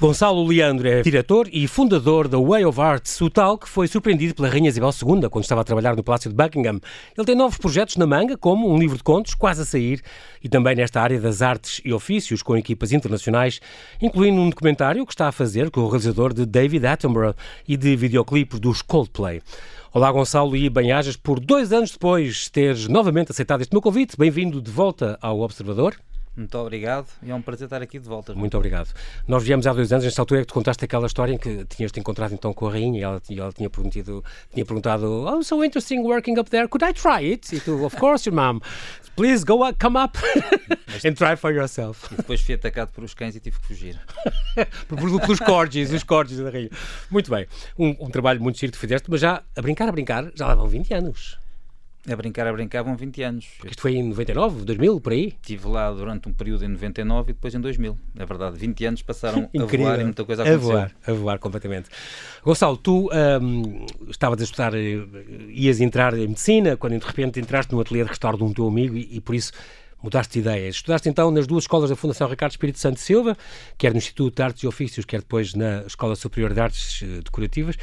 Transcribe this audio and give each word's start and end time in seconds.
Gonçalo 0.00 0.46
Leandro 0.46 0.86
é 0.86 1.02
diretor 1.02 1.48
e 1.52 1.66
fundador 1.66 2.28
da 2.28 2.38
Way 2.38 2.64
of 2.64 2.80
Arts, 2.80 3.20
o 3.20 3.28
tal 3.28 3.58
que 3.58 3.68
foi 3.68 3.88
surpreendido 3.88 4.32
pela 4.32 4.48
Rainha 4.48 4.68
Isabel 4.68 4.90
II 4.90 5.28
quando 5.28 5.42
estava 5.42 5.62
a 5.62 5.64
trabalhar 5.64 5.96
no 5.96 6.04
Palácio 6.04 6.30
de 6.30 6.36
Buckingham. 6.36 6.78
Ele 7.16 7.26
tem 7.26 7.34
novos 7.34 7.58
projetos 7.58 7.96
na 7.96 8.06
manga, 8.06 8.38
como 8.38 8.72
um 8.72 8.78
livro 8.78 8.96
de 8.96 9.02
contos 9.02 9.34
quase 9.34 9.62
a 9.62 9.64
sair, 9.64 10.00
e 10.40 10.48
também 10.48 10.76
nesta 10.76 11.02
área 11.02 11.20
das 11.20 11.42
artes 11.42 11.80
e 11.84 11.92
ofícios 11.92 12.44
com 12.44 12.56
equipas 12.56 12.92
internacionais, 12.92 13.58
incluindo 14.00 14.40
um 14.40 14.48
documentário 14.48 15.04
que 15.04 15.12
está 15.12 15.26
a 15.26 15.32
fazer 15.32 15.68
com 15.68 15.80
o 15.80 15.88
realizador 15.88 16.32
de 16.32 16.46
David 16.46 16.86
Attenborough 16.86 17.34
e 17.66 17.76
de 17.76 17.96
videoclipes 17.96 18.60
dos 18.60 18.82
Coldplay. 18.82 19.42
Olá, 19.92 20.12
Gonçalo, 20.12 20.56
e 20.56 20.70
bem-ajas 20.70 21.16
por 21.16 21.40
dois 21.40 21.72
anos 21.72 21.90
depois 21.90 22.44
de 22.44 22.52
teres 22.52 22.86
novamente 22.86 23.32
aceitado 23.32 23.62
este 23.62 23.72
meu 23.72 23.82
convite. 23.82 24.16
Bem-vindo 24.16 24.62
de 24.62 24.70
volta 24.70 25.18
ao 25.20 25.40
Observador. 25.40 25.96
Muito 26.38 26.56
obrigado 26.56 27.08
e 27.20 27.32
é 27.32 27.34
um 27.34 27.42
prazer 27.42 27.64
estar 27.64 27.82
aqui 27.82 27.98
de 27.98 28.08
volta. 28.08 28.32
Muito 28.32 28.56
obrigado. 28.56 28.94
Nós 29.26 29.42
viemos 29.42 29.66
há 29.66 29.72
dois 29.72 29.92
anos, 29.92 30.04
nesta 30.04 30.22
altura 30.22 30.40
é 30.40 30.44
que 30.44 30.46
tu 30.46 30.54
contaste 30.54 30.84
aquela 30.84 31.08
história 31.08 31.32
em 31.32 31.36
que 31.36 31.64
tinhas-te 31.64 31.98
encontrado 31.98 32.32
então 32.32 32.54
com 32.54 32.68
a 32.68 32.70
rainha 32.70 33.00
e 33.00 33.02
ela, 33.02 33.20
e 33.28 33.40
ela 33.40 33.52
tinha, 33.52 33.68
perguntado, 33.68 34.24
tinha 34.54 34.64
perguntado 34.64 35.24
Oh, 35.26 35.42
so 35.42 35.64
interesting 35.64 35.98
working 35.98 36.38
up 36.38 36.48
there, 36.48 36.68
could 36.68 36.88
I 36.88 36.92
try 36.92 37.28
it? 37.28 37.56
E 37.56 37.58
tu, 37.58 37.84
of 37.84 37.96
course, 37.96 38.28
your 38.28 38.36
mom. 38.36 38.60
Please 39.16 39.44
go 39.44 39.66
up, 39.66 39.76
come 39.80 39.98
up 39.98 40.16
and 41.04 41.14
try 41.14 41.34
for 41.34 41.52
yourself. 41.52 42.06
E 42.14 42.18
depois 42.18 42.40
fui 42.40 42.54
atacado 42.54 42.92
por 42.92 43.02
os 43.02 43.14
cães 43.14 43.34
e 43.34 43.40
tive 43.40 43.58
que 43.58 43.66
fugir. 43.66 44.00
Pelos 44.86 45.40
corgis, 45.40 45.92
os 45.92 46.04
corgis 46.04 46.38
da 46.38 46.50
rainha. 46.50 46.70
Muito 47.10 47.32
bem. 47.32 47.48
Um, 47.76 47.96
um 47.98 48.10
trabalho 48.10 48.40
muito 48.40 48.60
giro 48.60 48.70
que 48.70 48.78
fizeste, 48.78 49.10
mas 49.10 49.20
já 49.20 49.42
a 49.56 49.60
brincar, 49.60 49.88
a 49.88 49.92
brincar, 49.92 50.30
já 50.36 50.54
vão 50.54 50.68
20 50.68 50.94
anos. 50.94 51.47
A 52.06 52.16
brincar, 52.16 52.46
a 52.46 52.52
brincar, 52.52 52.82
vão 52.82 52.96
20 52.96 53.22
anos. 53.22 53.46
Porque 53.58 53.72
isto 53.72 53.82
foi 53.82 53.96
em 53.96 54.02
99, 54.02 54.64
2000, 54.64 55.00
por 55.00 55.12
aí? 55.12 55.26
Estive 55.26 55.66
lá 55.68 55.90
durante 55.90 56.28
um 56.28 56.32
período 56.32 56.64
em 56.64 56.68
99 56.68 57.30
e 57.30 57.34
depois 57.34 57.54
em 57.54 57.60
2000. 57.60 57.98
É 58.16 58.24
verdade, 58.24 58.56
20 58.56 58.84
anos 58.86 59.02
passaram 59.02 59.50
a 59.54 59.64
voar 59.64 60.00
e 60.00 60.04
muita 60.04 60.24
coisa 60.24 60.42
aconteceu. 60.42 60.70
A 60.70 60.74
voar, 60.74 60.96
a 61.06 61.12
voar 61.12 61.38
completamente. 61.38 61.90
Gonçalo, 62.42 62.76
tu 62.76 63.10
um, 63.42 63.84
estavas 64.08 64.40
a 64.40 64.44
estudar, 64.44 64.74
eh, 64.74 65.04
ias 65.48 65.80
entrar 65.80 66.14
em 66.14 66.28
medicina, 66.28 66.76
quando 66.76 66.98
de 66.98 67.06
repente 67.06 67.40
entraste 67.40 67.72
no 67.72 67.80
ateliê 67.80 68.04
de 68.04 68.08
restauro 68.10 68.38
de 68.38 68.44
um 68.44 68.52
teu 68.52 68.66
amigo 68.66 68.96
e, 68.96 69.16
e 69.16 69.20
por 69.20 69.34
isso 69.34 69.52
mudaste 70.02 70.34
de 70.34 70.38
ideias. 70.40 70.76
Estudaste 70.76 71.08
então 71.08 71.30
nas 71.30 71.46
duas 71.46 71.64
escolas 71.64 71.90
da 71.90 71.96
Fundação 71.96 72.28
Ricardo 72.28 72.52
Espírito 72.52 72.78
Santo 72.78 73.00
Silva, 73.00 73.36
quer 73.76 73.92
no 73.92 73.98
Instituto 73.98 74.36
de 74.36 74.42
Artes 74.42 74.62
e 74.62 74.66
Ofícios, 74.66 75.04
quer 75.04 75.20
depois 75.20 75.54
na 75.54 75.82
Escola 75.82 76.14
Superior 76.14 76.54
de 76.54 76.60
Artes 76.60 77.02
eh, 77.02 77.20
Decorativas. 77.22 77.76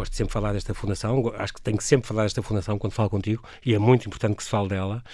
Gosto 0.00 0.12
de 0.12 0.16
sempre 0.16 0.32
falar 0.32 0.54
desta 0.54 0.72
fundação, 0.72 1.30
acho 1.36 1.52
que 1.52 1.60
tenho 1.60 1.76
que 1.76 1.84
sempre 1.84 2.08
falar 2.08 2.22
desta 2.22 2.40
fundação 2.40 2.78
quando 2.78 2.94
falo 2.94 3.10
contigo 3.10 3.44
e 3.62 3.74
é 3.74 3.78
muito 3.78 4.06
importante 4.06 4.34
que 4.34 4.42
se 4.42 4.48
fale 4.48 4.66
dela. 4.66 5.04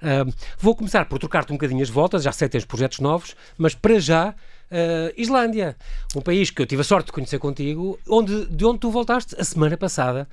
Uh, 0.00 0.32
vou 0.56 0.76
começar 0.76 1.04
por 1.06 1.18
trocar-te 1.18 1.52
um 1.52 1.56
bocadinho 1.56 1.82
as 1.82 1.90
voltas, 1.90 2.22
já 2.22 2.30
sei 2.30 2.46
que 2.46 2.52
tens 2.52 2.64
projetos 2.64 3.00
novos, 3.00 3.34
mas 3.58 3.74
para 3.74 3.98
já, 3.98 4.30
uh, 4.30 5.12
Islândia, 5.16 5.76
um 6.14 6.20
país 6.20 6.48
que 6.48 6.62
eu 6.62 6.66
tive 6.66 6.82
a 6.82 6.84
sorte 6.84 7.06
de 7.06 7.12
conhecer 7.12 7.40
contigo, 7.40 7.98
onde, 8.08 8.46
de 8.46 8.64
onde 8.64 8.78
tu 8.78 8.88
voltaste 8.88 9.34
a 9.36 9.42
semana 9.42 9.76
passada 9.76 10.28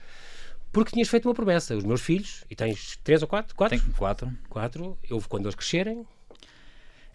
porque 0.72 0.91
tinhas 0.91 1.08
feito 1.08 1.28
uma 1.28 1.34
promessa. 1.34 1.75
Os 1.75 1.84
meus 1.84 2.02
filhos, 2.02 2.44
e 2.52 2.56
tens 2.56 3.00
três 3.03 3.23
ou 3.23 3.28
quatro? 3.28 3.56
Quatro? 3.56 3.80
Tenho 3.80 3.94
quatro. 3.95 4.31
Quatro. 4.47 4.97
Eu, 5.09 5.19
quando 5.28 5.45
eles 5.45 5.56
crescerem. 5.56 6.06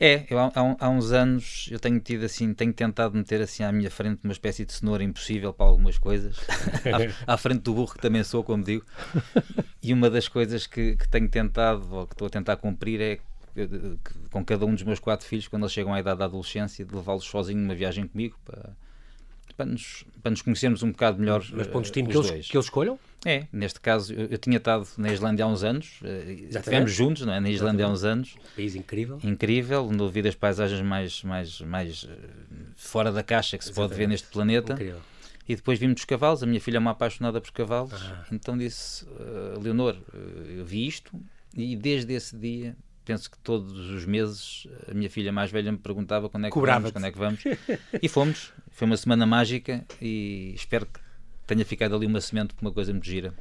É, 0.01 0.25
eu, 0.31 0.39
há, 0.39 0.53
há, 0.79 0.89
uns 0.89 1.11
anos 1.11 1.69
eu 1.73 1.81
tenho 1.81 1.99
tido 1.99 2.25
assim, 2.25 2.55
tenho 2.55 2.73
tentado 2.73 3.17
meter 3.17 3.43
assim 3.43 3.65
à 3.65 3.73
minha 3.73 3.91
frente 3.91 4.21
uma 4.23 4.33
espécie 4.33 4.65
de 4.65 4.73
cenoura 4.73 5.03
impossível 5.03 5.53
para 5.53 5.67
algumas 5.67 5.99
coisas, 5.99 6.37
à, 7.27 7.35
à, 7.35 7.37
frente 7.37 7.63
do 7.63 7.75
burro 7.75 7.95
que 7.95 8.01
também 8.01 8.23
sou, 8.23 8.45
como 8.45 8.63
digo. 8.63 8.87
E 9.83 9.93
uma 9.93 10.09
das 10.09 10.29
coisas 10.29 10.67
que, 10.67 10.97
que 10.97 11.09
tenho 11.09 11.29
tentado, 11.29 11.93
ou 11.93 12.07
que 12.07 12.15
estou 12.15 12.27
a 12.27 12.31
tentar 12.31 12.57
cumprir, 12.57 13.01
é 13.01 13.19
com 14.31 14.45
cada 14.45 14.65
um 14.65 14.75
dos 14.75 14.85
meus 14.85 15.01
quatro 15.01 15.27
filhos, 15.27 15.49
quando 15.49 15.63
eles 15.63 15.73
chegam 15.73 15.93
à 15.93 15.99
idade 15.99 16.19
da 16.21 16.27
adolescência, 16.27 16.85
de 16.85 16.95
levá-los 16.95 17.25
sozinho 17.25 17.59
numa 17.59 17.75
viagem 17.75 18.07
comigo 18.07 18.39
para, 18.45 18.77
para, 19.59 19.67
nos, 19.67 20.05
para 20.23 20.31
nos 20.31 20.41
conhecermos 20.41 20.85
um 20.85 20.93
bocado 20.93 21.19
melhor. 21.19 21.45
Mas 21.53 21.67
para 21.67 21.79
um 21.79 21.83
destino 21.83 22.09
que 22.09 22.17
eles, 22.17 22.49
que 22.49 22.57
eles 22.57 22.67
escolham? 22.67 22.99
É, 23.27 23.47
neste 23.53 23.81
caso, 23.81 24.15
eu, 24.15 24.27
eu, 24.27 24.39
tinha 24.39 24.59
estado 24.59 24.87
na 24.97 25.13
Islândia 25.13 25.45
há 25.45 25.49
uns 25.49 25.65
anos, 25.65 25.99
eh, 26.05 26.47
já 26.51 26.61
estivemos 26.61 26.93
juntos, 26.93 27.27
não 27.27 27.33
é? 27.33 27.41
Na 27.41 27.51
Islândia 27.51 27.85
há 27.85 27.89
uns 27.89 28.05
anos. 28.05 28.37
País 28.55 28.77
incrível. 28.77 29.19
Incrível, 29.25 29.87
onde 29.87 30.01
ouvi 30.01 30.27
as 30.27 30.37
paisagens 30.37 30.81
mais, 30.81 31.25
mais, 31.25 31.61
mais 31.63 32.09
eh, 32.09 32.15
fora 32.77 33.11
da 33.11 33.25
caixa 33.25 33.59
que 33.59 33.65
se 33.65 33.71
Exatamente. 33.71 33.91
pode 33.91 33.99
ver 33.99 34.09
neste 34.09 34.29
planeta. 34.29 34.75
Incrível. 34.75 35.01
E 35.49 35.57
depois 35.57 35.79
vimos 35.81 36.01
os 36.01 36.05
cavalos, 36.05 36.43
a 36.43 36.47
minha 36.47 36.61
filha 36.61 36.77
é 36.77 36.79
uma 36.79 36.93
apaixonada 36.93 37.41
por 37.41 37.51
cavalos, 37.51 37.95
ah. 37.95 38.27
então 38.31 38.57
disse, 38.57 39.05
uh, 39.07 39.59
Leonor, 39.59 39.97
eu 40.47 40.63
vi 40.63 40.87
isto 40.87 41.11
e 41.57 41.75
desde 41.75 42.13
esse 42.13 42.37
dia 42.37 42.77
penso 43.03 43.31
que 43.31 43.39
todos 43.39 43.73
os 43.91 44.05
meses 44.05 44.69
a 44.87 44.93
minha 44.93 45.09
filha 45.09 45.33
mais 45.33 45.51
velha 45.51 45.73
me 45.73 45.79
perguntava 45.79 46.29
quando 46.29 46.47
é 46.47 46.51
que 46.51 46.61
vamos, 46.61 46.91
quando 46.91 47.07
é 47.07 47.11
que 47.11 47.19
vamos. 47.19 47.41
e 48.03 48.09
fomos. 48.09 48.53
Foi 48.79 48.87
uma 48.87 48.97
semana 48.97 49.27
mágica 49.27 49.85
e 50.01 50.53
espero 50.55 50.87
que 50.87 51.01
tenha 51.49 51.65
ficado 51.65 51.97
ali 51.97 52.07
uma 52.07 52.21
semente 52.21 52.55
para 52.55 52.65
uma 52.65 52.73
coisa 52.73 52.93
muito 52.93 53.07
gira. 53.07 53.35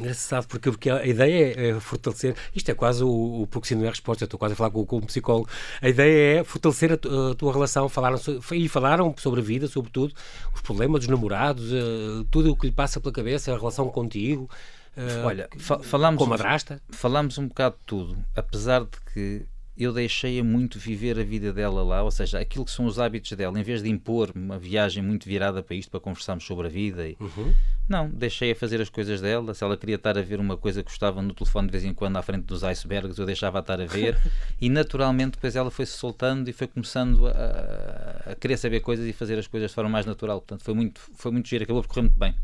Engraçado, 0.00 0.48
porque, 0.48 0.68
porque 0.68 0.90
a 0.90 1.06
ideia 1.06 1.54
é, 1.56 1.68
é 1.68 1.80
fortalecer. 1.80 2.34
Isto 2.52 2.72
é 2.72 2.74
quase 2.74 3.04
o, 3.04 3.42
o 3.42 3.46
porque 3.46 3.68
se 3.68 3.76
não 3.76 3.84
é 3.84 3.88
resposta. 3.88 4.24
Eu 4.24 4.26
estou 4.26 4.36
quase 4.36 4.54
a 4.54 4.56
falar 4.56 4.72
com, 4.72 4.84
com 4.84 4.96
um 4.96 5.02
psicólogo. 5.02 5.48
A 5.80 5.88
ideia 5.88 6.40
é 6.40 6.44
fortalecer 6.44 6.90
a, 6.90 6.94
a 7.30 7.34
tua 7.36 7.52
relação. 7.52 7.88
Falaram, 7.88 8.18
e 8.50 8.68
falaram 8.68 9.14
sobre 9.16 9.38
a 9.38 9.44
vida, 9.44 9.68
sobre 9.68 9.92
tudo, 9.92 10.12
os 10.52 10.60
problemas 10.60 11.02
dos 11.02 11.08
namorados, 11.08 11.70
uh, 11.70 12.24
tudo 12.28 12.50
o 12.50 12.56
que 12.56 12.66
lhe 12.66 12.72
passa 12.72 13.00
pela 13.00 13.12
cabeça, 13.12 13.54
a 13.54 13.56
relação 13.56 13.88
contigo. 13.90 14.50
Uh, 14.96 15.24
Olha, 15.24 15.48
fa 15.56 15.78
falamos, 15.78 16.18
com 16.18 16.24
a 16.24 16.30
madrasta. 16.30 16.82
Falamos 16.88 17.38
um 17.38 17.46
bocado 17.46 17.76
de 17.76 17.86
tudo, 17.86 18.18
apesar 18.34 18.80
de 18.80 18.98
que 19.14 19.46
eu 19.84 19.92
deixei-a 19.92 20.44
muito 20.44 20.78
viver 20.78 21.18
a 21.18 21.22
vida 21.22 21.52
dela 21.52 21.82
lá, 21.82 22.02
ou 22.02 22.10
seja, 22.10 22.38
aquilo 22.38 22.66
que 22.66 22.70
são 22.70 22.84
os 22.84 22.98
hábitos 22.98 23.32
dela, 23.32 23.58
em 23.58 23.62
vez 23.62 23.82
de 23.82 23.88
impor 23.88 24.30
uma 24.34 24.58
viagem 24.58 25.02
muito 25.02 25.26
virada 25.26 25.62
para 25.62 25.74
isto, 25.74 25.90
para 25.90 26.00
conversarmos 26.00 26.44
sobre 26.44 26.66
a 26.66 26.70
vida, 26.70 27.08
e... 27.08 27.16
uhum. 27.18 27.54
não, 27.88 28.08
deixei-a 28.10 28.54
fazer 28.54 28.80
as 28.80 28.90
coisas 28.90 29.20
dela. 29.22 29.54
Se 29.54 29.64
ela 29.64 29.76
queria 29.76 29.96
estar 29.96 30.18
a 30.18 30.22
ver 30.22 30.38
uma 30.38 30.56
coisa 30.56 30.82
que 30.82 30.90
gostava 30.90 31.22
no 31.22 31.32
telefone 31.32 31.68
de 31.68 31.72
vez 31.72 31.84
em 31.84 31.94
quando 31.94 32.16
à 32.16 32.22
frente 32.22 32.44
dos 32.44 32.62
icebergs, 32.62 33.18
eu 33.18 33.24
deixava 33.24 33.58
a 33.58 33.60
estar 33.60 33.80
a 33.80 33.86
ver, 33.86 34.18
e 34.60 34.68
naturalmente 34.68 35.32
depois 35.32 35.56
ela 35.56 35.70
foi 35.70 35.86
se 35.86 35.96
soltando 35.96 36.50
e 36.50 36.52
foi 36.52 36.66
começando 36.66 37.26
a, 37.26 38.32
a, 38.32 38.34
querer 38.34 38.58
saber 38.58 38.80
coisas 38.80 39.06
e 39.06 39.14
fazer 39.14 39.38
as 39.38 39.46
coisas 39.46 39.70
de 39.70 39.74
forma 39.74 39.88
mais 39.88 40.04
natural. 40.04 40.40
Portanto, 40.40 40.62
foi 40.62 40.74
muito, 40.74 41.00
foi 41.14 41.32
muito 41.32 41.48
giro, 41.48 41.64
acabou 41.64 41.82
por 41.82 41.88
correr 41.88 42.02
muito 42.02 42.18
bem. 42.18 42.34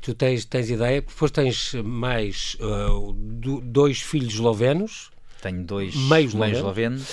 Tu 0.00 0.14
tens, 0.14 0.46
tens 0.46 0.70
ideia, 0.70 1.02
depois 1.02 1.30
tens 1.30 1.74
mais 1.74 2.56
uh, 2.60 3.12
dois 3.62 4.00
filhos 4.00 4.32
eslovenos 4.32 5.10
tenho 5.42 5.62
dois 5.64 5.94
meios 5.94 6.34
eslovenos. 6.34 7.06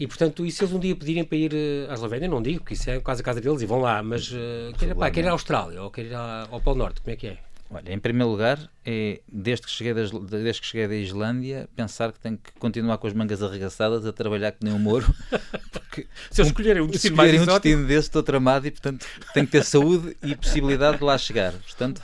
E 0.00 0.06
portanto, 0.06 0.44
e 0.44 0.50
se 0.50 0.64
eles 0.64 0.74
um 0.74 0.80
dia 0.80 0.96
pedirem 0.96 1.24
para 1.24 1.36
ir 1.36 1.52
uh, 1.52 1.90
à 1.90 1.94
Eslovénia, 1.94 2.28
não 2.28 2.42
digo, 2.42 2.60
porque 2.60 2.74
isso 2.74 2.90
é 2.90 2.98
quase 3.00 3.20
a 3.20 3.24
casa 3.24 3.40
deles 3.40 3.62
e 3.62 3.66
vão 3.66 3.80
lá, 3.80 4.02
mas 4.02 4.32
uh, 4.32 4.72
quer, 4.78 4.94
pá, 4.94 5.10
quer 5.10 5.24
ir 5.24 5.28
à 5.28 5.32
Austrália 5.32 5.82
ou 5.82 5.90
quer 5.90 6.06
ir 6.06 6.14
ao 6.14 6.60
Polo 6.60 6.78
Norte, 6.78 7.00
como 7.00 7.12
é 7.12 7.16
que 7.16 7.26
é? 7.28 7.38
Olha, 7.74 7.90
em 7.90 7.98
primeiro 7.98 8.30
lugar, 8.30 8.58
é, 8.84 9.20
desde, 9.26 9.64
que 9.64 9.70
cheguei 9.70 9.94
das, 9.94 10.10
desde 10.10 10.60
que 10.60 10.66
cheguei 10.66 10.86
da 10.86 10.94
Islândia, 10.94 11.68
pensar 11.74 12.12
que 12.12 12.20
tenho 12.20 12.36
que 12.36 12.52
continuar 12.58 12.98
com 12.98 13.06
as 13.06 13.14
mangas 13.14 13.42
arregaçadas 13.42 14.04
a 14.04 14.12
trabalhar 14.12 14.52
que 14.52 14.62
nem 14.62 14.74
um 14.74 14.78
moro. 14.78 15.06
Porque 15.72 16.06
se 16.30 16.42
eu 16.42 16.46
escolherem 16.46 16.82
um 16.82 16.86
destino, 16.86 17.14
escolherem 17.14 17.40
um 17.40 17.46
destino 17.46 17.86
desse, 17.86 18.08
estou 18.08 18.22
tramado 18.22 18.66
e, 18.66 18.70
portanto, 18.70 19.06
tenho 19.32 19.46
que 19.46 19.52
ter 19.52 19.64
saúde 19.64 20.14
e 20.22 20.36
possibilidade 20.36 20.98
de 20.98 21.04
lá 21.04 21.16
chegar. 21.16 21.52
Portanto, 21.52 22.02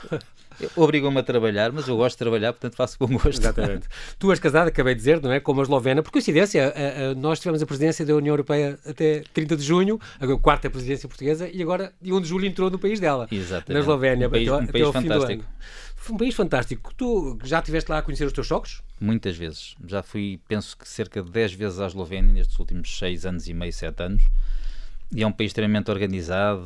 Obrigam-me 0.75 1.19
a 1.19 1.23
trabalhar, 1.23 1.71
mas 1.71 1.87
eu 1.87 1.95
gosto 1.95 2.15
de 2.15 2.19
trabalhar, 2.19 2.53
portanto 2.53 2.75
faço 2.75 2.97
com 2.97 3.07
gosto. 3.07 3.39
Exatamente. 3.39 3.87
tu 4.17 4.31
és 4.31 4.39
casado, 4.39 4.67
acabei 4.67 4.93
de 4.93 4.99
dizer, 4.99 5.21
não 5.21 5.31
é? 5.31 5.39
Com 5.39 5.51
uma 5.51 5.63
eslovena. 5.63 6.03
Por 6.03 6.11
coincidência, 6.11 6.73
a, 6.75 7.11
a, 7.11 7.15
nós 7.15 7.39
tivemos 7.39 7.61
a 7.61 7.65
presidência 7.65 8.05
da 8.05 8.15
União 8.15 8.33
Europeia 8.33 8.79
até 8.85 9.23
30 9.33 9.57
de 9.57 9.63
junho, 9.63 9.99
a 10.19 10.27
quarta 10.37 10.69
presidência 10.69 11.07
portuguesa, 11.07 11.49
e 11.51 11.61
agora, 11.61 11.93
de 12.01 12.11
1 12.11 12.21
de 12.21 12.27
julho, 12.27 12.45
entrou 12.45 12.69
no 12.69 12.79
país 12.79 12.99
dela. 12.99 13.27
Exatamente. 13.31 13.73
Na 13.73 13.79
Eslovénia, 13.79 14.27
um 14.27 14.31
país, 14.31 14.49
até, 14.49 14.63
um 14.63 14.67
país 14.67 14.87
até 14.87 15.01
fantástico. 15.01 15.45
Foi 15.95 16.15
um 16.15 16.17
país 16.17 16.35
fantástico. 16.35 16.93
Tu 16.95 17.37
já 17.43 17.59
estiveste 17.59 17.91
lá 17.91 17.97
a 17.97 18.01
conhecer 18.01 18.25
os 18.25 18.33
teus 18.33 18.47
sogros? 18.47 18.81
Muitas 18.99 19.35
vezes. 19.35 19.75
Já 19.85 20.01
fui, 20.01 20.39
penso 20.47 20.77
que 20.77 20.87
cerca 20.87 21.21
de 21.21 21.29
10 21.29 21.53
vezes 21.53 21.79
à 21.79 21.87
Eslovénia 21.87 22.33
nestes 22.33 22.57
últimos 22.57 22.97
6 22.97 23.25
anos 23.25 23.47
e 23.47 23.53
meio, 23.53 23.73
7 23.73 24.03
anos. 24.03 24.23
E 25.11 25.23
é 25.23 25.27
um 25.27 25.31
país 25.31 25.49
extremamente 25.49 25.89
organizado, 25.89 26.61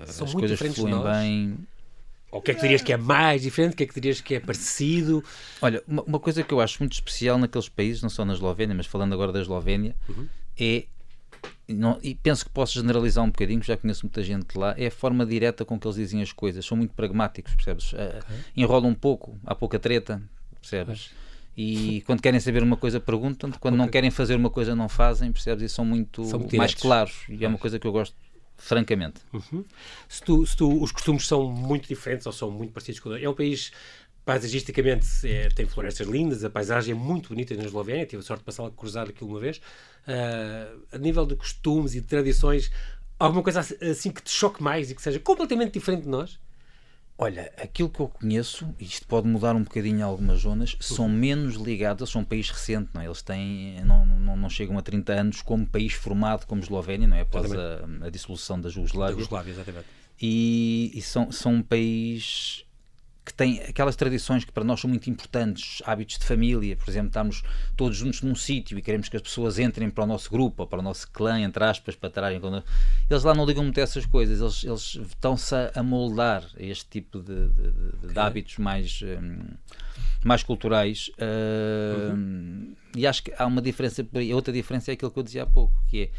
eh, 0.00 0.06
São 0.06 0.26
as 0.26 0.32
coisas 0.32 0.58
fluem 0.74 1.02
bem. 1.02 1.58
Ou 2.34 2.40
o 2.40 2.42
que 2.42 2.50
é 2.50 2.54
que 2.54 2.62
dirias 2.62 2.82
que 2.82 2.92
é 2.92 2.96
mais 2.96 3.42
diferente? 3.42 3.74
O 3.74 3.76
que 3.76 3.84
é 3.84 3.86
que 3.86 3.94
dirias 3.94 4.20
que 4.20 4.34
é 4.34 4.40
parecido? 4.40 5.22
Olha, 5.62 5.80
uma, 5.86 6.02
uma, 6.02 6.18
coisa 6.18 6.42
que 6.42 6.52
eu 6.52 6.60
acho 6.60 6.80
muito 6.80 6.94
especial 6.94 7.38
naqueles 7.38 7.68
países, 7.68 8.02
não 8.02 8.10
só 8.10 8.24
na 8.24 8.32
Eslovénia, 8.32 8.74
mas 8.74 8.86
falando 8.86 9.12
agora 9.12 9.30
da 9.30 9.40
Eslovénia, 9.40 9.94
uhum. 10.08 10.26
é. 10.58 10.86
Não, 11.68 11.96
e 12.02 12.14
penso 12.16 12.44
que 12.44 12.50
posso 12.50 12.74
generalizar 12.74 13.22
um 13.22 13.28
bocadinho, 13.28 13.62
já 13.62 13.76
conheço 13.76 14.04
muita 14.04 14.22
gente 14.22 14.58
lá, 14.58 14.74
é 14.76 14.88
a 14.88 14.90
forma 14.90 15.24
direta 15.24 15.64
com 15.64 15.78
que 15.78 15.86
eles 15.86 15.96
dizem 15.96 16.20
as 16.22 16.32
coisas. 16.32 16.66
São 16.66 16.76
muito 16.76 16.92
pragmáticos, 16.92 17.54
percebes? 17.54 17.94
Eh, 17.94 18.18
okay. 18.18 18.36
Uh, 18.36 18.40
enrolam 18.56 18.90
um 18.90 18.94
pouco, 18.94 19.38
há 19.46 19.54
pouca 19.54 19.78
treta, 19.78 20.20
percebes? 20.60 21.12
E 21.56 22.02
quando 22.04 22.20
querem 22.20 22.40
saber 22.40 22.62
uma 22.62 22.76
coisa, 22.76 22.98
perguntam 22.98 23.50
quando 23.60 23.76
não 23.76 23.86
querem 23.86 24.10
fazer 24.10 24.34
uma 24.34 24.50
coisa, 24.50 24.74
não 24.74 24.88
fazem, 24.88 25.30
percebes? 25.30 25.62
E 25.62 25.68
são 25.68 25.84
muito, 25.84 26.24
são 26.24 26.40
muito 26.40 26.56
mais 26.56 26.74
claros. 26.74 27.22
E 27.28 27.44
é 27.44 27.48
uma 27.48 27.58
coisa 27.58 27.78
que 27.78 27.86
eu 27.86 27.92
gosto 27.92 28.16
francamente. 28.56 29.20
Uhum. 29.32 29.64
Se, 30.08 30.22
tu, 30.22 30.46
se 30.46 30.56
tu, 30.56 30.82
os 30.82 30.92
costumes 30.92 31.26
são 31.26 31.50
muito 31.50 31.88
diferentes 31.88 32.26
ou 32.26 32.32
são 32.32 32.50
muito 32.50 32.72
parecidos 32.72 33.00
com 33.00 33.14
é 33.14 33.28
um 33.28 33.34
país 33.34 33.72
paisagisticamente 34.24 35.06
é, 35.24 35.48
tem 35.50 35.66
florestas 35.66 36.08
lindas, 36.08 36.44
a 36.44 36.50
paisagem 36.50 36.92
é 36.92 36.94
muito 36.94 37.28
bonita 37.28 37.54
na 37.54 37.64
Eslovénia, 37.64 38.06
tive 38.06 38.20
a 38.20 38.24
sorte 38.24 38.40
de 38.40 38.46
passar 38.46 38.64
a 38.64 38.70
cruzar 38.70 39.06
aquilo 39.06 39.30
uma 39.30 39.40
vez. 39.40 39.58
Uh, 40.06 40.80
a 40.92 40.98
nível 40.98 41.26
de 41.26 41.36
costumes 41.36 41.94
e 41.94 42.00
de 42.00 42.06
tradições, 42.06 42.70
Alguma 43.18 43.42
coisa 43.42 43.60
assim 43.60 44.10
que 44.10 44.22
te 44.22 44.30
choque 44.30 44.62
mais 44.62 44.90
e 44.90 44.94
que 44.94 45.00
seja 45.02 45.20
completamente 45.20 45.72
diferente 45.72 46.02
de 46.02 46.08
nós? 46.08 46.38
Olha, 47.16 47.52
aquilo 47.56 47.88
que 47.88 48.00
eu 48.00 48.08
conheço, 48.08 48.74
e 48.78 48.84
isto 48.84 49.06
pode 49.06 49.28
mudar 49.28 49.54
um 49.54 49.62
bocadinho 49.62 50.00
em 50.00 50.02
algumas 50.02 50.40
zonas, 50.40 50.76
são 50.80 51.08
menos 51.08 51.54
ligados, 51.54 52.02
eles 52.02 52.10
são 52.10 52.22
um 52.22 52.24
país 52.24 52.50
recente, 52.50 52.90
não 52.92 53.00
é? 53.00 53.06
Eles 53.06 53.22
têm, 53.22 53.84
não, 53.84 54.04
não, 54.04 54.36
não 54.36 54.50
chegam 54.50 54.76
a 54.76 54.82
30 54.82 55.12
anos 55.12 55.42
como 55.42 55.64
país 55.64 55.92
formado 55.92 56.44
como 56.44 56.60
Eslovénia, 56.60 57.06
não 57.06 57.16
é? 57.16 57.20
Após 57.20 57.52
a, 57.52 58.06
a, 58.06 58.10
dissolução 58.10 58.60
da 58.60 58.68
Jugoslávia. 58.68 59.14
Da 59.14 59.22
Jugoslávia, 59.22 59.52
exatamente. 59.52 59.86
E, 60.20 60.90
e, 60.92 61.02
são, 61.02 61.30
são 61.30 61.54
um 61.54 61.62
país 61.62 62.64
que 63.24 63.32
tem 63.32 63.60
aquelas 63.60 63.96
tradições 63.96 64.44
que 64.44 64.52
para 64.52 64.62
nós 64.62 64.80
são 64.80 64.90
muito 64.90 65.08
importantes, 65.08 65.82
hábitos 65.86 66.18
de 66.18 66.26
família, 66.26 66.76
por 66.76 66.90
exemplo, 66.90 67.08
estamos 67.08 67.42
todos 67.74 67.96
juntos 67.96 68.20
num 68.20 68.34
sítio 68.34 68.78
e 68.78 68.82
queremos 68.82 69.08
que 69.08 69.16
as 69.16 69.22
pessoas 69.22 69.58
entrem 69.58 69.88
para 69.88 70.04
o 70.04 70.06
nosso 70.06 70.30
grupo 70.30 70.62
ou 70.62 70.68
para 70.68 70.80
o 70.80 70.82
nosso 70.82 71.10
clã, 71.10 71.40
entre 71.40 71.64
aspas, 71.64 71.96
para 71.96 72.08
estarem 72.08 72.40
Eles 73.08 73.24
lá 73.24 73.34
não 73.34 73.46
ligam 73.46 73.64
muito 73.64 73.80
a 73.80 73.82
essas 73.82 74.04
coisas, 74.04 74.40
eles, 74.40 74.64
eles 74.64 75.08
estão-se 75.08 75.54
a 75.74 75.82
moldar 75.82 76.44
a 76.54 76.62
este 76.62 76.86
tipo 76.90 77.20
de, 77.20 77.48
de, 77.48 77.72
de, 77.72 78.06
okay. 78.08 78.22
hábitos 78.22 78.58
mais, 78.58 79.00
um, 79.02 79.54
mais 80.22 80.42
culturais. 80.42 81.10
Uh, 81.16 82.12
uhum. 82.12 82.74
E 82.94 83.06
acho 83.06 83.22
que 83.22 83.32
há 83.38 83.46
uma 83.46 83.62
diferença, 83.62 84.06
outra 84.34 84.52
diferença 84.52 84.90
é 84.90 84.94
aquilo 84.94 85.10
que 85.10 85.18
eu 85.18 85.22
dizia 85.22 85.44
há 85.44 85.46
pouco, 85.46 85.74
que 85.88 86.02
é 86.02 86.10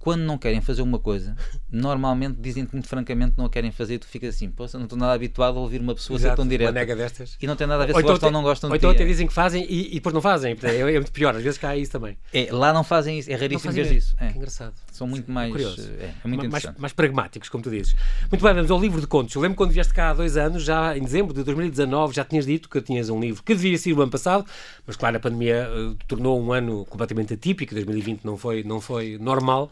quando 0.00 0.22
não 0.22 0.38
querem 0.38 0.62
fazer 0.62 0.80
uma 0.80 0.98
coisa, 0.98 1.36
normalmente 1.70 2.40
dizem-te 2.40 2.72
muito 2.72 2.88
francamente 2.88 3.34
não 3.36 3.44
a 3.44 3.50
querem 3.50 3.70
fazer 3.70 3.94
e 3.94 3.98
tu 3.98 4.06
ficas 4.06 4.34
assim, 4.34 4.50
poxa, 4.50 4.78
não 4.78 4.84
estou 4.84 4.98
nada 4.98 5.12
habituado 5.12 5.58
a 5.58 5.60
ouvir 5.60 5.80
uma 5.80 5.94
pessoa 5.94 6.18
Exato, 6.18 6.32
ser 6.32 6.36
tão 6.36 6.48
direta. 6.48 6.70
Uma 6.70 6.80
nega 6.80 6.96
destas. 6.96 7.36
E 7.40 7.46
não 7.46 7.54
tem 7.54 7.66
nada 7.66 7.82
a 7.82 7.86
ver 7.86 7.92
se 7.92 7.98
então 7.98 8.10
gostam 8.10 8.28
ou 8.28 8.32
não 8.32 8.42
gostam 8.42 8.70
ou 8.70 8.72
de 8.72 8.78
então 8.78 8.90
ti. 8.90 8.96
até 8.96 9.04
dizem 9.04 9.26
que 9.26 9.32
fazem 9.32 9.66
e, 9.68 9.88
e 9.88 9.94
depois 9.94 10.14
não 10.14 10.22
fazem. 10.22 10.56
É, 10.62 10.76
é 10.78 10.92
muito 10.92 11.12
pior, 11.12 11.36
às 11.36 11.42
vezes 11.42 11.58
cá 11.58 11.76
isso 11.76 11.92
também. 11.92 12.16
É, 12.32 12.48
lá 12.50 12.72
não 12.72 12.82
fazem 12.82 13.18
isso, 13.18 13.30
é 13.30 13.34
raríssimo 13.34 13.72
ver 13.74 13.92
isso. 13.92 14.16
É. 14.18 14.28
Que 14.28 14.38
engraçado. 14.38 14.72
São 14.90 15.06
muito 15.06 15.30
mais. 15.30 15.52
Curioso. 15.52 15.90
É, 16.00 16.14
é 16.24 16.28
muito 16.28 16.50
mais, 16.50 16.64
mais, 16.78 16.92
pragmáticos, 16.94 17.50
como 17.50 17.62
tu 17.62 17.70
dizes. 17.70 17.94
Muito 18.30 18.42
bem, 18.42 18.54
vamos 18.54 18.70
ao 18.70 18.80
livro 18.80 19.02
de 19.02 19.06
contos. 19.06 19.34
Eu 19.34 19.42
lembro 19.42 19.56
quando 19.56 19.70
vieste 19.70 19.92
cá 19.92 20.10
há 20.10 20.14
dois 20.14 20.38
anos, 20.38 20.62
já 20.62 20.96
em 20.96 21.02
dezembro 21.02 21.34
de 21.34 21.44
2019, 21.44 22.14
já 22.14 22.24
tinhas 22.24 22.46
dito 22.46 22.70
que 22.70 22.80
tinhas 22.80 23.10
um 23.10 23.20
livro 23.20 23.42
que 23.42 23.54
devia 23.54 23.76
ser 23.76 23.92
o 23.92 24.00
ano 24.00 24.10
passado, 24.10 24.46
mas 24.86 24.96
claro, 24.96 25.18
a 25.18 25.20
pandemia 25.20 25.68
uh, 25.70 25.94
tornou 26.08 26.40
um 26.40 26.52
ano 26.52 26.86
completamente 26.86 27.34
atípico, 27.34 27.74
2020 27.74 28.24
não 28.24 28.38
foi, 28.38 28.62
não 28.62 28.80
foi 28.80 29.18
normal. 29.20 29.70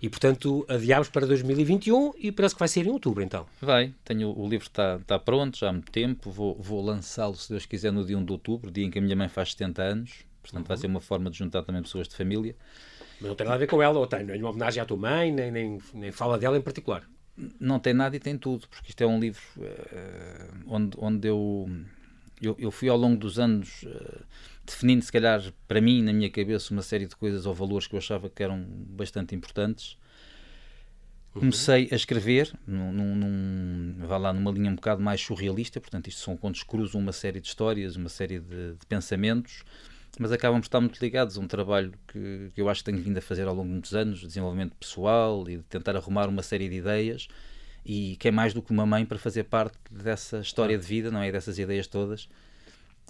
E, 0.00 0.08
portanto, 0.08 0.64
adiámos 0.68 1.08
para 1.08 1.26
2021 1.26 2.12
e 2.18 2.30
parece 2.30 2.54
que 2.54 2.58
vai 2.60 2.68
ser 2.68 2.86
em 2.86 2.90
outubro, 2.90 3.22
então. 3.22 3.46
Vai, 3.60 3.92
tenho, 4.04 4.30
o 4.30 4.48
livro 4.48 4.68
está, 4.68 4.96
está 4.96 5.18
pronto 5.18 5.58
já 5.58 5.70
há 5.70 5.72
muito 5.72 5.90
tempo, 5.90 6.30
vou, 6.30 6.54
vou 6.54 6.84
lançá-lo, 6.84 7.34
se 7.34 7.48
Deus 7.48 7.66
quiser, 7.66 7.90
no 7.90 8.04
dia 8.04 8.16
1 8.16 8.24
de 8.24 8.32
outubro, 8.32 8.70
dia 8.70 8.84
em 8.84 8.90
que 8.90 8.98
a 9.00 9.02
minha 9.02 9.16
mãe 9.16 9.28
faz 9.28 9.52
70 9.52 9.82
anos, 9.82 10.24
portanto 10.40 10.62
uhum. 10.62 10.68
vai 10.68 10.76
ser 10.76 10.86
uma 10.86 11.00
forma 11.00 11.28
de 11.30 11.38
juntar 11.38 11.64
também 11.64 11.82
pessoas 11.82 12.06
de 12.06 12.14
família. 12.14 12.54
Mas 13.20 13.28
não 13.28 13.34
tem 13.34 13.44
nada 13.44 13.56
a 13.56 13.58
ver 13.58 13.66
com 13.66 13.82
ela, 13.82 13.98
ou 13.98 14.06
tem, 14.06 14.24
não 14.24 14.34
é 14.34 14.38
homenagem 14.44 14.80
à 14.80 14.86
tua 14.86 14.96
mãe, 14.96 15.32
nem, 15.32 15.50
nem, 15.50 15.78
nem 15.92 16.12
fala 16.12 16.38
dela 16.38 16.56
em 16.56 16.62
particular. 16.62 17.02
Não 17.58 17.80
tem 17.80 17.92
nada 17.92 18.14
e 18.14 18.20
tem 18.20 18.38
tudo, 18.38 18.68
porque 18.68 18.90
isto 18.90 19.00
é 19.02 19.06
um 19.06 19.18
livro 19.18 19.42
uh, 19.56 20.64
onde, 20.66 20.96
onde 20.98 21.28
eu, 21.28 21.68
eu, 22.40 22.56
eu 22.58 22.70
fui 22.70 22.88
ao 22.88 22.96
longo 22.96 23.16
dos 23.16 23.38
anos 23.38 23.82
uh, 23.82 24.24
definindo, 24.68 25.04
se 25.04 25.10
calhar, 25.10 25.42
para 25.66 25.80
mim, 25.80 26.02
na 26.02 26.12
minha 26.12 26.30
cabeça, 26.30 26.72
uma 26.72 26.82
série 26.82 27.06
de 27.06 27.16
coisas 27.16 27.46
ou 27.46 27.54
valores 27.54 27.86
que 27.86 27.94
eu 27.94 27.98
achava 27.98 28.28
que 28.28 28.42
eram 28.42 28.64
bastante 28.68 29.34
importantes. 29.34 29.98
Uhum. 31.34 31.40
Comecei 31.40 31.88
a 31.90 31.94
escrever, 31.94 32.52
num, 32.66 32.92
num, 32.92 34.06
vá 34.06 34.16
lá, 34.16 34.32
numa 34.32 34.50
linha 34.50 34.70
um 34.70 34.74
bocado 34.74 35.02
mais 35.02 35.20
surrealista, 35.20 35.80
portanto, 35.80 36.08
isto 36.08 36.20
são 36.20 36.36
contos 36.36 36.62
que 36.62 36.68
cruzam 36.68 37.00
uma 37.00 37.12
série 37.12 37.40
de 37.40 37.48
histórias, 37.48 37.96
uma 37.96 38.08
série 38.08 38.38
de, 38.38 38.72
de 38.72 38.86
pensamentos, 38.86 39.62
mas 40.18 40.32
acabam 40.32 40.60
por 40.60 40.66
estar 40.66 40.80
muito 40.80 41.00
ligados 41.00 41.36
a 41.36 41.40
um 41.40 41.46
trabalho 41.46 41.92
que, 42.08 42.50
que, 42.54 42.60
eu 42.60 42.68
acho 42.68 42.80
que 42.82 42.90
tenho 42.90 43.02
vindo 43.02 43.18
a 43.18 43.22
fazer 43.22 43.46
ao 43.46 43.54
longo 43.54 43.68
de 43.68 43.72
muitos 43.72 43.94
anos, 43.94 44.20
de 44.20 44.26
desenvolvimento 44.26 44.74
pessoal 44.76 45.48
e 45.48 45.58
de 45.58 45.62
tentar 45.64 45.96
arrumar 45.96 46.28
uma 46.28 46.42
série 46.42 46.68
de 46.68 46.76
ideias, 46.76 47.28
e 47.84 48.16
que 48.16 48.28
é 48.28 48.30
mais 48.30 48.52
do 48.52 48.62
que 48.62 48.70
uma 48.70 48.84
mãe 48.84 49.04
para 49.04 49.18
fazer 49.18 49.44
parte 49.44 49.78
dessa 49.90 50.40
história 50.40 50.76
de 50.76 50.84
vida, 50.84 51.10
não 51.10 51.22
é? 51.22 51.30
Dessas 51.30 51.58
ideias 51.58 51.86
todas 51.86 52.28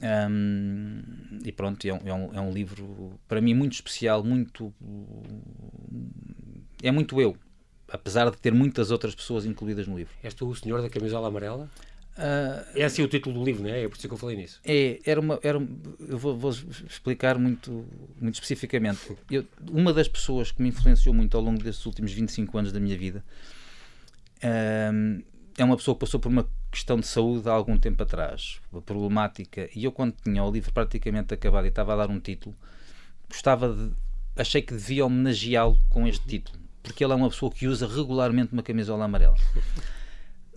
um, 0.00 1.02
e 1.44 1.52
pronto, 1.52 1.86
é 1.86 1.92
um, 1.92 2.00
é, 2.04 2.14
um, 2.14 2.34
é 2.34 2.40
um 2.40 2.52
livro 2.52 3.18
para 3.26 3.40
mim 3.40 3.54
muito 3.54 3.72
especial, 3.72 4.22
muito. 4.22 4.72
É 6.82 6.90
muito 6.90 7.20
eu, 7.20 7.36
apesar 7.90 8.30
de 8.30 8.36
ter 8.36 8.52
muitas 8.52 8.90
outras 8.90 9.14
pessoas 9.14 9.44
incluídas 9.44 9.86
no 9.88 9.96
livro. 9.96 10.14
És 10.22 10.34
tu 10.34 10.48
o 10.48 10.54
senhor 10.54 10.80
da 10.80 10.88
camisola 10.88 11.28
amarela? 11.28 11.68
Uh, 12.18 12.66
é 12.74 12.84
assim 12.84 13.02
o 13.02 13.08
título 13.08 13.38
do 13.38 13.44
livro, 13.44 13.62
não 13.62 13.70
é? 13.70 13.84
É 13.84 13.88
por 13.88 13.96
isso 13.96 14.08
que 14.08 14.14
eu 14.14 14.18
falei 14.18 14.36
nisso. 14.36 14.60
É, 14.64 14.98
era 15.04 15.20
uma, 15.20 15.38
era, 15.42 15.58
eu 16.00 16.18
vou, 16.18 16.36
vou 16.36 16.50
explicar 16.50 17.38
muito, 17.38 17.86
muito 18.20 18.34
especificamente. 18.34 19.16
Eu, 19.30 19.44
uma 19.70 19.92
das 19.92 20.08
pessoas 20.08 20.50
que 20.50 20.60
me 20.60 20.68
influenciou 20.68 21.14
muito 21.14 21.36
ao 21.36 21.42
longo 21.42 21.62
destes 21.62 21.86
últimos 21.86 22.12
25 22.12 22.58
anos 22.58 22.72
da 22.72 22.80
minha 22.80 22.98
vida 22.98 23.24
um, 24.92 25.22
é 25.56 25.64
uma 25.64 25.76
pessoa 25.76 25.94
que 25.94 26.00
passou 26.00 26.18
por 26.20 26.30
uma 26.30 26.48
questão 26.70 26.98
de 26.98 27.06
saúde 27.06 27.48
há 27.48 27.52
algum 27.52 27.78
tempo 27.78 28.02
atrás, 28.02 28.60
problemática, 28.84 29.68
e 29.74 29.84
eu 29.84 29.92
quando 29.92 30.14
tinha 30.22 30.42
o 30.44 30.50
livro 30.50 30.72
praticamente 30.72 31.32
acabado 31.34 31.64
e 31.64 31.68
estava 31.68 31.94
a 31.94 31.96
dar 31.96 32.10
um 32.10 32.20
título, 32.20 32.54
gostava 33.28 33.72
de, 33.72 33.92
achei 34.36 34.62
que 34.62 34.74
devia 34.74 35.04
homenageá-lo 35.04 35.78
com 35.88 36.06
este 36.06 36.26
título, 36.26 36.58
porque 36.82 37.02
ele 37.02 37.12
é 37.12 37.16
uma 37.16 37.30
pessoa 37.30 37.50
que 37.50 37.66
usa 37.66 37.86
regularmente 37.86 38.52
uma 38.52 38.62
camisola 38.62 39.04
amarela. 39.04 39.36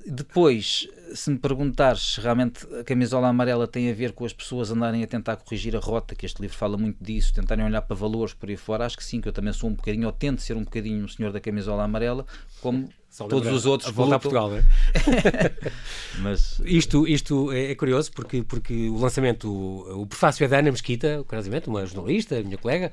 Depois, 0.05 0.87
se 1.13 1.29
me 1.29 1.37
perguntares 1.37 2.15
se 2.15 2.21
realmente 2.21 2.65
a 2.79 2.83
camisola 2.83 3.27
amarela 3.27 3.67
tem 3.67 3.89
a 3.89 3.93
ver 3.93 4.13
com 4.13 4.25
as 4.25 4.33
pessoas 4.33 4.71
andarem 4.71 5.03
a 5.03 5.07
tentar 5.07 5.35
corrigir 5.37 5.75
a 5.75 5.79
rota, 5.79 6.15
que 6.15 6.25
este 6.25 6.41
livro 6.41 6.57
fala 6.57 6.77
muito 6.77 7.03
disso, 7.03 7.33
tentarem 7.33 7.65
olhar 7.65 7.81
para 7.81 7.95
valores 7.95 8.33
por 8.33 8.49
aí 8.49 8.57
fora, 8.57 8.85
acho 8.85 8.97
que 8.97 9.03
sim, 9.03 9.21
que 9.21 9.27
eu 9.27 9.33
também 9.33 9.53
sou 9.53 9.69
um 9.69 9.73
bocadinho, 9.73 10.07
ou 10.07 10.11
tento 10.11 10.41
ser 10.41 10.55
um 10.55 10.63
bocadinho 10.63 11.03
um 11.03 11.07
senhor 11.07 11.31
da 11.31 11.39
camisola 11.39 11.83
amarela, 11.83 12.25
como 12.61 12.89
só 13.09 13.27
todos 13.27 13.51
os 13.51 13.65
outros. 13.65 13.89
A 13.89 13.91
voltar 13.91 14.15
a 14.15 14.19
Portugal, 14.19 14.49
não 14.49 14.57
é? 14.57 14.63
Mas... 16.19 16.61
Isto, 16.63 17.05
isto 17.07 17.51
é, 17.51 17.71
é, 17.71 17.75
curioso 17.75 18.11
porque, 18.13 18.41
porque 18.41 18.89
o 18.89 18.97
lançamento, 18.97 19.51
o, 19.51 20.03
o 20.03 20.07
prefácio 20.07 20.45
é 20.45 20.47
da 20.47 20.59
Ana 20.59 20.71
Mesquita, 20.71 21.23
curiosamente, 21.27 21.67
uma 21.67 21.85
jornalista, 21.85 22.41
minha 22.41 22.57
colega, 22.57 22.91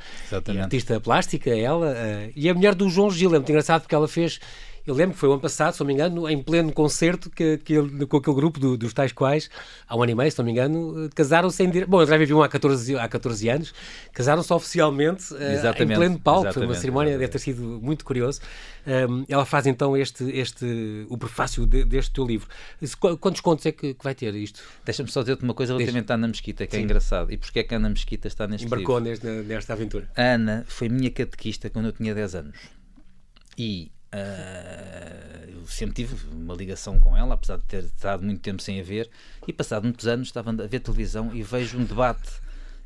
artista 0.61 1.01
plástica, 1.01 1.51
ela, 1.51 1.93
uh, 1.93 2.33
e 2.35 2.49
a 2.49 2.55
mulher 2.55 2.75
do 2.75 2.89
João 2.91 3.11
Gil, 3.11 3.31
é 3.31 3.39
muito 3.39 3.49
engraçado 3.49 3.83
porque 3.83 3.95
ela 3.95 4.09
fez 4.09 4.41
eu 4.89 4.95
lembro 4.95 5.13
que 5.13 5.21
foi 5.21 5.29
o 5.29 5.33
ano 5.33 5.41
passado, 5.41 5.75
se 5.75 5.81
não 5.81 5.87
me 5.87 5.93
engano, 5.93 6.27
em 6.27 6.43
pleno 6.43 6.73
concerto 6.73 7.29
que, 7.29 7.59
que 7.59 7.75
ele, 7.75 8.07
com 8.07 8.17
aquele 8.17 8.35
grupo 8.35 8.59
do, 8.59 8.75
dos 8.75 8.95
tais 8.95 9.13
quais, 9.13 9.51
há 9.87 9.95
um 9.95 10.03
ano 10.03 10.13
e 10.13 10.15
meio, 10.15 10.33
se 10.33 10.39
não 10.39 10.47
me 10.47 10.51
engano, 10.51 11.11
casaram-se 11.15 11.63
em 11.63 11.69
Bom, 11.87 11.99
eles 11.99 12.09
já 12.09 12.17
viviam 12.17 12.43
há 12.43 12.49
14, 12.49 12.97
há 12.97 13.07
14 13.07 13.49
anos, 13.51 13.75
casaram-se 14.15 14.51
oficialmente 14.51 15.35
uh, 15.35 15.83
em 15.83 15.87
pleno 15.87 16.19
palco. 16.19 16.55
Foi 16.55 16.65
uma 16.65 16.75
cerimónia, 16.75 17.19
deve 17.19 17.29
ter 17.31 17.39
sido 17.39 17.63
muito 17.83 18.03
curioso. 18.03 18.41
Um, 18.87 19.27
ela 19.29 19.45
faz 19.45 19.67
então 19.67 19.95
este, 19.95 20.25
este 20.31 21.07
o 21.11 21.19
prefácio 21.19 21.67
de, 21.67 21.85
deste 21.85 22.11
teu 22.11 22.27
livro. 22.27 22.49
Quantos 23.21 23.43
contos 23.43 23.67
é 23.67 23.73
que, 23.73 23.93
que 23.93 24.03
vai 24.03 24.15
ter 24.15 24.35
isto? 24.35 24.63
Deixa-me 24.87 25.11
só 25.11 25.21
dizer-te 25.21 25.45
uma 25.45 25.53
coisa 25.53 25.75
relativamente 25.75 26.11
à 26.11 26.15
Ana 26.15 26.29
Mesquita, 26.29 26.67
que 26.67 26.75
é 26.75 26.79
Sim. 26.79 26.83
é 26.83 26.85
engraçado. 26.85 27.31
E 27.31 27.37
porquê 27.37 27.59
é 27.59 27.63
que 27.63 27.75
a 27.75 27.77
Ana 27.77 27.91
Mesquita 27.91 28.27
está 28.27 28.47
neste 28.47 28.67
Embarcou 28.67 28.99
livro? 28.99 29.29
Embarcou 29.29 29.45
nesta 29.45 29.75
aventura. 29.75 30.09
A 30.17 30.23
Ana 30.23 30.65
foi 30.67 30.89
minha 30.89 31.11
catequista 31.11 31.69
quando 31.69 31.87
eu 31.87 31.93
tinha 31.93 32.15
10 32.15 32.35
anos. 32.37 32.59
E 33.59 33.93
Uh, 34.09 34.78
eu 34.78 34.78
sempre 35.71 35.95
tive 35.95 36.17
uma 36.33 36.55
ligação 36.55 36.99
com 36.99 37.17
ela, 37.17 37.35
apesar 37.35 37.59
de 37.59 37.65
ter 37.65 37.85
estado 37.85 38.25
muito 38.25 38.41
tempo 38.41 38.63
sem 38.63 38.81
a 38.81 38.83
ver, 38.83 39.11
e 39.47 39.53
passado 39.53 39.85
muitos 39.85 40.07
anos 40.07 40.29
estava 40.29 40.51
a 40.51 40.67
ver 40.67 40.81
televisão 40.81 41.35
e 41.35 41.43
vejo 41.43 41.79
um 41.79 41.85
debate 41.85 42.31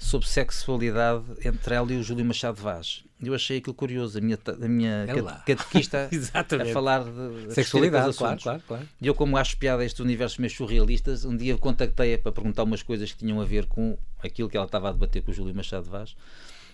sobre 0.02 0.26
sexualidade 0.26 1.24
entre 1.44 1.74
ela 1.74 1.92
e 1.92 1.96
o 1.96 2.02
Júlio 2.02 2.24
Machado 2.24 2.60
Vaz. 2.60 3.04
Eu 3.22 3.34
achei 3.34 3.58
aquilo 3.58 3.74
curioso, 3.74 4.18
a 4.18 4.20
minha, 4.20 4.36
a 4.46 4.68
minha 4.68 5.06
é 5.08 5.14
catequista 5.46 6.10
a 6.32 6.72
falar 6.72 7.04
de 7.04 7.54
sexualidade, 7.54 8.16
claro, 8.16 8.40
claro, 8.40 8.62
claro. 8.66 8.88
E 9.00 9.06
eu, 9.06 9.14
como 9.14 9.36
acho 9.36 9.56
piada 9.56 9.84
este 9.84 10.02
universo 10.02 10.40
meio 10.40 10.52
surrealistas, 10.52 11.24
um 11.24 11.36
dia 11.36 11.56
contactei-a 11.56 12.18
para 12.18 12.32
perguntar 12.32 12.64
umas 12.64 12.82
coisas 12.82 13.12
que 13.12 13.18
tinham 13.18 13.40
a 13.40 13.44
ver 13.44 13.66
com 13.66 13.96
aquilo 14.18 14.48
que 14.48 14.56
ela 14.56 14.66
estava 14.66 14.88
a 14.88 14.92
debater 14.92 15.22
com 15.22 15.30
o 15.30 15.34
Júlio 15.34 15.54
Machado 15.54 15.88
Vaz. 15.88 16.16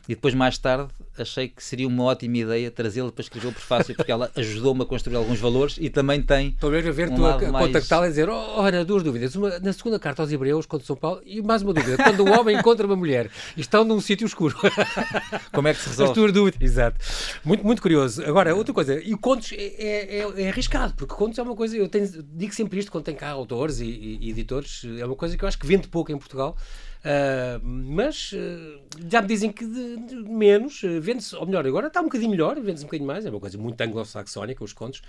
E 0.08 0.14
depois, 0.14 0.32
mais 0.32 0.56
tarde, 0.56 0.88
achei 1.18 1.48
que 1.48 1.62
seria 1.62 1.86
uma 1.86 2.04
ótima 2.04 2.38
ideia 2.38 2.70
trazê-la 2.70 3.12
para 3.12 3.20
escrever 3.20 3.48
o 3.48 3.52
prefácio, 3.52 3.94
porque 3.94 4.10
ela 4.10 4.30
ajudou-me 4.34 4.82
a 4.82 4.86
construir 4.86 5.16
alguns 5.16 5.38
valores 5.38 5.76
e 5.78 5.90
também 5.90 6.22
tem. 6.22 6.52
Talvez 6.52 6.86
a 6.86 6.90
ver, 6.90 7.10
um 7.10 7.16
tu 7.16 7.26
a 7.26 7.38
mais... 7.50 7.66
contactá-la 7.66 8.06
e 8.06 8.08
dizer: 8.08 8.26
oh, 8.30 8.58
Ora, 8.58 8.86
duas 8.86 9.02
dúvidas. 9.02 9.34
Uma, 9.34 9.58
na 9.58 9.70
segunda 9.70 9.98
carta 9.98 10.22
aos 10.22 10.32
Hebreus, 10.32 10.64
contra 10.64 10.86
São 10.86 10.96
Paulo, 10.96 11.20
e 11.26 11.42
mais 11.42 11.60
uma 11.60 11.74
dúvida: 11.74 12.02
quando 12.02 12.24
um 12.24 12.40
homem 12.40 12.56
encontra 12.56 12.86
uma 12.86 12.96
mulher 12.96 13.30
e 13.54 13.60
estão 13.60 13.84
num 13.84 14.00
sítio 14.00 14.26
escuro. 14.26 14.56
Como 15.52 15.68
é 15.68 15.74
que 15.74 15.80
se 15.80 15.90
resolve? 15.90 16.12
As 16.12 16.14
tuas 16.14 16.32
dúvidas. 16.32 16.62
Exato. 16.62 16.98
Muito, 17.44 17.62
muito 17.62 17.82
curioso. 17.82 18.24
Agora, 18.24 18.54
outra 18.54 18.72
coisa, 18.72 18.98
e 18.98 19.14
contos 19.14 19.52
é, 19.52 19.56
é, 19.56 20.18
é, 20.20 20.42
é, 20.42 20.48
arriscado, 20.48 20.94
porque 20.94 21.14
contos 21.14 21.38
é 21.38 21.42
uma 21.42 21.54
coisa. 21.54 21.76
Eu 21.76 21.86
tenho, 21.86 22.08
digo 22.32 22.54
sempre 22.54 22.78
isto 22.78 22.90
quando 22.90 23.04
tem 23.04 23.14
cá 23.14 23.28
autores 23.28 23.80
e, 23.80 23.84
e, 23.84 24.18
e 24.22 24.30
editores, 24.30 24.86
é 24.98 25.04
uma 25.04 25.16
coisa 25.16 25.36
que 25.36 25.44
eu 25.44 25.48
acho 25.48 25.58
que 25.58 25.66
vende 25.66 25.86
pouco 25.86 26.10
em 26.10 26.16
Portugal. 26.16 26.56
Uh, 26.98 27.64
mas 27.64 28.32
uh, 28.32 28.80
já 29.08 29.22
me 29.22 29.28
dizem 29.28 29.52
que 29.52 29.64
de, 29.64 29.96
de 30.06 30.16
menos, 30.16 30.82
uh, 30.82 31.00
vende-se, 31.00 31.34
ou 31.36 31.46
melhor, 31.46 31.66
agora 31.66 31.86
está 31.86 32.00
um 32.00 32.04
bocadinho 32.04 32.30
melhor, 32.30 32.60
vende-se 32.60 32.84
um 32.84 32.88
bocadinho 32.88 33.06
mais, 33.06 33.24
é 33.24 33.30
uma 33.30 33.38
coisa 33.38 33.56
muito 33.56 33.80
anglo-saxónica, 33.80 34.64
os 34.64 34.72
contos. 34.72 35.02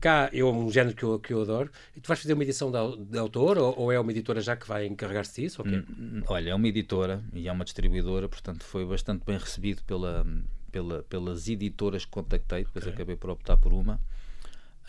Cá 0.00 0.30
é 0.32 0.44
um 0.44 0.70
género 0.70 0.94
que 0.94 1.02
eu, 1.02 1.18
que 1.18 1.32
eu 1.32 1.42
adoro. 1.42 1.70
E 1.96 2.00
tu 2.00 2.08
vais 2.08 2.20
fazer 2.20 2.34
uma 2.34 2.42
edição 2.42 2.70
de, 2.70 3.04
de 3.04 3.18
autor 3.18 3.56
ou, 3.58 3.78
ou, 3.78 3.92
é 3.92 3.98
uma 3.98 4.10
editora 4.10 4.40
já 4.40 4.54
que 4.54 4.68
vai 4.68 4.86
encarregar-se 4.86 5.40
disso? 5.40 5.62
Okay? 5.62 5.78
Hum, 5.78 6.22
olha, 6.26 6.50
é 6.50 6.54
uma 6.54 6.68
editora 6.68 7.22
e 7.32 7.48
é 7.48 7.52
uma 7.52 7.64
distribuidora, 7.64 8.28
portanto 8.28 8.64
foi 8.64 8.84
bastante 8.84 9.24
bem 9.24 9.38
recebido 9.38 9.82
pela, 9.84 10.26
pela, 10.70 11.02
pelas 11.04 11.48
editoras 11.48 12.04
que 12.04 12.10
contactei, 12.10 12.64
depois 12.64 12.84
okay. 12.84 12.94
acabei 12.94 13.16
por 13.16 13.30
optar 13.30 13.56
por 13.56 13.72
uma. 13.72 13.98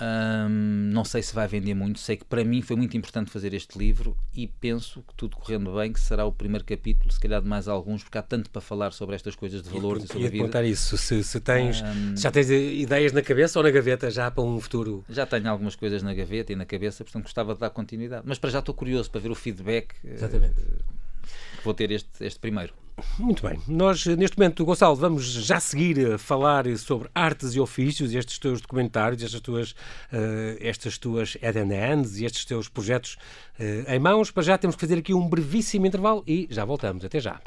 Um, 0.02 0.90
não 0.92 1.06
sei 1.06 1.22
se 1.22 1.34
vai 1.34 1.48
vender 1.48 1.76
muito, 1.76 2.00
sei 2.00 2.18
que 2.18 2.26
para 2.26 2.44
mim 2.44 2.62
foi 2.64 2.76
muito 2.76 2.98
importante 2.98 3.30
fazer 3.30 3.54
este 3.54 3.78
livro 3.78 4.18
e 4.34 4.48
penso 4.48 5.04
que 5.08 5.14
tudo 5.14 5.38
correndo 5.38 5.76
bem, 5.76 5.94
que 5.94 6.00
será 6.00 6.26
o 6.26 6.32
primeiro 6.32 6.66
capítulo, 6.66 7.12
se 7.12 7.20
calhar 7.20 7.40
de 7.40 7.48
mais 7.48 7.68
alguns, 7.68 8.04
porque 8.04 8.18
há 8.18 8.24
tanto 8.24 8.50
para 8.50 8.62
falar 8.62 8.94
sobre 8.94 9.16
estas 9.16 9.36
coisas 9.36 9.62
de 9.62 9.70
valores 9.70 10.04
e, 10.04 10.06
e 10.06 10.08
sobre 10.08 10.28
a 10.28 10.30
vida. 10.32 10.44
contar 10.44 10.64
isso, 10.64 10.98
se, 10.98 11.24
se 11.24 11.40
tens, 11.40 11.84
um, 11.84 12.18
já 12.18 12.32
tens 12.32 12.50
ideias 12.50 13.12
na 13.12 13.22
cabeça 13.22 13.60
ou 13.60 13.64
na 13.64 13.70
gaveta 13.70 14.10
já 14.10 14.32
para 14.32 14.44
um 14.44 14.60
futuro? 14.60 15.06
Já 15.08 15.28
tenho 15.28 15.48
algumas 15.48 15.76
coisas 15.76 16.02
na 16.02 16.16
gaveta 16.16 16.52
e 16.52 16.56
na 16.56 16.66
cabeça, 16.66 17.04
portanto 17.04 17.24
gostava 17.24 17.54
de 17.54 17.60
dar 17.60 17.70
continuidade. 17.70 18.24
Mas 18.26 18.40
para 18.40 18.50
já 18.50 18.60
estou 18.60 18.74
curioso 18.74 19.12
para 19.12 19.22
ver 19.22 19.30
o 19.30 19.36
feedback 19.36 19.94
Exatamente. 20.04 20.60
Uh, 20.60 21.01
vou 21.64 21.74
ter 21.74 21.92
este, 21.92 22.10
este 22.22 22.40
primeiro. 22.40 22.74
Muito 23.18 23.48
bem. 23.48 23.60
Nós, 23.68 24.06
neste 24.06 24.38
momento, 24.38 24.64
Gonçalo, 24.64 24.96
vamos 24.96 25.26
já 25.26 25.60
seguir 25.60 26.14
a 26.14 26.18
falar 26.18 26.66
sobre 26.78 27.10
artes 27.16 27.56
e 27.56 27.60
ofícios, 27.60 28.14
estes 28.14 28.38
teus 28.38 28.62
documentários, 28.62 29.24
estas 29.24 29.42
tuas, 29.42 29.72
uh, 29.72 30.58
estas 30.60 30.98
tuas 30.98 31.38
hands 31.42 32.20
e 32.20 32.26
estes 32.26 32.46
teus 32.46 32.68
projetos 32.68 33.18
uh, 33.60 33.92
em 33.92 34.00
mãos. 34.00 34.30
Para 34.32 34.44
já 34.44 34.58
temos 34.58 34.76
que 34.76 34.82
fazer 34.82 35.00
aqui 35.00 35.14
um 35.14 35.28
brevíssimo 35.28 35.86
intervalo 35.86 36.24
e 36.28 36.48
já 36.50 36.66
voltamos. 36.66 37.04
Até 37.04 37.20
já. 37.20 37.40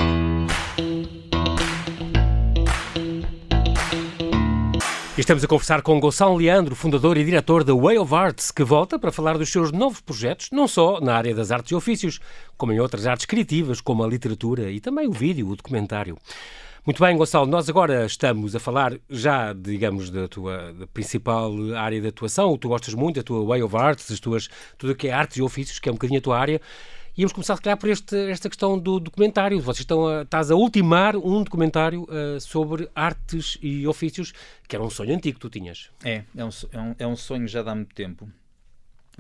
Estamos 5.16 5.44
a 5.44 5.47
conversar 5.47 5.80
com 5.80 6.00
Gonçalo 6.00 6.37
Leandro, 6.37 6.75
fundador 6.75 7.16
e 7.16 7.25
diretor 7.25 7.62
da 7.62 7.73
Way 7.73 7.99
of 7.99 8.12
Arts, 8.12 8.50
que 8.50 8.64
volta 8.64 8.99
para 8.99 9.12
falar 9.12 9.38
dos 9.38 9.49
seus 9.49 9.71
novos 9.71 10.00
projetos, 10.00 10.49
não 10.50 10.66
só 10.66 11.00
na 11.00 11.14
área 11.14 11.33
das 11.33 11.52
artes 11.52 11.71
e 11.71 11.75
ofícios, 11.76 12.18
como 12.56 12.73
em 12.73 12.80
outras 12.80 13.06
artes 13.06 13.25
criativas, 13.25 13.80
como 13.80 14.02
a 14.02 14.09
literatura 14.09 14.73
e 14.73 14.80
também 14.80 15.06
o 15.06 15.12
vídeo, 15.12 15.49
o 15.49 15.54
documentário. 15.54 16.18
Muito 16.85 17.00
bem, 17.00 17.16
Gonçalo, 17.16 17.47
nós 17.47 17.68
agora 17.68 18.04
estamos 18.04 18.56
a 18.56 18.61
falar 18.61 18.99
já, 19.09 19.52
digamos, 19.52 20.11
da 20.11 20.26
tua 20.26 20.73
da 20.73 20.87
principal 20.88 21.52
área 21.76 22.00
de 22.00 22.09
atuação, 22.09 22.59
tu 22.59 22.68
gostas 22.68 22.92
muito 22.92 23.14
da 23.14 23.23
tua 23.23 23.44
Way 23.47 23.62
of 23.62 23.76
Arts, 23.76 24.11
as 24.11 24.18
tuas, 24.18 24.49
tudo 24.76 24.94
o 24.94 24.97
que 24.97 25.06
é 25.06 25.12
artes 25.12 25.37
e 25.37 25.42
ofícios, 25.42 25.78
que 25.78 25.88
é 25.88 25.92
um 25.92 25.94
bocadinho 25.94 26.18
a 26.18 26.23
tua 26.23 26.37
área. 26.37 26.61
Íamos 27.16 27.33
começar, 27.33 27.54
se 27.54 27.62
calhar, 27.62 27.78
por 27.78 27.88
este, 27.88 28.16
esta 28.28 28.49
questão 28.49 28.76
do 28.76 28.99
documentário. 28.99 29.61
Vocês 29.61 29.80
estão 29.80 30.09
a, 30.09 30.23
estás 30.23 30.50
a 30.50 30.56
ultimar 30.56 31.14
um 31.14 31.44
documentário 31.44 32.02
uh, 32.02 32.40
sobre 32.40 32.90
artes 32.92 33.56
e 33.62 33.87
ofícios, 33.87 34.33
que 34.66 34.75
era 34.75 34.85
um 34.85 34.90
sonho 34.90 35.14
antigo 35.14 35.37
que 35.37 35.40
tu 35.40 35.49
tinhas. 35.49 35.90
É, 36.02 36.25
é 36.37 36.44
um, 36.44 36.49
é 36.73 36.80
um, 36.80 36.94
é 36.99 37.06
um 37.06 37.14
sonho 37.14 37.47
já 37.47 37.62
de 37.62 37.68
há 37.68 37.75
muito 37.75 37.94
tempo. 37.94 38.28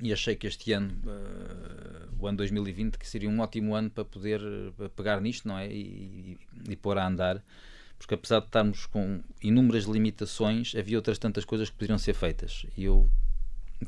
E 0.02 0.12
achei 0.12 0.34
que 0.34 0.48
este 0.48 0.72
ano, 0.72 0.92
uh, 1.06 2.08
o 2.18 2.26
ano 2.26 2.38
2020, 2.38 2.98
que 2.98 3.06
seria 3.06 3.30
um 3.30 3.38
ótimo 3.38 3.76
ano 3.76 3.88
para 3.88 4.04
poder 4.04 4.40
uh, 4.42 4.90
pegar 4.96 5.20
nisto, 5.20 5.46
não 5.46 5.56
é? 5.56 5.68
E, 5.68 6.36
e, 6.66 6.72
e 6.72 6.76
pôr 6.76 6.98
a 6.98 7.06
andar 7.06 7.40
porque 7.96 8.14
apesar 8.14 8.40
de 8.40 8.46
estarmos 8.46 8.86
com 8.86 9.22
inúmeras 9.40 9.84
limitações, 9.84 10.74
havia 10.74 10.98
outras 10.98 11.16
tantas 11.16 11.44
coisas 11.44 11.70
que 11.70 11.76
poderiam 11.76 11.96
ser 11.96 12.12
feitas 12.12 12.66
e 12.76 12.84
eu 12.84 13.08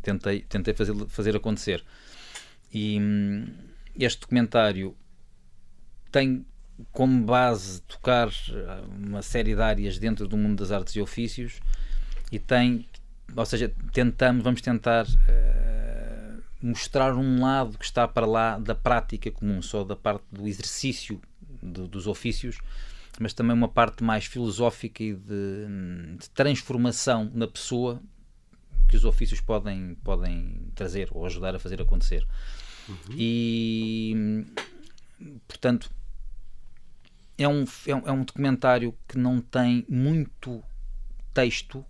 tentei, 0.01 0.41
tentei 0.43 0.73
fazer, 0.73 0.95
fazer 1.09 1.37
acontecer. 1.37 1.85
E, 2.73 2.99
hum, 2.99 3.47
este 3.99 4.21
documentário 4.21 4.97
tem 6.11 6.45
como 6.93 7.25
base 7.25 7.81
tocar 7.83 8.29
eh, 8.29 8.83
uma 8.99 9.23
série 9.23 9.55
de 9.55 9.63
áreas 9.63 9.99
dentro 9.99 10.29
do 10.29 10.37
mundo 10.37 10.59
das 10.59 10.71
artes 10.71 10.95
e 10.95 11.01
ofícios 11.01 11.61
e 12.31 12.39
tem, 12.39 12.87
ou 13.35 13.47
seja, 13.47 13.73
tentamos, 13.93 14.43
vamos 14.43 14.61
tentar 14.61 15.07
uh, 15.07 16.43
mostrar 16.61 17.15
um 17.15 17.41
lado 17.41 17.79
que 17.79 17.85
está 17.85 18.07
para 18.07 18.27
lá 18.27 18.59
da 18.59 18.75
prática 18.75 19.31
comum, 19.31 19.63
só 19.63 19.85
da 19.85 19.95
parte 19.97 20.25
do 20.31 20.47
exercício 20.47 21.21
de, 21.63 21.87
dos 21.87 22.07
ofícios, 22.07 22.59
mas 23.21 23.33
também 23.33 23.55
uma 23.55 23.69
parte 23.69 24.03
mais 24.03 24.27
filosófica 24.27 25.03
e 25.03 25.15
de, 25.15 25.67
de 26.19 26.31
transformação 26.31 27.31
na 27.33 27.47
pessoa 27.47 28.01
que 28.89 28.97
os 28.97 29.05
ofícios 29.05 29.41
podem, 29.41 29.95
podem 30.05 30.71
trazer 30.75 31.09
ou 31.13 31.25
ajudar 31.27 31.55
a 31.55 31.59
fazer 31.59 31.81
acontecer. 31.81 32.27
Uhum. 32.89 33.17
E, 33.17 34.47
portanto, 35.47 35.91
é 37.39 37.47
um, 37.49 37.65
é, 37.87 37.95
um, 37.95 38.03
é 38.07 38.13
um 38.13 38.25
documentário 38.25 38.95
que 39.07 39.19
não 39.19 39.41
tem 39.41 39.85
muito 39.89 40.63
texto, 41.35 41.85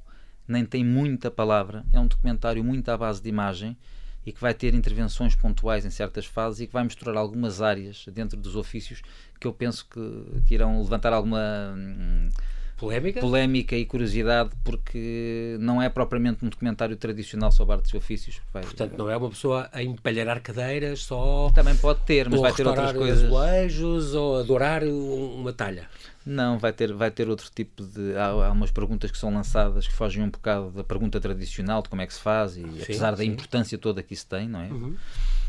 nem 0.46 0.64
tem 0.64 0.84
muita 0.84 1.30
palavra. 1.30 1.84
É 1.92 2.00
um 2.00 2.06
documentário 2.06 2.62
muito 2.64 2.88
à 2.90 2.96
base 2.96 3.22
de 3.22 3.28
imagem 3.28 3.76
e 4.24 4.32
que 4.32 4.40
vai 4.40 4.52
ter 4.52 4.74
intervenções 4.74 5.36
pontuais 5.36 5.84
em 5.84 5.90
certas 5.90 6.26
fases 6.26 6.60
e 6.60 6.66
que 6.66 6.72
vai 6.72 6.82
misturar 6.82 7.16
algumas 7.16 7.62
áreas 7.62 8.04
dentro 8.12 8.36
dos 8.36 8.56
ofícios 8.56 9.00
que 9.38 9.46
eu 9.46 9.52
penso 9.52 9.86
que, 9.88 10.42
que 10.46 10.54
irão 10.54 10.82
levantar 10.82 11.12
alguma. 11.12 11.74
Hum, 11.76 12.28
Polémica? 12.76 13.20
Polémica 13.20 13.74
e 13.74 13.86
curiosidade, 13.86 14.50
porque 14.62 15.56
não 15.60 15.80
é 15.80 15.88
propriamente 15.88 16.44
um 16.44 16.48
documentário 16.48 16.94
tradicional 16.96 17.50
sobre 17.50 17.76
artes 17.76 17.90
e 17.90 17.96
ofícios. 17.96 18.42
Vai, 18.52 18.62
Portanto, 18.62 18.98
não 18.98 19.08
é 19.08 19.16
uma 19.16 19.30
pessoa 19.30 19.68
a 19.72 19.82
empalhar 19.82 20.40
cadeiras 20.42 21.00
só. 21.00 21.50
Também 21.54 21.74
pode 21.76 22.00
ter, 22.00 22.28
mas 22.28 22.38
vai 22.38 22.52
ter 22.52 22.66
outras 22.66 22.92
coisas. 22.92 23.24
azulejos 23.24 24.14
ou 24.14 24.40
adorar 24.40 24.84
uma 24.84 25.54
talha. 25.54 25.88
Não, 26.24 26.58
vai 26.58 26.72
ter, 26.72 26.92
vai 26.92 27.10
ter 27.10 27.30
outro 27.30 27.48
tipo 27.54 27.82
de. 27.82 28.14
Há, 28.14 28.26
há, 28.26 28.52
umas 28.52 28.70
perguntas 28.70 29.10
que 29.10 29.16
são 29.16 29.32
lançadas 29.32 29.88
que 29.88 29.94
fogem 29.94 30.22
um 30.22 30.28
bocado 30.28 30.70
da 30.70 30.84
pergunta 30.84 31.18
tradicional 31.18 31.80
de 31.82 31.88
como 31.88 32.02
é 32.02 32.06
que 32.06 32.12
se 32.12 32.20
faz, 32.20 32.58
e 32.58 32.62
sim, 32.62 32.82
apesar 32.82 33.12
sim. 33.12 33.18
da 33.18 33.24
importância 33.24 33.78
toda 33.78 34.02
que 34.02 34.12
isso 34.12 34.26
tem, 34.26 34.46
não 34.48 34.60
é? 34.60 34.66
Uhum. 34.66 34.94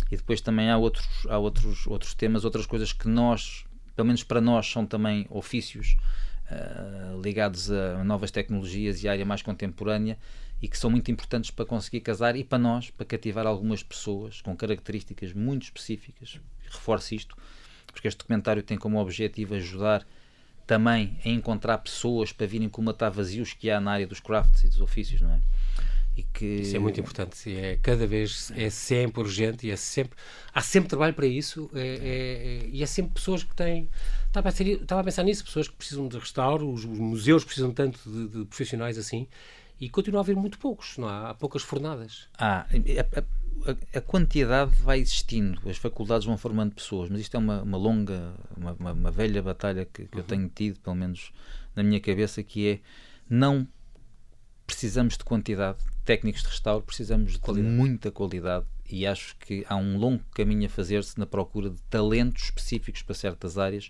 E 0.10 0.16
depois 0.16 0.40
também 0.40 0.70
há 0.70 0.78
outros, 0.78 1.06
há 1.28 1.38
outros, 1.38 1.86
outros 1.88 2.14
temas, 2.14 2.46
outras 2.46 2.66
coisas 2.66 2.94
que 2.94 3.10
nós, 3.10 3.66
pelo 3.96 4.06
menos 4.06 4.24
para 4.24 4.40
nós, 4.40 4.66
são 4.72 4.86
também 4.86 5.26
ofícios 5.30 5.98
uh, 6.52 7.22
ligados 7.22 7.72
a 7.72 8.04
novas 8.04 8.32
tecnologias 8.32 9.04
e 9.04 9.08
área 9.08 9.26
mais 9.26 9.42
contemporânea 9.42 10.18
e 10.62 10.68
que 10.68 10.78
são 10.78 10.90
muito 10.90 11.12
importantes 11.12 11.52
para 11.52 11.66
conseguir 11.66 12.02
casar 12.02 12.36
e 12.36 12.44
para 12.44 12.58
nós, 12.58 12.90
para 12.90 13.06
cativar 13.06 13.46
algumas 13.46 13.84
pessoas 13.84 14.42
com 14.42 14.56
características 14.56 15.34
muito 15.34 15.64
específicas. 15.64 16.40
Reforço 16.70 17.14
isto, 17.14 17.38
porque 17.92 18.08
este 18.08 18.18
documentário 18.18 18.64
tem 18.64 18.78
como 18.78 19.00
objetivo 19.00 19.56
ajudar 19.56 20.06
também 20.66 21.18
a 21.24 21.30
encontrar 21.30 21.78
pessoas 21.78 22.32
para 22.32 22.46
virem 22.46 22.68
comatar 22.68 23.12
vazios 23.12 23.54
que 23.54 23.70
há 23.70 23.80
na 23.80 23.92
área 23.92 24.08
dos 24.08 24.20
crafts 24.20 24.64
e 24.64 24.68
dos 24.68 24.82
ofícios, 24.82 25.22
não 25.22 25.32
é? 25.32 25.40
Que... 26.34 26.46
Isso 26.46 26.76
é 26.76 26.80
muito 26.80 27.00
importante. 27.00 27.56
É, 27.56 27.78
cada 27.82 28.08
vez 28.08 28.52
é 28.56 28.70
sempre 28.70 29.22
urgente 29.22 29.68
e 29.68 29.72
é 29.72 29.76
sempre. 29.76 30.18
Há 30.54 30.62
sempre 30.62 30.90
trabalho 30.90 31.14
para 31.14 31.28
isso 31.28 31.70
é, 31.74 31.80
é, 31.80 31.86
é, 31.86 32.70
e 32.72 32.82
é 32.82 32.86
sempre 32.86 33.14
pessoas 33.14 33.44
que 33.44 33.56
têm. 33.56 33.88
Estava 34.38 34.50
a, 34.50 34.52
ser, 34.52 34.68
estava 34.82 35.02
a 35.02 35.04
pensar 35.04 35.24
nisso, 35.24 35.44
pessoas 35.44 35.68
que 35.68 35.76
precisam 35.76 36.08
de 36.08 36.18
restauro, 36.18 36.72
os, 36.72 36.86
os 36.86 37.00
museus 37.00 37.44
precisam 37.44 37.72
tanto 37.72 38.00
de, 38.08 38.28
de, 38.28 38.46
profissionais 38.46 38.98
assim 38.98 39.28
e 39.80 39.90
continua 39.90 40.20
a 40.20 40.24
haver 40.24 40.36
muito 40.36 40.60
poucos, 40.60 40.98
não 40.98 41.08
há? 41.08 41.32
Há 41.32 41.34
poucas 41.34 41.64
fornadas. 41.64 42.28
Ah, 42.38 42.68
a, 42.70 43.20
a, 43.72 43.98
a, 43.98 44.02
quantidade 44.02 44.76
vai 44.82 45.00
existindo, 45.00 45.60
as 45.68 45.78
faculdades 45.78 46.26
vão 46.26 46.38
formando 46.38 46.76
pessoas, 46.76 47.10
mas 47.10 47.22
isto 47.22 47.36
é 47.36 47.40
uma, 47.40 47.64
uma 47.64 47.78
longa, 47.78 48.36
uma, 48.56 48.74
uma, 48.74 48.92
uma, 48.92 49.12
velha 49.12 49.42
batalha 49.42 49.86
que, 49.86 50.06
que 50.06 50.16
uhum. 50.16 50.22
eu 50.22 50.24
tenho 50.24 50.50
tido, 50.50 50.80
pelo 50.82 50.96
menos 50.96 51.32
na 51.76 51.82
minha 51.82 52.00
cabeça, 52.00 52.44
que 52.44 52.68
é 52.68 52.80
não 53.28 53.68
precisamos 54.68 55.18
de 55.18 55.24
quantidade, 55.24 55.80
técnicos 56.06 56.44
de 56.44 56.50
restauro, 56.50 56.84
precisamos 56.84 57.34
de 57.34 57.40
qualidade. 57.40 57.74
muita 57.74 58.12
qualidade 58.12 58.66
e 58.90 59.06
acho 59.06 59.36
que 59.38 59.66
há 59.68 59.76
um 59.76 59.98
longo 59.98 60.24
caminho 60.32 60.66
a 60.66 60.70
fazer-se 60.70 61.18
na 61.20 61.26
procura 61.26 61.70
de 61.70 61.82
talentos 61.84 62.44
específicos 62.44 63.02
para 63.02 63.16
certas 63.16 63.58
áreas 63.58 63.90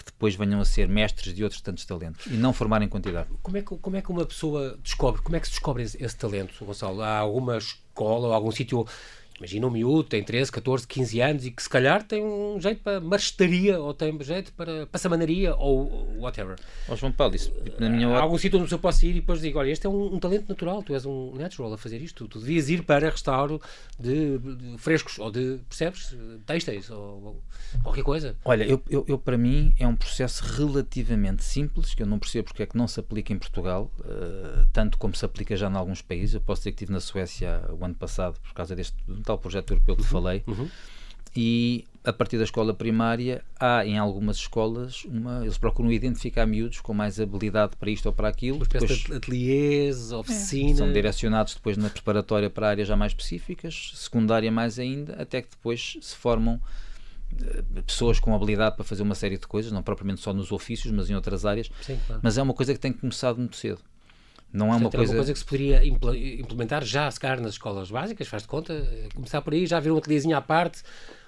que 0.00 0.04
depois 0.06 0.34
venham 0.34 0.60
a 0.60 0.64
ser 0.64 0.88
mestres 0.88 1.34
de 1.34 1.44
outros 1.44 1.60
tantos 1.60 1.84
talentos 1.84 2.26
e 2.26 2.34
não 2.34 2.52
formar 2.52 2.82
em 2.82 2.88
quantidade. 2.88 3.28
Como 3.42 3.56
é 3.56 3.62
que, 3.62 3.76
como 3.76 3.96
é 3.96 4.02
que 4.02 4.10
uma 4.10 4.24
pessoa 4.24 4.78
descobre, 4.82 5.20
como 5.22 5.36
é 5.36 5.40
que 5.40 5.46
se 5.46 5.52
descobre 5.52 5.82
esse, 5.82 6.02
esse 6.02 6.16
talento, 6.16 6.64
Gonçalo? 6.64 7.02
Há 7.02 7.18
alguma 7.18 7.58
escola 7.58 8.28
ou 8.28 8.32
algum 8.32 8.50
sítio 8.50 8.86
Imagina 9.40 9.66
um 9.66 9.70
miúdo, 9.70 10.04
tem 10.04 10.22
13, 10.22 10.52
14, 10.52 10.86
15 10.86 11.20
anos 11.22 11.46
e 11.46 11.50
que 11.50 11.62
se 11.62 11.68
calhar 11.68 12.02
tem 12.02 12.22
um 12.22 12.60
jeito 12.60 12.82
para 12.82 13.00
marestaria 13.00 13.80
ou 13.80 13.94
tem 13.94 14.14
um 14.14 14.22
jeito 14.22 14.52
para 14.52 14.86
passamanaria 14.86 15.56
ou 15.56 16.14
whatever. 16.18 16.56
Ó 16.86 16.94
João 16.94 17.10
Paulo, 17.10 17.34
isso 17.34 17.50
na 17.78 17.88
minha 17.88 18.06
Há 18.08 18.20
algum 18.20 18.36
sítio 18.36 18.60
onde 18.60 18.70
eu 18.70 18.78
posso 18.78 19.06
ir 19.06 19.12
e 19.12 19.14
depois 19.14 19.40
digo, 19.40 19.58
olha, 19.58 19.70
este 19.70 19.86
é 19.86 19.90
um, 19.90 20.14
um, 20.14 20.18
talento 20.18 20.46
natural, 20.46 20.82
tu 20.82 20.92
és 20.92 21.06
um 21.06 21.34
natural 21.36 21.72
a 21.72 21.78
fazer 21.78 22.02
isto, 22.02 22.28
tu 22.28 22.38
devias 22.38 22.68
ir 22.68 22.82
para 22.82 23.08
restauro 23.08 23.58
de, 23.98 24.36
de 24.38 24.76
frescos 24.76 25.18
ou 25.18 25.30
de, 25.30 25.58
percebes, 25.66 26.14
têxteis 26.44 26.90
ou, 26.90 26.98
ou 26.98 27.42
qualquer 27.82 28.04
coisa. 28.04 28.36
Olha, 28.44 28.64
eu, 28.64 28.82
eu, 28.90 29.06
eu, 29.08 29.18
para 29.18 29.38
mim 29.38 29.74
é 29.78 29.86
um 29.86 29.96
processo 29.96 30.44
relativamente 30.44 31.42
simples, 31.42 31.94
que 31.94 32.02
eu 32.02 32.06
não 32.06 32.18
percebo 32.18 32.48
porque 32.48 32.62
é 32.62 32.66
que 32.66 32.76
não 32.76 32.86
se 32.86 33.00
aplica 33.00 33.32
em 33.32 33.38
Portugal, 33.38 33.90
uh, 34.00 34.66
tanto 34.70 34.98
como 34.98 35.14
se 35.16 35.24
aplica 35.24 35.56
já 35.56 35.70
em 35.70 35.74
alguns 35.76 36.02
países. 36.02 36.34
Eu 36.34 36.42
posso 36.42 36.60
dizer 36.60 36.72
que 36.72 36.76
estive 36.76 36.92
na 36.92 37.00
Suécia 37.00 37.62
o 37.70 37.82
ano 37.82 37.94
passado 37.94 38.38
por 38.40 38.52
causa 38.52 38.76
deste 38.76 38.96
tal 39.30 39.38
projeto 39.38 39.72
europeu 39.72 39.96
que 39.96 40.02
uhum, 40.02 40.08
falei. 40.08 40.42
Uhum. 40.46 40.68
E 41.34 41.84
a 42.02 42.12
partir 42.12 42.38
da 42.38 42.44
escola 42.44 42.74
primária, 42.74 43.44
há 43.58 43.84
em 43.84 43.98
algumas 43.98 44.38
escolas, 44.38 45.04
uma, 45.04 45.42
eles 45.42 45.58
procuram 45.58 45.92
identificar 45.92 46.46
miúdos 46.46 46.80
com 46.80 46.94
mais 46.94 47.20
habilidade 47.20 47.76
para 47.76 47.90
isto 47.90 48.06
ou 48.06 48.12
para 48.12 48.28
aquilo. 48.28 48.56
Uma 48.56 48.66
depois, 48.66 48.98
de 48.98 49.14
ateliês, 49.14 50.10
oficinas. 50.10 50.80
É. 50.80 50.84
São 50.84 50.92
direcionados 50.92 51.54
depois 51.54 51.76
na 51.76 51.88
preparatória 51.90 52.50
para 52.50 52.70
áreas 52.70 52.88
já 52.88 52.96
mais 52.96 53.12
específicas, 53.12 53.92
secundária 53.94 54.50
mais 54.50 54.78
ainda, 54.78 55.14
até 55.14 55.42
que 55.42 55.50
depois 55.50 55.98
se 56.00 56.16
formam 56.16 56.60
eh, 57.38 57.62
pessoas 57.86 58.18
com 58.18 58.34
habilidade 58.34 58.74
para 58.74 58.84
fazer 58.84 59.02
uma 59.02 59.14
série 59.14 59.36
de 59.36 59.46
coisas, 59.46 59.70
não 59.70 59.82
propriamente 59.82 60.20
só 60.20 60.32
nos 60.32 60.50
ofícios, 60.50 60.92
mas 60.92 61.10
em 61.10 61.14
outras 61.14 61.44
áreas. 61.44 61.70
Sim, 61.82 62.00
claro. 62.06 62.20
Mas 62.24 62.38
é 62.38 62.42
uma 62.42 62.54
coisa 62.54 62.72
que 62.72 62.80
tem 62.80 62.92
começado 62.92 63.36
muito 63.36 63.56
cedo 63.56 63.80
Não 64.52 64.66
é 64.66 64.70
Portanto, 64.70 64.82
uma 64.82 64.90
coisa... 64.90 65.12
uma 65.12 65.18
coisa 65.18 65.32
que 65.32 65.38
se 65.38 65.44
poderia 65.44 65.84
implementar 65.84 66.84
já, 66.84 67.10
se 67.10 67.20
calhar, 67.20 67.40
nas 67.40 67.52
escolas 67.52 67.90
básicas, 67.90 68.26
faz 68.26 68.42
de 68.42 68.48
conta, 68.48 69.08
começar 69.14 69.40
por 69.42 69.52
aí, 69.52 69.66
já 69.66 69.76
haver 69.76 69.92
um 69.92 69.98
ateliêzinho 69.98 70.36
à 70.36 70.40
parte, 70.40 70.82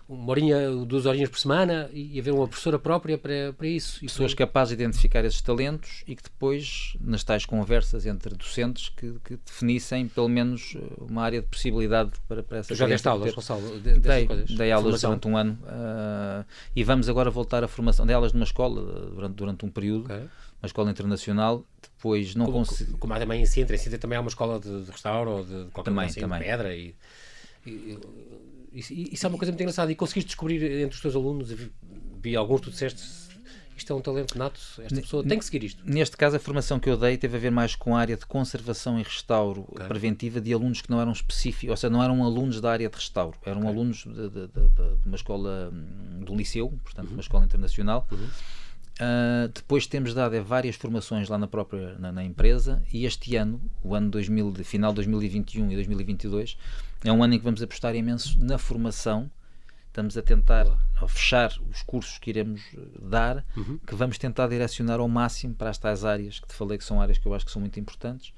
uma 0.09 0.31
horinha, 0.31 0.71
duas 0.85 1.07
horinhas 1.07 1.29
por 1.29 1.39
semana 1.39 1.89
e 1.93 2.19
haver 2.19 2.33
uma 2.33 2.47
professora 2.47 2.79
própria 2.79 3.17
para, 3.17 3.53
para 3.57 3.67
isso. 3.67 4.01
Pessoas 4.01 4.35
capazes 4.35 4.77
de 4.77 4.83
identificar 4.83 5.25
esses 5.25 5.41
talentos 5.41 6.03
e 6.07 6.15
que 6.15 6.23
depois, 6.25 6.97
nas 7.01 7.23
tais 7.25 7.47
conversas 7.47 8.05
entre 8.05 8.35
docentes, 8.35 8.89
que, 8.91 9.15
que 9.25 9.37
definissem 9.37 10.09
pelo 10.09 10.29
menos 10.29 10.77
uma 10.99 11.23
área 11.23 11.41
de 11.41 11.47
possibilidade 11.47 12.11
para, 12.29 12.43
para 12.43 12.59
essa 12.59 12.75
Já 12.75 12.87
deste 12.87 13.09
aulas, 13.09 13.33
Gonçalo? 13.35 13.81
De, 13.81 13.99
dei, 13.99 14.27
dei 14.27 14.73
aulas 14.73 15.01
formação. 15.01 15.11
durante 15.11 15.29
um 15.29 15.37
ano 15.37 15.59
uh, 15.63 16.45
e 16.75 16.85
vamos 16.85 17.09
agora 17.09 17.31
voltar 17.31 17.65
à 17.65 17.69
formação. 17.69 18.05
Dei 18.05 18.15
aulas 18.15 18.33
numa 18.33 18.45
escola 18.45 18.83
durante, 19.11 19.35
durante 19.35 19.65
um 19.65 19.71
período. 19.71 20.05
Okay 20.05 20.29
uma 20.63 20.67
escola 20.67 20.91
internacional, 20.91 21.67
depois 21.83 22.35
não 22.37 22.47
consegui... 22.47 22.93
Como 22.93 23.13
há 23.13 23.19
também 23.19 23.43
em 23.43 23.47
Sintra, 23.47 23.75
em 23.75 23.79
Sintra 23.79 23.99
também 23.99 24.17
há 24.17 24.21
uma 24.21 24.29
escola 24.29 24.61
de, 24.61 24.85
de 24.85 24.91
restauro 24.91 25.31
ou 25.31 25.45
de, 25.45 25.65
de 25.65 25.71
qualquer 25.73 25.91
também, 25.91 26.07
assim, 26.07 26.21
também. 26.21 26.39
de 26.39 26.45
pedra 26.45 26.77
e, 26.77 26.95
e, 27.67 27.99
isso, 28.73 28.93
isso, 28.93 29.27
é 29.27 29.29
uma 29.29 29.37
coisa 29.37 29.51
muito 29.51 29.61
engraçada. 29.61 29.91
E 29.91 29.95
conseguiste 29.97 30.29
descobrir 30.29 30.63
entre 30.81 30.95
os 30.95 31.03
teus 31.03 31.17
alunos, 31.17 31.51
vi, 31.51 31.71
vi 32.23 32.37
alguns, 32.37 32.61
tu 32.61 32.71
disseste, 32.71 33.03
isto 33.77 33.93
é 33.93 33.97
um 33.97 34.01
talento 34.01 34.39
nato, 34.39 34.61
esta 34.79 35.01
pessoa 35.01 35.25
tem 35.25 35.39
que 35.39 35.45
seguir 35.45 35.65
isto. 35.65 35.83
Neste 35.85 36.17
caso, 36.17 36.37
a 36.37 36.39
formação 36.39 36.79
que 36.79 36.89
eu 36.89 36.97
dei 36.97 37.19
teve 37.19 37.37
a 37.37 37.41
ver 37.41 37.51
mais 37.51 37.75
com 37.75 37.97
a 37.97 38.01
área 38.01 38.17
de 38.17 38.25
conservação 38.25 38.99
e 39.01 39.03
restauro 39.03 39.67
okay. 39.69 39.87
preventiva 39.87 40.41
de 40.41 40.55
alunos 40.55 40.81
que 40.81 40.91
não 40.91 41.01
eram 41.01 41.13
específicos, 41.13 41.71
ou 41.71 41.77
seja, 41.77 41.91
não 41.91 42.03
eram 42.03 42.23
alunos 42.23 42.61
da 42.61 42.71
área 42.71 42.89
de 42.89 42.95
restauro, 42.95 43.37
eram 43.45 43.63
okay. 43.63 43.71
alunos 43.71 44.05
de, 44.05 44.31
de, 44.31 44.47
de, 44.47 44.69
de, 44.69 45.07
uma 45.07 45.17
escola 45.17 45.71
hum, 45.73 46.25
do 46.25 46.35
liceu, 46.35 46.69
portanto, 46.85 47.09
uhum. 47.09 47.15
uma 47.15 47.21
escola 47.21 47.45
internacional. 47.45 48.07
Uhum. 48.11 48.29
Uh, 49.03 49.49
depois 49.49 49.85
temos 49.85 50.15
dado 50.15 50.41
várias 50.45 50.77
formações 50.77 51.29
lá 51.29 51.37
na 51.37 51.49
própria 51.49 51.99
na, 51.99 52.13
na, 52.13 52.23
empresa 52.23 52.81
e 52.93 53.05
este 53.05 53.35
ano, 53.35 53.61
o 53.83 53.97
ano 53.97 54.09
2000, 54.11 54.53
de, 54.53 54.63
final 54.63 54.93
de 54.93 54.97
2021 54.97 55.73
e 55.73 55.75
2022, 55.75 56.57
é 57.03 57.13
um 57.13 57.21
ano 57.25 57.35
em 57.35 57.39
que 57.39 57.45
vamos 57.45 57.61
apostar 57.61 57.97
imenso 57.97 58.39
na 58.39 58.59
formação. 58.59 59.29
Estamos 59.89 60.17
a 60.17 60.23
tentar 60.23 60.67
a 60.95 61.09
fechar 61.09 61.53
os 61.69 61.83
cursos 61.83 62.17
que 62.19 62.31
iremos 62.31 62.63
eh, 62.75 62.81
dar, 63.03 63.45
uhum. 63.57 63.79
que 63.85 63.95
vamos 63.95 64.19
tentar 64.19 64.47
direcionar 64.47 65.01
ao 65.01 65.09
máximo 65.09 65.55
para 65.55 65.69
as 65.69 65.79
tais 65.79 66.05
áreas 66.05 66.39
que 66.39 66.47
te 66.47 66.55
falei 66.55 66.79
que 66.79 66.85
são 66.85 67.01
áreas 67.01 67.19
que 67.19 67.27
eu 67.27 67.35
acho 67.35 67.45
que 67.45 67.51
são 67.51 67.61
muito 67.61 67.79
importantes 67.81 68.33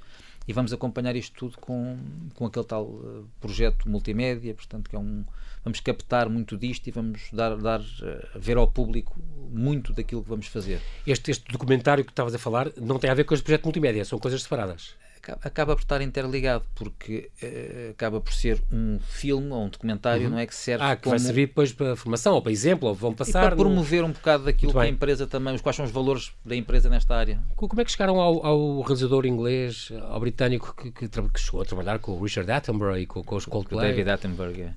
e 0.46 0.52
vamos 0.52 0.72
acompanhar 0.72 1.16
isto 1.16 1.34
tudo 1.36 1.58
com, 1.58 1.98
com 2.34 2.46
aquele 2.46 2.64
tal 2.66 2.84
uh, 2.84 3.28
projeto 3.40 3.88
multimédia, 3.88 4.54
portanto 4.54 4.90
que 4.90 4.96
é 4.96 4.98
um 4.98 5.24
vamos 5.64 5.80
captar 5.80 6.28
muito 6.28 6.58
disto 6.58 6.86
e 6.86 6.90
vamos 6.90 7.22
dar, 7.32 7.56
dar 7.56 7.80
uh, 7.80 8.38
ver 8.38 8.56
ao 8.56 8.66
público 8.66 9.18
muito 9.50 9.92
daquilo 9.92 10.22
que 10.22 10.28
vamos 10.28 10.46
fazer. 10.46 10.80
Este, 11.06 11.30
este 11.30 11.50
documentário 11.50 12.04
que 12.04 12.12
estavas 12.12 12.34
a 12.34 12.38
falar 12.38 12.70
não 12.76 12.98
tem 12.98 13.10
a 13.10 13.14
ver 13.14 13.24
com 13.24 13.34
este 13.34 13.44
projeto 13.44 13.64
multimédia, 13.64 14.04
são 14.04 14.18
coisas 14.18 14.42
separadas 14.42 14.94
acaba 15.32 15.74
por 15.74 15.82
estar 15.82 16.00
interligado, 16.00 16.64
porque 16.74 17.30
uh, 17.42 17.90
acaba 17.90 18.20
por 18.20 18.32
ser 18.32 18.60
um 18.72 18.98
filme 19.00 19.50
ou 19.50 19.64
um 19.64 19.68
documentário, 19.68 20.24
uhum. 20.24 20.30
não 20.30 20.38
é 20.38 20.46
que 20.46 20.54
serve 20.54 20.84
Ah, 20.84 20.96
que 20.96 21.02
como... 21.02 21.10
vai 21.10 21.18
servir 21.18 21.46
depois 21.46 21.72
para 21.72 21.96
formação 21.96 22.34
ou 22.34 22.42
para 22.42 22.52
exemplo, 22.52 22.88
ou 22.88 22.94
vão 22.94 23.12
passar... 23.12 23.44
E 23.44 23.46
para 23.46 23.56
promover 23.56 24.02
no... 24.02 24.08
um 24.08 24.12
bocado 24.12 24.44
daquilo 24.44 24.72
que 24.72 24.78
a 24.78 24.88
empresa 24.88 25.26
também, 25.26 25.56
quais 25.58 25.76
são 25.76 25.84
os 25.84 25.90
valores 25.90 26.32
da 26.44 26.54
empresa 26.56 26.88
nesta 26.88 27.14
área. 27.14 27.40
Como 27.56 27.80
é 27.80 27.84
que 27.84 27.90
chegaram 27.90 28.20
ao, 28.20 28.44
ao 28.44 28.80
realizador 28.82 29.26
inglês, 29.26 29.90
ao 30.08 30.20
britânico 30.20 30.74
que, 30.76 30.90
que, 30.90 31.08
que, 31.08 31.40
chegou 31.40 31.62
a 31.62 31.64
trabalhar 31.64 31.98
com 31.98 32.12
o 32.12 32.22
Richard 32.22 32.50
Attenborough 32.50 32.98
e 32.98 33.06
com, 33.06 33.22
com 33.22 33.36
os 33.36 33.46
Coldplay? 33.46 33.90
David 33.90 34.10
Attenborough, 34.10 34.60
é. 34.60 34.74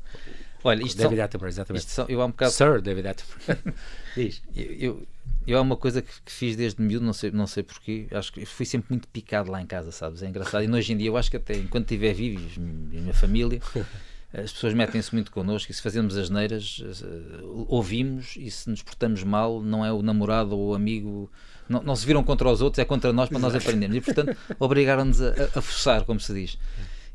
Olha, 0.64 0.84
isto 0.84 0.98
David 0.98 1.18
são, 1.18 1.26
Attenborough, 1.26 1.50
exatamente. 1.50 1.82
Isto 1.82 1.92
são, 1.92 2.06
eu 2.10 2.22
há 2.22 2.26
um 2.26 2.30
bocado... 2.30 2.52
Sir 2.52 2.82
David 2.82 3.08
Attenborough. 3.08 3.74
Diz. 4.16 4.42
Eu, 4.56 4.66
eu, 4.74 5.08
eu 5.48 5.58
há 5.58 5.62
uma 5.62 5.78
coisa 5.78 6.02
que, 6.02 6.12
que, 6.26 6.32
fiz 6.32 6.56
desde 6.58 6.82
miúdo, 6.82 7.06
não 7.06 7.14
sei, 7.14 7.32
não 7.32 7.48
sei 7.48 7.64
porquê, 7.64 8.08
acho 8.12 8.34
que 8.34 8.46
fui 8.46 8.66
sempre 8.66 8.88
muito 8.90 9.08
picado 9.08 9.50
lá 9.50 9.62
em 9.62 9.66
casa, 9.66 9.92
sabes? 9.94 10.22
É 10.22 10.28
engraçado. 10.28 10.64
E 10.64 10.70
hoje 10.70 10.92
em 10.92 10.98
dia 10.98 11.08
eu 11.08 11.16
acho 11.16 11.32
que 11.32 11.38
até 11.38 11.56
enquanto 11.56 11.86
estiver 11.86 12.14
vivo 12.14 12.42
e 12.42 12.98
a 12.98 13.02
minha 13.02 13.14
família, 13.14 13.62
as 14.34 14.52
pessoas 14.52 14.74
metem-se 14.74 15.14
muito 15.14 15.32
connosco 15.32 15.72
e 15.72 15.74
se 15.74 15.82
fazemos 15.82 16.18
as 16.18 16.30
neiras, 16.30 16.80
uh, 16.80 17.66
ouvimos 17.70 18.36
e 18.36 18.52
se 18.52 18.70
nos 18.70 18.84
portamos 18.84 19.24
mal, 19.24 19.62
não 19.62 19.86
é 19.86 19.92
o 19.92 20.02
namorado 20.02 20.58
ou 20.58 20.72
o 20.72 20.76
amigo, 20.76 21.32
não, 21.70 21.82
não 21.82 21.96
se 21.96 22.06
viram 22.06 22.24
contra 22.26 22.50
os 22.50 22.62
outros, 22.62 22.80
é 22.80 22.86
contra 22.86 23.14
nós 23.14 23.30
para 23.30 23.40
nós 23.40 23.56
aprendermos. 23.56 23.96
E 23.96 24.02
portanto 24.02 24.36
obrigaram-nos 24.60 25.22
a, 25.22 25.30
a, 25.30 25.60
a 25.60 25.62
forçar, 25.62 26.04
como 26.04 26.20
se 26.20 26.34
diz. 26.34 26.58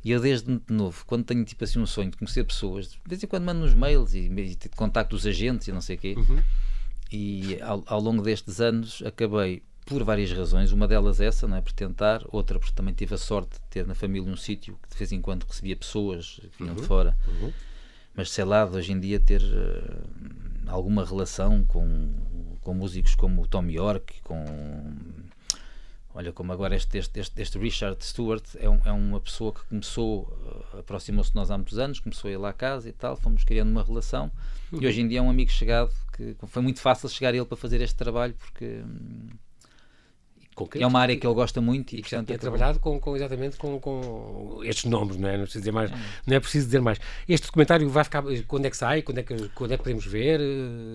E 0.05 0.11
eu 0.11 0.21
desde 0.21 0.61
novo, 0.69 1.05
quando 1.07 1.25
tenho 1.25 1.45
tipo 1.45 1.63
assim 1.63 1.79
um 1.79 1.87
sonho 1.87 2.11
de 2.11 2.17
conhecer 2.17 2.45
pessoas, 2.45 2.91
de 2.91 3.01
vez 3.07 3.23
em 3.23 3.27
quando 3.27 3.45
mando 3.45 3.65
uns 3.65 3.75
mails 3.75 4.15
e, 4.15 4.19
e 4.19 4.69
contacto 4.75 5.15
os 5.15 5.27
agentes 5.27 5.69
e 5.69 5.73
não 5.73 5.81
sei 5.81 5.97
o 5.97 5.99
quê. 5.99 6.15
Uhum. 6.17 6.43
E 7.13 7.61
ao, 7.61 7.85
ao, 7.87 8.01
longo 8.01 8.23
destes 8.23 8.61
anos 8.61 9.03
acabei 9.05 9.63
por 9.85 10.03
várias 10.03 10.33
razões, 10.33 10.73
uma 10.73 10.89
delas 10.89 11.21
essa, 11.21 11.47
não 11.47 11.57
é? 11.57 11.61
Por 11.61 11.73
tentar, 11.73 12.23
outra 12.29 12.59
porque 12.59 12.75
também 12.75 12.95
tive 12.95 13.15
a 13.15 13.19
sorte 13.19 13.53
de 13.53 13.61
ter 13.69 13.87
na 13.87 13.95
família 13.95 14.29
um 14.29 14.37
sítio 14.37 14.79
que 14.83 14.89
de 14.89 14.97
vez 14.97 15.13
em 15.13 15.21
quando 15.21 15.45
recebia 15.45 15.77
pessoas 15.77 16.41
que 16.53 16.59
vinham 16.59 16.75
uhum, 16.75 16.81
de 16.81 16.87
fora, 16.87 17.17
uhum. 17.29 17.53
mas 18.15 18.31
sei 18.31 18.45
lá, 18.45 18.65
de 18.65 18.77
hoje 18.77 18.93
em 18.93 18.99
dia 18.99 19.21
ter 19.21 19.43
uh, 19.43 20.69
alguma 20.69 21.05
relação 21.05 21.65
com, 21.67 22.13
com 22.61 22.75
músicos 22.75 23.15
como 23.15 23.43
o 23.43 23.47
Tom 23.47 23.67
York, 23.67 24.21
com 24.23 24.45
Olha, 26.15 26.33
como 26.33 26.53
agora 26.53 26.77
este, 26.77 26.99
este, 26.99 27.21
este, 27.21 27.41
este 27.41 27.59
Richard 27.59 28.05
Stewart 28.05 28.45
é, 28.57 28.69
um, 28.69 28.79
é, 28.85 28.93
uma 28.93 29.19
pessoa 29.19 29.53
que 29.53 29.65
começou, 29.65 30.25
uh, 30.75 30.81
aproximou-se 30.81 31.31
de 31.31 31.37
nós 31.37 31.51
há 31.51 31.57
muitos 31.57 31.79
anos, 31.79 32.01
começou 32.01 32.29
a 32.29 32.33
ir 32.33 32.37
lá 32.37 32.51
à 32.51 32.53
casa 32.53 32.89
e 32.89 32.93
tal, 32.93 33.17
fomos 33.17 33.45
criando 33.45 33.71
uma 33.71 33.83
relação 33.83 34.31
uhum. 34.71 34.83
e 34.83 34.87
hoje 34.87 35.01
em 35.01 35.09
dia 35.09 35.21
é 35.21 35.23
um 35.23 35.31
amigo 35.31 35.51
chegado 35.51 35.91
que 36.13 36.37
foi 36.47 36.63
muito 36.63 36.81
fácil 36.81 37.09
chegar 37.09 37.35
ele 37.35 37.47
para 37.47 37.57
fazer 37.57 37.81
este 37.81 37.97
trabalho 37.97 38.35
porque 38.35 38.83
hum, 38.85 39.29
é 40.79 40.87
uma 40.87 41.01
área 41.01 41.17
que 41.17 41.27
ele 41.27 41.35
gosta 41.35 41.61
muito 41.61 41.95
e, 41.95 41.99
e 41.99 42.01
portanto, 42.03 42.27
tem 42.27 42.39
trabalhado 42.39 42.79
com, 42.79 43.01
com, 43.01 43.17
exatamente 43.17 43.57
com, 43.57 43.81
com 43.81 44.61
estes 44.63 44.85
nomes, 44.85 45.17
não 45.17 45.29
é? 45.29 45.37
Não 45.37 45.45
preciso 45.45 45.61
dizer 45.61 45.73
mais, 45.73 45.91
é. 45.91 45.95
não 46.27 46.37
é 46.37 46.41
preciso 46.41 46.67
dizer 46.67 46.81
mais. 46.81 46.99
Este 47.29 47.47
documentário 47.47 47.89
vai 47.89 48.05
ficar 48.05 48.23
quando 48.47 48.67
é 48.67 48.71
que 48.71 48.77
sai, 48.77 49.03
quando 49.03 49.19
é 49.19 49.23
que 49.23 49.49
quando 49.51 49.73
é 49.73 49.77
que 49.77 49.83
podemos 49.83 50.07
ver, 50.07 50.41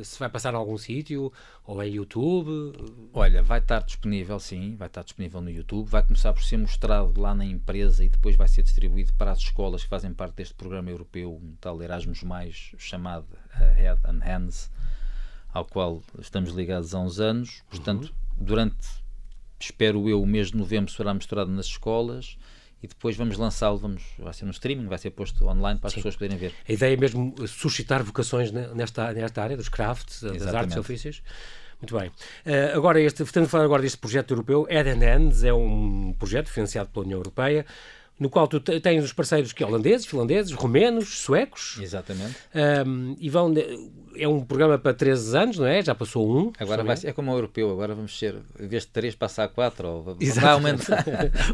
se 0.03 0.19
vai 0.19 0.29
passar 0.29 0.53
em 0.53 0.57
algum 0.57 0.77
sítio 0.77 1.31
ou 1.65 1.81
é 1.81 1.87
YouTube? 1.87 2.73
Olha, 3.13 3.41
vai 3.41 3.59
estar 3.59 3.79
disponível, 3.79 4.39
sim, 4.39 4.75
vai 4.75 4.87
estar 4.87 5.03
disponível 5.03 5.41
no 5.41 5.49
YouTube, 5.49 5.87
vai 5.87 6.03
começar 6.03 6.33
por 6.33 6.43
ser 6.43 6.57
mostrado 6.57 7.19
lá 7.19 7.33
na 7.33 7.45
empresa 7.45 8.03
e 8.03 8.09
depois 8.09 8.35
vai 8.35 8.47
ser 8.47 8.63
distribuído 8.63 9.13
para 9.13 9.31
as 9.31 9.39
escolas 9.39 9.83
que 9.83 9.89
fazem 9.89 10.13
parte 10.13 10.35
deste 10.35 10.53
programa 10.53 10.89
europeu, 10.89 11.33
um 11.33 11.55
tal 11.59 11.81
Erasmus 11.81 12.23
mais 12.23 12.71
chamado 12.77 13.25
Head 13.51 13.99
and 14.05 14.19
Hands, 14.23 14.71
ao 15.51 15.65
qual 15.65 16.01
estamos 16.19 16.51
ligados 16.51 16.93
há 16.93 16.99
uns 16.99 17.19
anos. 17.19 17.63
Portanto, 17.69 18.03
uhum. 18.05 18.45
durante 18.45 19.06
espero 19.59 20.07
eu, 20.09 20.21
o 20.21 20.25
mês 20.25 20.51
de 20.51 20.57
novembro 20.57 20.91
será 20.91 21.13
misturado 21.13 21.51
nas 21.51 21.65
escolas 21.65 22.37
e 22.81 22.87
depois 22.87 23.15
vamos 23.15 23.37
lançá-lo, 23.37 23.77
vamos, 23.77 24.03
vai 24.19 24.33
ser 24.33 24.45
no 24.45 24.51
streaming, 24.51 24.87
vai 24.87 24.97
ser 24.97 25.09
posto 25.11 25.45
online 25.47 25.79
para 25.79 25.87
as 25.87 25.93
Sim. 25.93 25.99
pessoas 25.99 26.15
poderem 26.15 26.37
ver. 26.37 26.53
A 26.67 26.71
ideia 26.71 26.93
é 26.93 26.97
mesmo 26.97 27.33
suscitar 27.47 28.03
vocações 28.03 28.51
nesta, 28.51 29.11
nesta 29.13 29.41
área 29.41 29.57
dos 29.57 29.67
crafts, 29.67 30.17
Exatamente. 30.17 30.45
das 30.45 30.55
artes 30.55 30.75
e 30.75 30.79
ofícios. 30.79 31.23
Muito 31.81 31.97
bem. 31.97 32.09
Uh, 32.09 32.75
agora, 32.75 32.99
este, 33.01 33.23
estamos 33.23 33.47
a 33.47 33.51
falar 33.51 33.65
agora 33.65 33.81
deste 33.81 33.97
projeto 33.97 34.31
europeu. 34.31 34.67
Head 34.69 34.89
and 34.89 34.99
Hands 34.99 35.43
é 35.43 35.53
um 35.53 36.13
projeto 36.17 36.49
financiado 36.49 36.89
pela 36.89 37.05
União 37.05 37.19
Europeia 37.19 37.65
no 38.19 38.29
qual 38.29 38.47
tu 38.47 38.59
tens 38.59 39.03
os 39.03 39.13
parceiros 39.13 39.53
que 39.53 39.63
holandeses, 39.63 40.05
finlandeses, 40.05 40.51
romenos, 40.53 41.19
suecos. 41.19 41.77
Exatamente. 41.81 42.35
Um, 42.85 43.15
e 43.19 43.29
vão 43.29 43.53
é 44.19 44.27
um 44.27 44.43
programa 44.43 44.77
para 44.77 44.93
13 44.93 45.37
anos, 45.37 45.57
não 45.57 45.67
é? 45.67 45.81
Já 45.81 45.93
passou 45.93 46.27
um. 46.27 46.51
Agora 46.59 46.83
vai 46.83 46.97
é 47.03 47.13
como 47.13 47.31
o 47.31 47.35
europeu, 47.35 47.71
agora 47.71 47.93
vamos 47.93 48.17
ser, 48.17 48.35
em 48.59 48.67
vez 48.67 48.83
de 48.83 48.89
3 48.89 49.15
passar 49.15 49.45
a 49.45 49.47
4, 49.47 49.87
ou 49.87 50.03
vai 50.03 50.51
aumentar. 50.51 51.05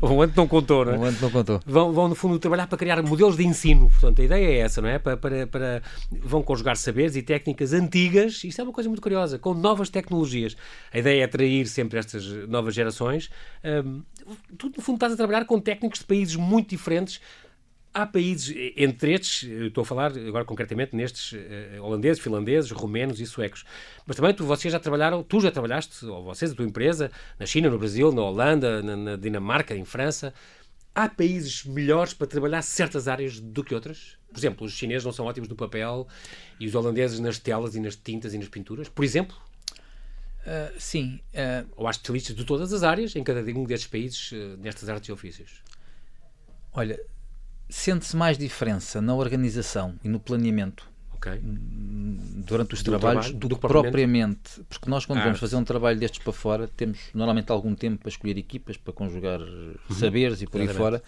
o 0.02 0.22
ano 0.22 0.34
não 0.36 0.48
contou, 0.48 0.86
não 0.86 0.94
é? 0.94 0.98
O 0.98 1.04
ano 1.04 1.18
não 1.22 1.30
contou. 1.30 1.60
Vão, 1.66 1.92
vão, 1.92 2.08
no 2.08 2.16
fundo, 2.16 2.40
trabalhar 2.40 2.68
para 2.68 2.78
criar 2.78 3.02
modelos 3.02 3.36
de 3.36 3.46
ensino. 3.46 3.90
Portanto, 3.90 4.22
a 4.22 4.26
ideia 4.26 4.46
é 4.46 4.58
essa, 4.60 4.82
não 4.82 4.90
é? 4.90 4.98
Para, 4.98 5.18
para, 5.18 5.48
para, 5.48 5.82
vão 6.12 6.42
conjugar 6.42 6.78
saberes 6.78 7.16
e 7.16 7.22
técnicas 7.22 7.74
antigas, 7.74 8.44
isto 8.44 8.60
é 8.62 8.64
uma 8.64 8.74
coisa 8.74 8.90
muito 8.90 9.02
curiosa, 9.02 9.38
com 9.38 9.54
novas 9.54 9.90
tecnologias. 9.90 10.56
A 10.94 11.00
ideia 11.00 11.22
é 11.22 11.24
atrair 11.26 11.68
sempre 11.68 12.00
estas 12.00 12.26
novas 12.48 12.74
gerações. 12.74 13.30
Um, 13.64 14.02
tu, 14.58 14.72
no 14.76 14.82
fundo, 14.82 14.96
estás 14.96 15.14
a 15.14 15.18
trabalhar 15.18 15.46
com 15.46 15.60
técnicos 15.60 16.00
de 16.00 16.06
países 16.06 16.36
muito 16.36 16.53
muito 16.54 16.70
diferentes. 16.70 17.20
Há 17.94 18.08
países, 18.08 18.56
entre 18.76 19.14
estes, 19.14 19.44
estou 19.44 19.84
a 19.84 19.86
falar 19.86 20.18
agora 20.18 20.44
concretamente 20.44 20.96
nestes 20.96 21.34
uh, 21.34 21.84
holandeses, 21.84 22.24
finlandeses, 22.24 22.72
romenos 22.72 23.20
e 23.20 23.26
suecos, 23.26 23.64
mas 24.08 24.16
também 24.16 24.34
tu, 24.34 24.46
vocês 24.46 24.72
já 24.72 24.80
trabalharam, 24.80 25.22
tu 25.22 25.40
já 25.40 25.52
trabalhaste, 25.52 26.04
ou 26.08 26.24
vocês, 26.24 26.52
a 26.52 26.56
tua 26.56 26.66
empresa, 26.66 27.12
na 27.38 27.46
China, 27.46 27.70
no 27.70 27.78
Brasil, 27.78 28.12
na 28.12 28.24
Holanda, 28.24 28.82
na, 28.82 28.96
na 28.96 29.16
Dinamarca, 29.16 29.76
em 29.76 29.86
França. 29.86 30.34
Há 30.96 31.08
países 31.08 31.66
melhores 31.66 32.16
para 32.16 32.26
trabalhar 32.26 32.64
certas 32.64 33.08
áreas 33.08 33.40
do 33.40 33.64
que 33.64 33.76
outras? 33.76 34.18
Por 34.32 34.40
exemplo, 34.40 34.66
os 34.66 34.74
chineses 34.74 35.06
não 35.06 35.12
são 35.12 35.28
ótimos 35.28 35.48
no 35.48 35.56
papel 35.56 36.08
e 36.60 36.66
os 36.66 36.74
holandeses 36.74 37.20
nas 37.20 37.38
telas 37.38 37.76
e 37.76 37.80
nas 37.80 37.96
tintas 37.96 38.34
e 38.34 38.40
nas 38.40 38.48
pinturas, 38.48 38.90
por 38.90 39.06
exemplo? 39.06 39.38
Uh, 40.46 40.74
sim. 40.80 41.20
Uh... 41.34 41.68
Ou 41.76 41.88
há 41.88 41.92
especialistas 41.92 42.36
de 42.36 42.44
todas 42.44 42.74
as 42.74 42.82
áreas 42.82 43.16
em 43.16 43.24
cada 43.24 43.42
um 43.42 43.66
destes 43.66 43.88
países 43.88 44.32
uh, 44.32 44.58
nestas 44.58 44.90
artes 44.90 45.10
e 45.10 45.12
ofícios? 45.12 45.62
Olha, 46.74 47.00
sente-se 47.70 48.16
mais 48.16 48.38
diferença 48.38 49.02
na 49.02 49.14
organização 49.16 49.96
e 50.04 50.10
no 50.10 50.20
planeamento 50.20 50.90
okay. 51.14 51.40
durante 51.42 52.74
os 52.74 52.82
do 52.82 52.92
trabalhos 52.92 53.26
trabalho, 53.28 53.40
do, 53.40 53.48
do 53.50 53.56
que 53.56 53.68
propriamente. 53.68 54.62
Porque 54.68 54.90
nós, 54.90 55.06
quando 55.06 55.24
vamos 55.24 55.40
fazer 55.40 55.56
um 55.56 55.64
trabalho 55.64 56.00
destes 56.00 56.24
para 56.24 56.34
fora, 56.34 56.68
temos 56.68 57.00
normalmente 57.14 57.52
algum 57.52 57.76
tempo 57.76 58.00
para 58.00 58.10
escolher 58.10 58.38
equipas, 58.38 58.76
para 58.78 58.94
conjugar 58.94 59.40
uhum. 59.40 59.76
saberes 59.92 60.42
e 60.42 60.48
por 60.48 60.62
aí 60.62 60.68
fora. 60.68 61.02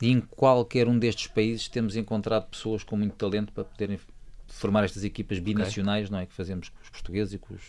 E 0.00 0.10
em 0.10 0.20
qualquer 0.20 0.88
um 0.88 0.98
destes 0.98 1.26
países 1.26 1.68
temos 1.68 1.96
encontrado 1.96 2.48
pessoas 2.48 2.82
com 2.82 2.96
muito 2.96 3.14
talento 3.14 3.52
para 3.52 3.64
poderem 3.64 3.98
formar 4.52 4.84
estas 4.84 5.04
equipas 5.04 5.38
binacionais, 5.38 6.06
okay. 6.06 6.12
não 6.12 6.22
é? 6.22 6.26
Que 6.26 6.34
fazemos 6.34 6.68
com 6.68 6.82
os 6.82 6.90
portugueses 6.90 7.34
e 7.34 7.38
com 7.38 7.54
os, 7.54 7.62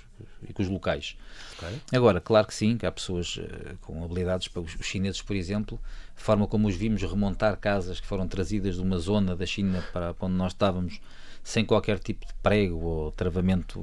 e 0.47 0.53
com 0.53 0.61
os 0.61 0.67
locais. 0.69 1.15
Okay. 1.57 1.81
Agora, 1.93 2.19
claro 2.19 2.47
que 2.47 2.53
sim, 2.53 2.77
que 2.77 2.85
há 2.85 2.91
pessoas 2.91 3.37
uh, 3.37 3.77
com 3.81 4.03
habilidades, 4.03 4.47
para 4.47 4.61
os, 4.61 4.75
os, 4.75 4.85
chineses, 4.85 5.21
por 5.21 5.35
exemplo, 5.35 5.79
a 6.15 6.19
forma 6.19 6.47
como 6.47 6.67
os 6.67 6.75
vimos 6.75 7.01
remontar 7.01 7.57
casas 7.57 7.99
que 7.99 8.07
foram 8.07 8.27
trazidas 8.27 8.75
de 8.75 8.81
uma 8.81 8.97
zona 8.97 9.35
da 9.35 9.45
China 9.45 9.83
para, 9.93 10.13
para 10.13 10.27
onde 10.27 10.35
nós 10.35 10.53
estávamos 10.53 10.99
sem 11.43 11.65
qualquer 11.65 11.97
tipo 11.99 12.25
de 12.25 12.33
prego 12.35 12.77
ou 12.77 13.11
travamento 13.11 13.79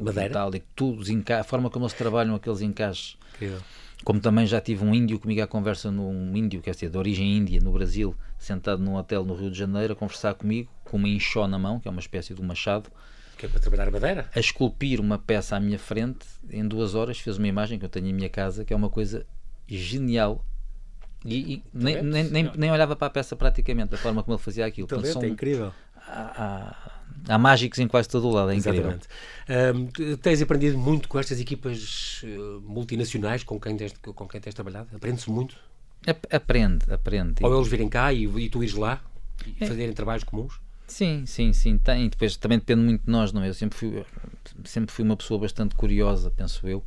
metálico, 0.00 0.66
tudo, 0.74 1.02
a 1.38 1.42
forma 1.42 1.68
como 1.68 1.84
eles 1.84 1.94
trabalham 1.94 2.34
aqueles 2.34 2.60
encaixes. 2.60 3.16
Incrível. 3.34 3.60
Como 4.04 4.20
também 4.20 4.46
já 4.46 4.60
tive 4.60 4.84
um 4.84 4.94
índio 4.94 5.18
comigo 5.18 5.42
à 5.42 5.46
conversa, 5.46 5.90
num 5.90 6.36
índio, 6.36 6.60
quer 6.60 6.72
dizer, 6.72 6.90
de 6.90 6.98
origem 6.98 7.36
índia, 7.36 7.60
no 7.60 7.72
Brasil, 7.72 8.14
sentado 8.38 8.82
num 8.82 8.96
hotel 8.96 9.24
no 9.24 9.34
Rio 9.34 9.50
de 9.50 9.58
Janeiro, 9.58 9.92
a 9.92 9.96
conversar 9.96 10.34
comigo, 10.34 10.68
com 10.84 10.96
uma 10.96 11.08
enxó 11.08 11.46
na 11.46 11.58
mão, 11.58 11.78
que 11.78 11.86
é 11.86 11.90
uma 11.90 12.00
espécie 12.00 12.34
de 12.34 12.40
um 12.40 12.44
machado. 12.44 12.90
Que 13.38 13.46
é 13.46 13.48
para 13.48 13.60
trabalhar 13.60 13.90
madeira? 13.90 14.28
A 14.34 14.40
esculpir 14.40 15.00
uma 15.00 15.18
peça 15.18 15.56
à 15.56 15.60
minha 15.60 15.78
frente, 15.78 16.26
em 16.50 16.66
duas 16.66 16.94
horas, 16.94 17.18
fez 17.18 17.38
uma 17.38 17.46
imagem 17.46 17.78
que 17.78 17.84
eu 17.84 17.88
tenho 17.88 18.08
em 18.08 18.12
minha 18.12 18.28
casa, 18.28 18.64
que 18.64 18.72
é 18.72 18.76
uma 18.76 18.90
coisa 18.90 19.24
genial. 19.68 20.44
E, 21.24 21.54
e 21.54 21.62
nem, 21.72 22.02
nem, 22.02 22.24
nem, 22.24 22.50
nem, 22.56 22.70
olhava 22.72 22.96
para 22.96 23.06
a 23.06 23.10
peça 23.10 23.36
praticamente, 23.36 23.94
a 23.94 23.98
forma 23.98 24.22
como 24.22 24.34
ele 24.34 24.42
fazia 24.42 24.66
aquilo. 24.66 24.88
Talento, 24.88 25.04
Portanto, 25.04 25.24
é 25.24 25.28
incrível. 25.28 25.72
Há, 25.96 26.42
há, 26.42 26.91
há, 27.28 27.38
mágicos 27.38 27.78
em 27.78 27.88
quase 27.88 28.08
todo 28.08 28.28
o 28.28 28.30
lado, 28.30 28.50
é 28.50 28.54
incrível. 28.54 28.98
Um, 29.74 30.16
tens 30.16 30.40
aprendido 30.42 30.78
muito 30.78 31.08
com 31.08 31.18
estas 31.18 31.40
equipas 31.40 32.22
uh, 32.22 32.60
multinacionais 32.60 33.42
com 33.42 33.58
quem 33.60 33.76
tens, 33.76 33.92
com 33.92 34.28
quem 34.28 34.40
tens 34.40 34.54
trabalhado? 34.54 34.88
Aprende-se 34.94 35.30
muito? 35.30 35.56
Aprende, 36.30 36.92
aprende. 36.92 37.44
Ou 37.44 37.54
eles 37.54 37.68
virem 37.68 37.88
cá 37.88 38.12
e, 38.12 38.24
e 38.24 38.48
tu 38.48 38.62
ires 38.62 38.74
lá 38.74 39.00
e 39.46 39.54
é. 39.60 39.66
fazerem 39.66 39.92
trabalhos 39.92 40.24
comuns? 40.24 40.60
Sim, 40.86 41.24
sim, 41.26 41.52
sim. 41.52 41.78
Tem. 41.78 42.08
Depois 42.08 42.36
também 42.36 42.58
depende 42.58 42.82
muito 42.82 43.04
de 43.04 43.10
nós, 43.10 43.32
não 43.32 43.42
é? 43.42 43.48
Eu 43.48 43.54
sempre 43.54 43.78
fui, 43.78 44.04
sempre 44.64 44.92
fui 44.92 45.04
uma 45.04 45.16
pessoa 45.16 45.40
bastante 45.40 45.74
curiosa, 45.74 46.30
penso 46.30 46.66
eu. 46.68 46.84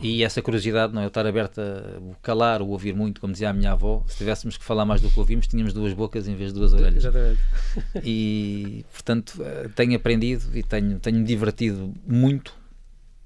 E 0.00 0.24
essa 0.24 0.42
curiosidade, 0.42 0.92
não 0.92 1.00
é? 1.00 1.04
Eu 1.04 1.08
estar 1.08 1.24
aberta 1.26 1.62
a 1.62 2.14
calar 2.20 2.60
ou 2.60 2.68
ouvir 2.68 2.94
muito, 2.94 3.20
como 3.20 3.32
dizia 3.32 3.50
a 3.50 3.52
minha 3.52 3.72
avó, 3.72 4.04
se 4.08 4.16
tivéssemos 4.16 4.56
que 4.56 4.64
falar 4.64 4.84
mais 4.84 5.00
do 5.00 5.08
que 5.08 5.18
ouvimos, 5.18 5.46
tínhamos 5.46 5.72
duas 5.72 5.92
bocas 5.92 6.26
em 6.26 6.34
vez 6.34 6.52
de 6.52 6.58
duas 6.58 6.72
orelhas. 6.72 7.04
Exatamente. 7.04 7.40
E, 8.04 8.84
portanto, 8.92 9.40
eh, 9.42 9.68
tenho 9.74 9.96
aprendido 9.96 10.44
e 10.56 10.62
tenho, 10.62 10.98
tenho 10.98 11.24
divertido 11.24 11.92
muito 12.06 12.54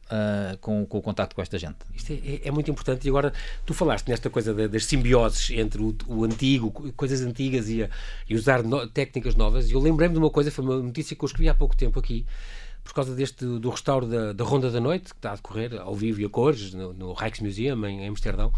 uh, 0.09 0.57
com, 0.59 0.85
com, 0.87 0.98
o 0.98 1.02
contacto 1.02 1.35
com 1.35 1.42
esta 1.42 1.59
gente. 1.59 1.76
Isto 1.94 2.12
é, 2.12 2.48
é, 2.48 2.50
muito 2.50 2.70
importante. 2.70 3.07
E 3.07 3.09
agora, 3.09 3.33
tu 3.64 3.74
falaste 3.74 4.09
nesta 4.09 4.28
coisa 4.28 4.68
das 4.68 4.85
simbioses 4.85 5.50
entre 5.50 5.83
o, 5.83 5.94
o 6.07 6.24
antigo, 6.24 6.70
coisas 6.92 7.20
antigas 7.22 7.68
e, 7.68 7.83
a, 7.83 7.90
e 8.28 8.35
usar 8.35 8.62
no, 8.62 8.87
técnicas 8.88 9.35
novas. 9.35 9.70
E 9.70 9.72
eu 9.72 9.81
lembrei-me 9.81 10.14
de 10.14 10.18
uma 10.18 10.31
coisa, 10.31 10.50
foi 10.50 10.64
uma 10.64 10.78
notícia 10.78 11.16
que 11.16 11.22
eu 11.22 11.26
escrevi 11.26 11.48
há 11.48 11.54
pouco 11.54 11.76
tempo 11.76 11.98
aqui, 11.98 12.26
por 12.88 12.94
causa 12.94 13.14
deste 13.14 13.44
do 13.44 13.68
restauro 13.68 14.07
da, 14.07 14.33
da 14.33 14.44
Ronda 14.44 14.70
da 14.70 14.81
Noite, 14.81 15.11
que 15.11 15.18
está 15.18 15.33
a 15.33 15.35
decorrer 15.37 15.79
ao 15.79 15.94
vivo 15.94 16.22
e 16.22 16.24
a 16.24 16.29
cores, 16.29 16.72
no, 16.72 16.94
no 16.94 17.12
Rijksmuseum, 17.12 17.87
em, 17.87 18.09
Amsterdão. 18.09 18.51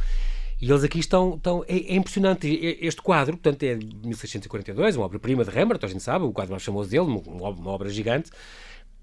E 0.61 0.71
eles 0.71 0.85
aqui 0.85 1.01
estão. 1.01 1.35
estão 1.35 1.64
é, 1.66 1.77
é, 1.77 1.97
impressionante. 1.97 2.47
Este 2.81 3.03
quadro, 3.03 3.37
portanto, 3.37 3.62
é 3.64 3.75
de 3.75 3.87
1642, 4.07 4.95
uma 4.95 5.07
obra-prima 5.07 5.45
de 5.45 5.51
Rembrandt, 5.51 5.85
a 5.85 5.88
gente 5.88 6.03
sabe, 6.03 6.25
o 6.25 6.33
quadro 6.33 6.53
mais 6.53 6.62
famoso 6.62 6.88
dele, 6.88 7.03
uma, 7.03 7.49
uma 7.49 7.71
obra 7.71 7.88
gigante. 7.88 8.31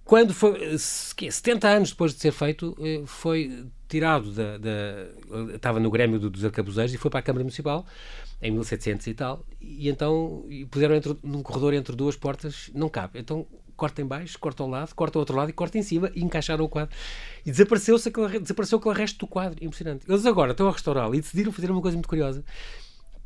Quando 0.05 0.33
foi, 0.33 0.77
70 0.77 1.67
anos 1.67 1.89
depois 1.89 2.13
de 2.13 2.21
ser 2.21 2.31
feito, 2.31 2.77
eh, 2.79 3.03
foi 3.05 3.65
tirado 3.89 4.31
da, 4.31 4.57
da 4.57 5.53
estava 5.53 5.81
no 5.81 5.91
Grêmio 5.91 6.17
dos 6.17 6.45
Arcabuzeiros 6.45 6.93
e 6.93 6.97
foi 6.97 7.11
para 7.11 7.19
a 7.19 7.23
Câmara 7.23 7.43
Municipal 7.43 7.85
em 8.41 8.51
1700 8.51 9.07
e 9.07 9.13
tal, 9.13 9.45
e 9.59 9.89
então 9.89 10.45
e 10.47 10.65
puseram 10.65 10.95
entre, 10.95 11.17
num 11.21 11.43
corredor 11.43 11.73
entre 11.73 11.93
duas 11.93 12.15
portas, 12.15 12.71
não 12.73 12.87
cabe. 12.87 13.19
Então 13.19 13.45
corta 13.77 14.01
em 14.01 14.05
baixo, 14.05 14.37
corta 14.39 14.63
ao 14.63 14.69
lado, 14.69 14.93
corta 14.93 15.17
ao 15.17 15.21
outro 15.21 15.35
lado 15.37 15.49
e 15.49 15.53
corta 15.53 15.77
em 15.77 15.83
cima 15.83 16.11
e 16.13 16.23
encaixaram 16.23 16.65
o 16.65 16.69
quadro. 16.69 16.95
E 17.45 17.51
desapareceu-se 17.51 18.09
aquele, 18.09 18.39
desapareceu 18.39 18.79
aquele 18.79 18.95
resto 18.95 19.19
do 19.19 19.27
quadro. 19.27 19.63
Impressionante. 19.63 20.03
Eles 20.09 20.25
agora 20.25 20.51
estão 20.51 20.67
a 20.67 20.71
restaurá-lo 20.71 21.15
e 21.15 21.21
decidiram 21.21 21.51
fazer 21.51 21.71
uma 21.71 21.81
coisa 21.81 21.95
muito 21.95 22.09
curiosa. 22.09 22.43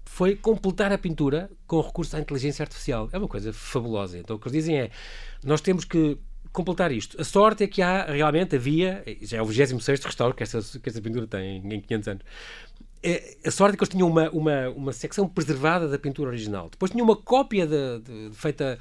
Foi 0.05 0.35
completar 0.35 0.91
a 0.91 0.97
pintura 0.97 1.49
com 1.65 1.79
recurso 1.79 2.15
à 2.15 2.19
inteligência 2.19 2.61
artificial. 2.61 3.09
É 3.11 3.17
uma 3.17 3.27
coisa 3.27 3.51
fabulosa. 3.53 4.19
Então 4.19 4.35
o 4.35 4.39
que 4.39 4.47
eles 4.49 4.57
dizem 4.57 4.79
é: 4.79 4.91
nós 5.43 5.61
temos 5.61 5.85
que 5.85 6.19
completar 6.51 6.91
isto. 6.91 7.19
A 7.19 7.23
sorte 7.23 7.63
é 7.63 7.67
que 7.67 7.81
há, 7.81 8.05
realmente, 8.05 8.55
havia, 8.55 9.03
já 9.21 9.37
é 9.37 9.41
o 9.41 9.45
26 9.45 10.03
restauro 10.03 10.33
que 10.33 10.43
esta, 10.43 10.61
que 10.61 10.89
esta 10.89 11.01
pintura 11.01 11.25
tem 11.27 11.57
em 11.57 11.81
500 11.81 12.07
anos. 12.07 12.23
É, 13.03 13.37
a 13.45 13.49
sorte 13.51 13.73
é 13.73 13.77
que 13.77 13.83
eles 13.83 13.89
tinham 13.89 14.07
uma, 14.07 14.29
uma, 14.29 14.69
uma 14.69 14.93
secção 14.93 15.27
preservada 15.27 15.87
da 15.87 15.97
pintura 15.97 16.29
original. 16.29 16.69
Depois 16.69 16.91
tinham 16.91 17.03
uma 17.03 17.15
cópia 17.15 17.65
de, 17.65 17.99
de, 17.99 18.35
feita 18.35 18.77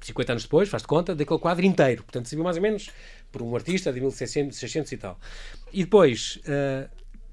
50 0.00 0.32
anos 0.32 0.42
depois, 0.44 0.68
faz-te 0.68 0.86
conta, 0.86 1.14
daquele 1.14 1.40
quadro 1.40 1.64
inteiro. 1.64 2.02
Portanto, 2.02 2.28
se 2.28 2.34
viu 2.34 2.44
mais 2.44 2.56
ou 2.56 2.62
menos 2.62 2.90
por 3.30 3.42
um 3.42 3.54
artista 3.54 3.92
de 3.92 4.00
1600 4.00 4.92
e 4.92 4.96
tal. 4.96 5.18
E 5.72 5.84
depois, 5.84 6.40
uh, 6.46 6.88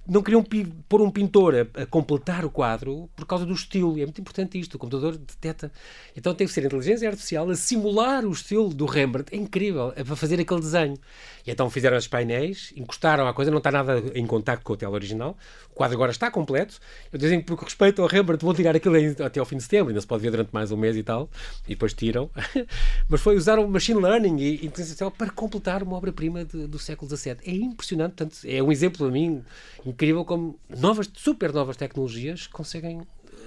não 0.07 0.21
queriam 0.21 0.43
pôr 0.87 1.01
um 1.01 1.09
pintor 1.09 1.55
a, 1.55 1.81
a, 1.81 1.85
completar 1.85 2.45
o 2.45 2.49
quadro 2.49 3.09
por 3.15 3.25
causa 3.25 3.45
do 3.45 3.53
estilo. 3.53 3.97
E 3.97 4.01
é 4.01 4.05
muito 4.05 4.21
importante 4.21 4.59
isto. 4.59 4.75
O 4.75 4.77
computador 4.77 5.17
detecta. 5.17 5.71
Então 6.15 6.33
tem 6.33 6.45
que 6.45 6.53
ser 6.53 6.63
inteligência 6.63 7.07
artificial 7.07 7.49
a 7.49 7.55
simular 7.55 8.23
o 8.25 8.31
estilo 8.31 8.69
do 8.69 8.85
Rembrandt. 8.85 9.33
É 9.33 9.37
incrível. 9.37 9.91
É 9.95 10.03
para 10.03 10.15
fazer 10.15 10.39
aquele 10.39 10.59
desenho. 10.59 10.97
E 11.45 11.51
então 11.51 11.69
fizeram 11.69 11.97
os 11.97 12.07
painéis, 12.07 12.71
encostaram 12.75 13.27
a 13.27 13.33
coisa, 13.33 13.49
não 13.49 13.57
está 13.57 13.71
nada 13.71 14.03
em 14.13 14.25
contacto 14.27 14.63
com 14.63 14.73
a 14.73 14.77
tela 14.77 14.93
original. 14.93 15.37
O 15.75 15.77
quadro 15.77 15.97
agora 15.97 16.11
está 16.11 16.31
completo. 16.31 16.79
Eu 17.11 17.19
dizem 17.19 17.41
que, 17.41 17.45
por 17.45 17.61
respeito 17.61 18.01
ao 18.01 18.07
Rembrandt, 18.07 18.45
vão 18.45 18.53
tirar 18.53 18.73
aquilo 18.77 18.95
até 19.21 19.41
ao 19.41 19.45
fim 19.45 19.57
de 19.57 19.63
setembro. 19.63 19.89
Ainda 19.89 19.99
se 19.99 20.07
pode 20.07 20.23
ver 20.23 20.31
durante 20.31 20.51
mais 20.53 20.71
um 20.71 20.77
mês 20.77 20.95
e 20.95 21.03
tal. 21.03 21.29
E 21.65 21.71
depois 21.71 21.93
tiram. 21.93 22.29
Mas 23.09 23.19
foi 23.19 23.35
usar 23.35 23.59
o 23.59 23.67
machine 23.67 23.99
learning 23.99 24.37
e 24.37 24.53
inteligência 24.53 24.83
artificial 24.83 25.11
para 25.11 25.29
completar 25.29 25.83
uma 25.83 25.97
obra-prima 25.97 26.45
do 26.45 26.79
século 26.79 27.13
XVII. 27.13 27.39
É 27.45 27.51
impressionante. 27.51 28.13
Portanto, 28.13 28.37
é 28.45 28.63
um 28.63 28.71
exemplo 28.71 28.99
para 28.99 29.11
mim 29.11 29.43
incrível 29.85 30.23
como 30.23 30.57
novas, 30.69 31.09
super 31.13 31.51
novas 31.51 31.75
tecnologias 31.75 32.47
conseguem 32.47 33.01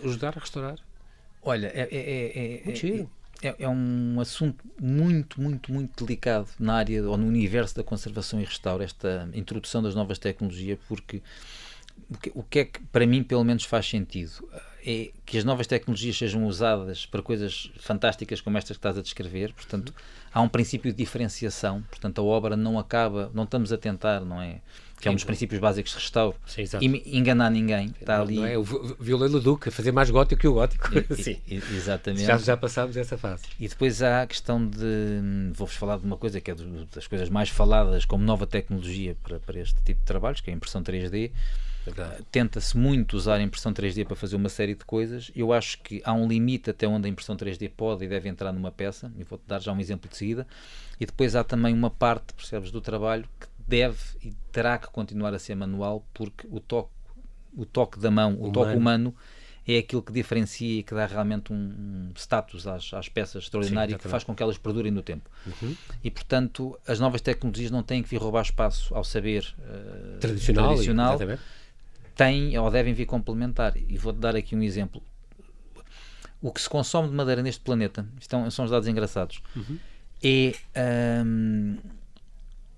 ajudar 0.05 0.37
a 0.37 0.41
restaurar. 0.41 0.79
Olha, 1.43 1.69
é, 1.69 1.89
é, 1.91 2.69
é, 2.69 3.07
é, 3.43 3.57
é 3.59 3.69
um 3.69 4.21
assunto 4.21 4.63
muito, 4.79 5.41
muito, 5.41 5.73
muito 5.73 6.05
delicado 6.05 6.49
na 6.59 6.75
área 6.75 7.09
ou 7.09 7.17
no 7.17 7.27
universo 7.27 7.75
da 7.75 7.83
conservação 7.83 8.39
e 8.39 8.45
restauro, 8.45 8.83
esta 8.83 9.31
introdução 9.33 9.83
das 9.83 9.95
novas 9.95 10.19
tecnologias, 10.19 10.79
porque 10.87 11.23
o 12.35 12.43
que 12.43 12.59
é 12.61 12.65
que 12.65 12.81
para 12.87 13.07
mim 13.07 13.23
pelo 13.23 13.45
menos 13.45 13.65
faz 13.65 13.87
sentido 13.89 14.49
é 14.85 15.11
que 15.27 15.37
as 15.37 15.45
novas 15.45 15.67
tecnologias 15.67 16.17
sejam 16.17 16.47
usadas 16.47 17.05
para 17.05 17.21
coisas 17.21 17.71
fantásticas 17.79 18.41
como 18.41 18.57
estas 18.57 18.77
que 18.77 18.79
estás 18.79 18.97
a 18.97 19.03
descrever, 19.03 19.53
portanto 19.53 19.95
há 20.33 20.41
um 20.41 20.49
princípio 20.49 20.91
de 20.93 20.99
diferenciação, 20.99 21.83
portanto 21.83 22.21
a 22.21 22.25
obra 22.25 22.57
não 22.57 22.79
acaba, 22.79 23.31
não 23.35 23.45
estamos 23.45 23.73
a 23.73 23.79
tentar, 23.79 24.21
não 24.21 24.41
é? 24.41 24.61
que 25.01 25.09
é 25.09 25.11
um 25.11 25.15
dos 25.15 25.25
princípios 25.25 25.61
básicos 25.61 25.93
de 25.93 25.99
restauro. 25.99 26.37
Sim, 26.47 26.65
e 26.81 27.19
enganar 27.19 27.51
ninguém. 27.51 27.95
Está 28.01 28.21
ali. 28.21 28.37
Não 28.37 28.47
é? 28.47 28.59
O 28.59 28.65
Violelo 28.65 29.41
Duque, 29.41 29.71
fazer 29.71 29.93
mais 29.93 30.11
gótico 30.11 30.41
que 30.41 30.49
o 30.49 30.55
gótico. 30.55 30.89
E, 30.93 31.15
Sim. 31.23 31.41
exatamente. 31.49 32.25
Já, 32.25 32.37
já 32.37 32.57
passámos 32.57 32.97
essa 32.97 33.17
fase. 33.17 33.45
E 33.61 33.69
depois 33.69 34.03
há 34.03 34.23
a 34.23 34.27
questão 34.27 34.67
de. 34.67 35.53
Vou-vos 35.55 35.77
falar 35.77 35.99
de 35.99 36.05
uma 36.05 36.17
coisa 36.17 36.41
que 36.41 36.51
é 36.51 36.55
das 36.93 37.07
coisas 37.07 37.29
mais 37.29 37.49
faladas 37.49 38.05
como 38.05 38.25
nova 38.25 38.47
tecnologia 38.47 39.17
para, 39.23 39.39
para 39.39 39.61
este 39.61 39.81
tipo 39.83 40.01
de 40.01 40.07
trabalhos, 40.07 40.41
que 40.41 40.51
é 40.51 40.53
a 40.53 40.57
impressão 40.57 40.83
3D. 40.83 41.31
Tenta-se 42.31 42.77
muito 42.77 43.17
usar 43.17 43.37
a 43.37 43.43
impressão 43.43 43.73
3D 43.73 44.07
para 44.07 44.17
fazer 44.17 44.37
uma 44.37 44.49
série 44.49 44.75
de 44.75 44.85
coisas. 44.85 45.31
Eu 45.35 45.53
acho 45.53 45.79
que 45.83 46.01
há 46.05 46.13
um 46.13 46.27
limite 46.27 46.71
até 46.71 46.87
onde 46.87 47.07
a 47.07 47.11
impressão 47.11 47.37
3D 47.37 47.71
pode 47.77 48.05
e 48.05 48.09
deve 48.09 48.29
entrar 48.29 48.53
numa 48.53 48.71
peça. 48.71 49.13
E 49.19 49.25
vou-te 49.25 49.43
dar 49.47 49.61
já 49.61 49.73
um 49.73 49.81
exemplo 49.81 50.09
de 50.11 50.17
seguida. 50.17 50.47
E 51.01 51.07
depois 51.07 51.37
há 51.37 51.45
também 51.45 51.75
uma 51.75 51.91
parte, 51.91 52.35
percebes, 52.35 52.71
do 52.71 52.81
trabalho 52.81 53.29
que 53.41 53.47
deve 53.67 53.99
e 54.23 54.33
terá 54.51 54.79
que 54.79 54.89
continuar 54.89 55.35
a 55.35 55.39
ser 55.39 55.55
manual 55.55 56.07
porque 56.15 56.47
o 56.51 56.59
toque, 56.59 56.91
o 57.55 57.67
toque 57.67 57.99
da 57.99 58.11
mão, 58.11 58.35
humano. 58.35 58.49
o 58.49 58.53
toque 58.53 58.77
humano 58.77 59.15
é 59.67 59.79
aquilo 59.79 60.03
que 60.03 60.11
diferencia 60.11 60.81
e 60.81 60.83
que 60.83 60.95
dá 60.95 61.05
realmente 61.05 61.53
um, 61.53 62.11
status 62.17 62.67
às, 62.67 62.93
às 62.95 63.09
peças 63.09 63.45
extraordinário 63.45 63.95
e 63.95 63.99
que 63.99 64.09
faz 64.09 64.25
com 64.25 64.35
que 64.35 64.43
elas 64.43 64.57
perdurem 64.57 64.91
no 64.91 65.03
tempo. 65.03 65.29
Uhum. 65.47 65.77
E, 66.03 66.11
portanto, 66.11 66.79
as 66.87 66.99
novas 66.99 67.21
tecnologias 67.21 67.71
não 67.71 67.83
têm 67.83 68.03
que 68.03 68.09
vir 68.09 68.17
roubar 68.17 68.43
espaço 68.43 68.95
ao 68.95 69.05
saber 69.05 69.55
uh, 69.59 70.19
tradicional, 70.19 70.69
tradicional 70.69 71.19
têm 72.19 72.59
ou 72.59 72.71
devem 72.71 72.93
vir 72.93 73.07
complementar. 73.07 73.75
E 73.77 73.97
vou-te 73.97 74.19
dar 74.19 74.37
aqui 74.37 74.55
um 74.55 74.63
exemplo. 74.63 75.01
O 76.43 76.53
que 76.53 76.61
se 76.61 76.69
consome 76.69 77.09
de 77.09 77.15
madeira 77.15 77.43
neste 77.43 77.63
planeta, 77.63 78.07
estão, 78.21 78.51
são 78.51 78.65
os 78.65 78.71
dados 78.71 78.87
engraçados, 78.87 79.41
uhum. 79.57 79.79
é 80.23 80.53
um, 81.25 81.77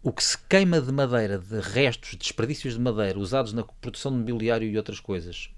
o 0.02 0.12
que 0.12 0.24
se 0.24 0.38
queima 0.48 0.80
de 0.80 0.90
madeira, 0.90 1.38
de 1.38 1.60
restos, 1.60 2.14
desperdícios 2.14 2.74
de 2.74 2.80
madeira 2.80 3.18
usados 3.18 3.52
na 3.52 3.62
produção 3.62 4.12
de 4.12 4.18
mobiliário 4.18 4.66
e 4.66 4.76
outras 4.78 4.98
coisas 4.98 5.50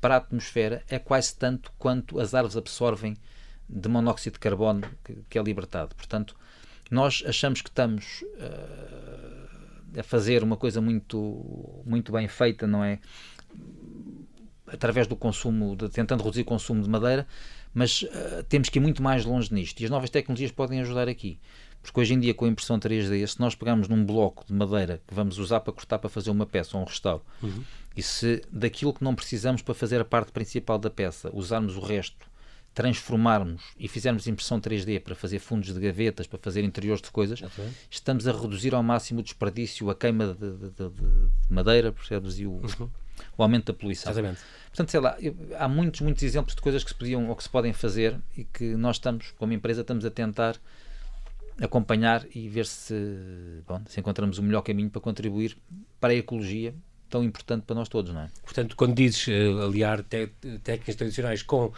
para 0.00 0.14
a 0.14 0.18
atmosfera 0.18 0.82
é 0.88 0.98
quase 0.98 1.36
tanto 1.36 1.70
quanto 1.78 2.18
as 2.18 2.32
árvores 2.32 2.56
absorvem 2.56 3.16
de 3.68 3.88
monóxido 3.88 4.34
de 4.34 4.40
carbono 4.40 4.82
que, 5.04 5.16
que 5.28 5.38
é 5.38 5.42
libertado. 5.42 5.94
Portanto, 5.94 6.34
Nós 6.90 7.22
achamos 7.26 7.62
que 7.62 7.68
estamos 7.68 8.22
uh, 8.22 9.48
a 9.98 10.02
fazer 10.02 10.42
uma 10.42 10.56
coisa 10.56 10.80
muito, 10.80 11.82
muito 11.84 12.12
bem 12.12 12.28
feita, 12.28 12.66
não 12.66 12.82
é? 12.82 12.98
Através 14.66 15.06
do 15.06 15.14
consumo, 15.16 15.76
de, 15.76 15.88
tentando 15.88 16.22
reduzir 16.22 16.42
o 16.42 16.44
consumo 16.44 16.82
de 16.82 16.88
madeira, 16.88 17.26
mas 17.72 18.02
uh, 18.02 18.42
temos 18.48 18.68
que 18.68 18.78
ir 18.78 18.82
muito 18.82 19.02
mais 19.02 19.24
longe 19.24 19.52
nisto 19.52 19.80
e 19.80 19.84
as 19.84 19.90
novas 19.90 20.10
tecnologias 20.10 20.52
podem 20.52 20.80
ajudar 20.80 21.08
aqui. 21.08 21.38
Porque 21.82 22.00
hoje 22.00 22.14
em 22.14 22.20
dia, 22.20 22.32
com 22.32 22.46
a 22.46 22.48
impressão 22.48 22.78
3D, 22.78 23.26
se 23.26 23.38
nós 23.38 23.54
pegarmos 23.54 23.88
num 23.88 24.06
bloco 24.06 24.44
de 24.46 24.54
madeira 24.54 25.02
que 25.06 25.12
vamos 25.12 25.38
usar 25.38 25.60
para 25.60 25.72
cortar 25.72 25.98
para 25.98 26.08
fazer 26.08 26.30
uma 26.30 26.46
peça 26.46 26.76
ou 26.76 26.82
um 26.82 26.86
restauro, 26.86 27.22
uhum. 27.42 27.62
e 27.94 28.02
se 28.02 28.42
daquilo 28.50 28.94
que 28.94 29.04
não 29.04 29.14
precisamos 29.14 29.60
para 29.60 29.74
fazer 29.74 30.00
a 30.00 30.04
parte 30.04 30.32
principal 30.32 30.78
da 30.78 30.88
peça, 30.88 31.30
usarmos 31.34 31.76
o 31.76 31.80
resto, 31.80 32.26
transformarmos 32.74 33.62
e 33.78 33.86
fizermos 33.86 34.26
impressão 34.26 34.60
3D 34.60 35.00
para 35.00 35.14
fazer 35.14 35.38
fundos 35.38 35.72
de 35.72 35.80
gavetas, 35.80 36.26
para 36.26 36.38
fazer 36.40 36.64
interiores 36.64 37.00
de 37.00 37.10
coisas, 37.10 37.40
okay. 37.40 37.68
estamos 37.88 38.26
a 38.26 38.32
reduzir 38.32 38.74
ao 38.74 38.82
máximo 38.82 39.20
o 39.20 39.22
desperdício, 39.22 39.88
a 39.88 39.94
queima 39.94 40.34
de, 40.34 40.50
de, 40.50 40.70
de, 40.70 40.90
de 40.90 41.52
madeira, 41.52 41.92
percebes? 41.92 42.38
E 42.38 42.46
o, 42.46 42.52
uhum. 42.52 42.90
o 43.38 43.42
aumento 43.42 43.72
da 43.72 43.78
poluição. 43.78 44.10
Exatamente. 44.10 44.40
Portanto, 44.66 44.90
sei 44.90 45.00
lá, 45.00 45.16
há 45.58 45.68
muitos, 45.68 46.00
muitos 46.00 46.22
exemplos 46.24 46.56
de 46.56 46.60
coisas 46.60 46.82
que 46.82 46.90
se 46.90 46.96
podiam 46.96 47.28
ou 47.28 47.36
que 47.36 47.44
se 47.44 47.48
podem 47.48 47.72
fazer 47.72 48.18
e 48.36 48.42
que 48.42 48.74
nós 48.74 48.96
estamos, 48.96 49.32
como 49.38 49.52
empresa, 49.52 49.82
estamos 49.82 50.04
a 50.04 50.10
tentar 50.10 50.56
acompanhar 51.60 52.26
e 52.34 52.48
ver 52.48 52.66
se, 52.66 53.62
bom, 53.68 53.80
se 53.86 54.00
encontramos 54.00 54.38
o 54.38 54.42
melhor 54.42 54.62
caminho 54.62 54.90
para 54.90 55.00
contribuir 55.00 55.56
para 56.00 56.12
a 56.12 56.16
ecologia 56.16 56.74
tão 57.08 57.22
importante 57.22 57.62
para 57.64 57.76
nós 57.76 57.88
todos, 57.88 58.12
não 58.12 58.22
é? 58.22 58.30
Portanto, 58.42 58.74
quando 58.74 58.96
dizes 58.96 59.28
uh, 59.28 59.62
aliar 59.62 60.02
técnicas 60.02 60.96
tradicionais 60.96 61.42
com 61.42 61.72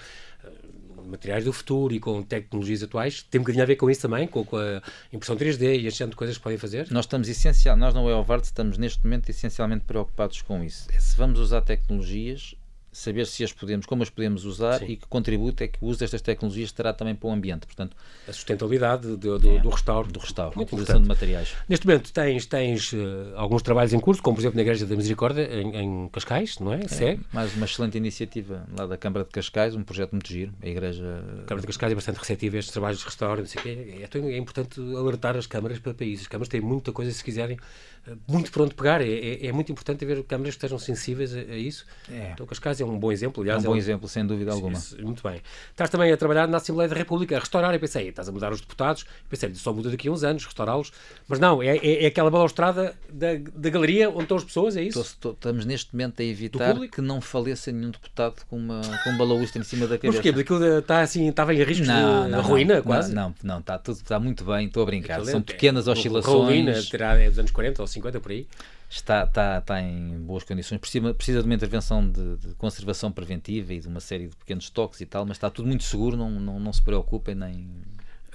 materiais 1.07 1.45
do 1.45 1.53
futuro 1.53 1.95
e 1.95 2.01
com 2.01 2.23
tecnologias 2.23 2.83
atuais, 2.83 3.23
tem 3.23 3.40
um 3.40 3.42
bocadinho 3.42 3.62
a 3.62 3.66
ver 3.66 3.77
com 3.77 3.90
isso 3.90 4.03
também, 4.03 4.27
com, 4.27 4.45
com 4.45 4.57
a 4.57 4.83
impressão 5.12 5.37
3D 5.37 5.81
e 5.81 5.87
este 5.87 6.07
de 6.07 6.16
coisas 6.16 6.37
que 6.37 6.42
podem 6.42 6.59
fazer? 6.59 6.87
Nós 6.90 7.05
estamos 7.05 7.29
essencial, 7.29 7.77
nós 7.77 7.95
na 7.95 8.03
Wellvart 8.03 8.45
estamos 8.45 8.79
neste 8.79 9.03
momento 9.05 9.29
essencialmente 9.29 9.85
preocupados 9.85 10.42
com 10.42 10.62
isso. 10.62 10.88
É 10.92 10.99
se 10.99 11.16
vamos 11.16 11.38
usar 11.40 11.62
tecnologias 11.62 12.55
saber 12.96 13.26
se 13.26 13.44
as 13.44 13.52
podemos, 13.52 13.85
como 13.85 14.02
as 14.02 14.09
podemos 14.09 14.46
usar 14.46 14.78
Sim. 14.78 14.87
e 14.87 14.96
que 14.96 15.06
contributo 15.06 15.62
é 15.62 15.68
que 15.68 15.78
o 15.82 15.87
uso 15.87 16.00
destas 16.00 16.22
tecnologias 16.22 16.72
terá 16.72 16.94
também 16.94 17.14
para 17.14 17.28
o 17.28 17.32
ambiente. 17.32 17.66
Portanto, 17.66 17.94
a 18.26 18.32
sustentabilidade 18.32 19.16
do, 19.16 19.38
do, 19.38 19.56
é, 19.56 19.61
do 19.61 19.68
restauro. 19.68 20.11
Do 20.11 20.18
restauro, 20.18 20.59
a 20.59 20.62
utilização 20.62 21.02
de 21.02 21.06
materiais. 21.06 21.54
Neste 21.68 21.87
momento 21.87 22.11
tens, 22.11 22.46
tens 22.46 22.92
uh, 22.94 22.96
alguns 23.37 23.61
trabalhos 23.62 23.92
em 23.92 24.00
curso, 24.00 24.22
como 24.22 24.37
por 24.37 24.40
exemplo 24.40 24.56
na 24.56 24.62
Igreja 24.62 24.87
da 24.87 24.96
Misericórdia, 24.96 25.42
em, 25.42 25.76
em 25.76 26.09
Cascais, 26.09 26.59
não 26.59 26.72
é? 26.72 26.80
é 27.00 27.18
mais 27.32 27.54
uma 27.54 27.66
excelente 27.66 27.98
iniciativa 27.98 28.66
lá 28.76 28.87
da 28.87 28.96
Câmara 28.96 29.24
de 29.24 29.30
Cascais, 29.30 29.74
um 29.74 29.82
projeto 29.82 30.12
muito 30.12 30.28
giro. 30.28 30.52
A 30.62 30.66
Igreja. 30.66 31.22
A 31.42 31.44
Câmara 31.44 31.61
de 31.61 31.66
Cascais 31.66 31.92
é 31.92 31.94
bastante 31.94 32.18
receptiva 32.18 32.56
a 32.56 32.59
estes 32.59 32.72
trabalhos 32.72 32.98
de 33.00 33.04
restauro, 33.04 33.40
não 33.40 33.46
sei 33.46 33.62
quê. 33.62 33.68
É, 34.00 34.18
é, 34.18 34.32
é 34.32 34.38
importante 34.38 34.80
alertar 34.80 35.37
as 35.37 35.46
câmaras 35.46 35.78
para 35.78 35.92
países. 35.92 36.22
As 36.22 36.28
câmaras 36.28 36.48
têm 36.48 36.62
muita 36.62 36.92
coisa, 36.92 37.12
se 37.12 37.22
quiserem, 37.22 37.59
muito 38.29 38.51
pronto 38.51 38.75
pegar. 38.75 39.01
É, 39.01 39.09
é, 39.09 39.47
é, 39.47 39.53
muito 39.53 39.71
importante 39.73 40.05
haver 40.05 40.23
câmaras 40.25 40.55
que 40.55 40.59
estejam 40.59 40.79
sensíveis 40.79 41.35
a, 41.35 41.40
a 41.40 41.57
isso. 41.57 41.87
É. 42.11 42.31
Então, 42.33 42.47
Cascais 42.47 42.81
é 42.81 42.85
um 42.85 42.99
bom 42.99 43.11
exemplo. 43.11 43.42
Aliás, 43.42 43.64
é 43.64 43.69
um 43.69 43.73
bom 43.73 43.77
exemplo, 43.77 44.09
sem 44.09 44.27
dúvida 44.27 44.53
alguma. 44.53 44.79
Isso, 44.79 45.01
muito 45.03 45.23
bem. 45.23 45.40
Estás 45.71 45.90
também 45.90 46.12
a 46.12 46.16
trabalhar 46.16 46.47
na 46.47 46.59
Assembleia 46.59 46.88
da 46.88 46.97
República, 46.97 47.37
a 47.37 47.40
restaurar. 47.40 47.75
Eu 47.75 47.81
pensei, 47.81 48.09
estás 48.09 48.29
a 48.29 48.33
mudar 48.33 48.53
os 48.53 48.61
deputados. 48.61 49.03
Eu 49.03 49.29
pensei, 49.31 49.55
só 49.55 49.73
muda 49.73 49.90
daqui 49.90 50.09
a 50.09 50.12
uns 50.12 50.25
anos, 50.25 50.45
restaurá-los. 50.45 50.92
Mas 51.29 51.38
não, 51.38 51.62
é, 51.62 51.77
é, 51.77 52.05
é 52.05 52.07
aquela 52.07 52.31
balaustrada 52.31 52.95
da, 53.12 53.29
da 53.55 53.71
galeria 53.71 54.09
onde 54.11 54.23
estão 54.23 54.37
as 54.37 54.45
pessoas, 54.45 54.77
é 54.77 54.83
isso? 54.83 55.01
Estou, 55.01 55.33
estamos 55.33 55.64
neste 55.64 55.95
momento 55.95 56.21
a 56.21 56.25
evitar 56.25 56.79
que 56.88 57.01
não 57.01 57.21
faleça 57.21 57.73
nenhum 57.73 57.90
deputado 57.90 58.45
com, 58.49 58.57
uma, 58.57 58.81
com 59.03 59.11
um 59.11 59.16
balaústre 59.16 59.61
em 59.61 59.64
cima 59.64 59.87
da 59.87 59.99
cabeça. 59.99 60.23
Mas 60.23 60.35
porquê? 60.35 60.40
Aquilo 60.40 60.79
está 60.79 61.01
assim, 61.01 61.29
estava 61.29 61.55
em 61.55 61.62
risco 61.62 61.87
não, 61.87 62.25
de 62.25 62.31
não, 62.31 62.42
ruína, 62.42 62.77
não, 62.77 62.83
quase? 62.83 63.14
Não, 63.14 63.35
não, 63.42 63.59
está 63.59 63.79
tudo 63.79 63.97
está 63.97 64.19
muito 64.19 64.45
bem, 64.45 64.66
estou 64.66 64.83
a 64.83 64.87
brincar. 64.87 65.25
São 65.25 65.42
pequenas 65.42 65.88
oscilações. 65.88 66.47
Ruína 66.47 66.83
terá 66.90 67.19
é 67.19 67.29
dos 67.29 67.38
anos 67.38 67.51
40 67.51 67.83
ou 67.83 67.87
50 67.87 67.95
por 68.00 68.30
aí 68.30 68.46
está, 68.88 69.24
está, 69.24 69.59
está 69.59 69.80
em 69.80 70.18
boas 70.20 70.44
condições. 70.44 70.78
Precisa, 70.78 71.14
precisa 71.14 71.40
de 71.40 71.46
uma 71.46 71.54
intervenção 71.54 72.09
de, 72.09 72.37
de, 72.37 72.54
conservação 72.54 73.11
preventiva 73.11 73.72
e 73.72 73.80
de 73.80 73.88
uma 73.88 74.00
série 74.00 74.28
de 74.28 74.37
pequenos 74.37 74.70
toques 74.70 75.00
e 75.00 75.06
tal, 75.06 75.24
mas 75.26 75.37
está 75.37 75.50
tudo 75.50 75.66
muito 75.66 75.85
seguro, 75.85 76.16
não, 76.16 76.30
não, 76.30 76.61
não 76.61 76.72
se 76.72 76.82
preocupem 76.82 77.35
nem 77.35 77.68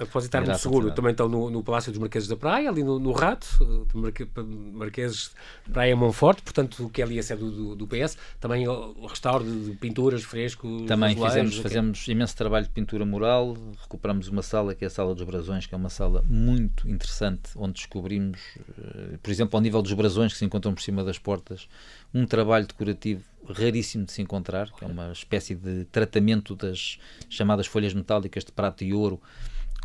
a 0.01 0.05
propósito 0.05 0.31
de 0.31 0.37
estar 0.37 0.41
muito 0.41 0.61
seguro, 0.61 0.91
também 0.91 1.11
estão 1.11 1.29
no, 1.29 1.49
no, 1.49 1.63
Palácio 1.63 1.91
dos 1.91 1.99
Marqueses 1.99 2.27
da 2.27 2.35
Praia, 2.35 2.69
ali 2.69 2.83
no, 2.83 2.97
no 2.99 3.11
Rato, 3.11 3.47
Marque, 3.93 4.27
Marqueses 4.73 5.31
Praia 5.71 5.95
Monforte, 5.95 6.41
portanto, 6.41 6.85
o 6.85 6.89
que 6.89 7.01
é 7.01 7.05
ali 7.05 7.19
é 7.19 7.21
sede 7.21 7.41
do, 7.41 7.75
do, 7.75 7.87
PS, 7.87 8.17
também 8.39 8.67
o 8.67 9.05
restauro 9.05 9.43
de, 9.43 9.75
pinturas, 9.75 10.23
frescos. 10.23 10.87
Também 10.87 11.15
fizemos, 11.15 11.57
fazemos 11.57 12.07
imenso 12.07 12.35
trabalho 12.35 12.65
de 12.65 12.71
pintura 12.71 13.05
mural, 13.05 13.55
recuperamos 13.79 14.27
uma 14.27 14.41
sala 14.41 14.73
que 14.73 14.83
é 14.83 14.87
a 14.87 14.89
Sala 14.89 15.13
dos 15.13 15.23
Brasões, 15.23 15.67
que 15.67 15.75
é 15.75 15.77
uma 15.77 15.89
sala 15.89 16.23
muito 16.27 16.89
interessante, 16.89 17.51
onde 17.55 17.73
descobrimos, 17.73 18.39
eh, 18.57 19.17
por 19.21 19.29
exemplo, 19.29 19.55
ao 19.55 19.61
nível 19.61 19.81
dos 19.81 19.93
brasões 19.93 20.33
que 20.33 20.39
se 20.39 20.45
encontram 20.45 20.73
por 20.73 20.81
cima 20.81 21.03
das 21.03 21.19
portas, 21.19 21.67
um 22.13 22.25
trabalho 22.25 22.65
decorativo 22.65 23.23
raríssimo 23.47 24.05
de 24.05 24.11
se 24.11 24.21
encontrar, 24.21 24.71
que 24.71 24.83
é 24.83 24.87
uma 24.87 25.11
espécie 25.11 25.55
de 25.55 25.85
tratamento 25.85 26.55
das 26.55 26.99
chamadas 27.29 27.67
folhas 27.67 27.93
metálicas 27.93 28.43
de 28.43 28.51
prata 28.51 28.83
e 28.83 28.93
ouro 28.93 29.19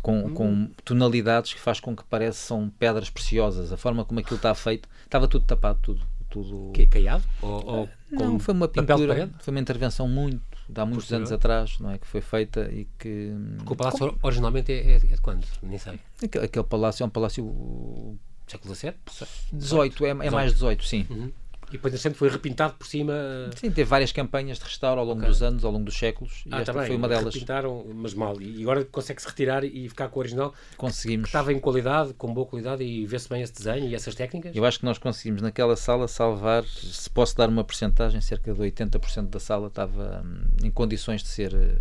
com, 0.07 0.25
hum. 0.25 0.33
com 0.33 0.69
tonalidades 0.85 1.53
que 1.53 1.59
faz 1.59 1.81
com 1.81 1.93
que 1.93 2.03
pareçam 2.05 2.71
pedras 2.79 3.09
preciosas. 3.09 3.73
A 3.73 3.77
forma 3.77 4.05
como 4.05 4.21
aquilo 4.21 4.37
está 4.37 4.55
feito, 4.55 4.87
estava 5.03 5.27
tudo 5.27 5.45
tapado, 5.45 5.79
tudo. 5.81 6.01
tudo... 6.29 6.71
Que 6.73 6.83
é 6.83 6.87
caiado? 6.87 7.23
Ou, 7.41 7.65
ou 7.65 7.89
não, 8.09 8.39
foi 8.39 8.53
uma 8.53 8.69
pintura, 8.69 9.29
foi 9.39 9.51
uma 9.51 9.59
intervenção 9.59 10.07
muito, 10.07 10.41
de 10.69 10.79
há 10.79 10.85
muitos 10.85 11.11
anos 11.11 11.29
atrás, 11.29 11.77
não 11.79 11.91
é? 11.91 11.97
Que 11.97 12.07
foi 12.07 12.21
feita 12.21 12.71
e 12.71 12.87
que. 12.97 13.33
Porque 13.57 13.73
o 13.73 13.75
palácio 13.75 14.17
originalmente 14.21 14.71
é, 14.71 14.95
é, 14.95 14.99
de 14.99 15.21
quando? 15.21 15.45
Nem 15.61 15.77
sei. 15.77 15.99
Aquele, 16.23 16.45
aquele 16.45 16.65
palácio 16.65 17.03
é 17.03 17.05
um 17.05 17.09
palácio. 17.09 18.17
Século 18.47 18.73
XVII? 18.73 18.93
18, 19.51 20.05
é, 20.05 20.09
é 20.09 20.29
mais 20.29 20.53
18, 20.53 20.85
sim. 20.85 21.05
Uhum. 21.09 21.31
E 21.69 21.73
depois 21.73 21.99
sempre 21.99 22.17
foi 22.17 22.29
repintado 22.29 22.73
por 22.75 22.87
cima. 22.87 23.13
Sim, 23.55 23.69
teve 23.69 23.83
várias 23.83 24.11
campanhas 24.11 24.57
de 24.57 24.63
restauro 24.63 24.99
ao 25.01 25.05
longo 25.05 25.19
okay. 25.19 25.29
dos 25.29 25.43
anos, 25.43 25.65
ao 25.65 25.71
longo 25.71 25.83
dos 25.83 25.97
séculos. 25.97 26.43
E 26.45 26.49
ah, 26.51 26.59
esta 26.59 26.73
tá 26.73 26.85
foi 26.85 26.95
uma 26.95 27.07
delas. 27.07 27.33
Repintaram, 27.33 27.85
mas 27.93 28.13
mal. 28.13 28.41
E 28.41 28.61
agora 28.61 28.85
consegue-se 28.85 29.27
retirar 29.27 29.63
e 29.65 29.89
ficar 29.89 30.07
com 30.07 30.19
o 30.19 30.21
original. 30.21 30.53
Conseguimos. 30.77 31.25
Que 31.25 31.29
estava 31.29 31.51
em 31.51 31.59
qualidade, 31.59 32.13
com 32.13 32.33
boa 32.33 32.47
qualidade 32.47 32.83
e 32.83 33.05
vê-se 33.05 33.27
bem 33.27 33.41
esse 33.41 33.53
desenho 33.53 33.89
e 33.89 33.95
essas 33.95 34.15
técnicas. 34.15 34.55
Eu 34.55 34.63
acho 34.65 34.79
que 34.79 34.85
nós 34.85 34.97
conseguimos 34.97 35.41
naquela 35.41 35.75
sala 35.75 36.07
salvar, 36.07 36.63
se 36.63 37.09
posso 37.09 37.35
dar 37.35 37.49
uma 37.49 37.63
porcentagem, 37.63 38.21
cerca 38.21 38.53
de 38.53 38.59
80% 38.61 39.29
da 39.29 39.39
sala 39.39 39.67
estava 39.67 40.23
hum, 40.25 40.47
em 40.63 40.71
condições 40.71 41.21
de 41.21 41.27
ser 41.27 41.53
eh, 41.53 41.77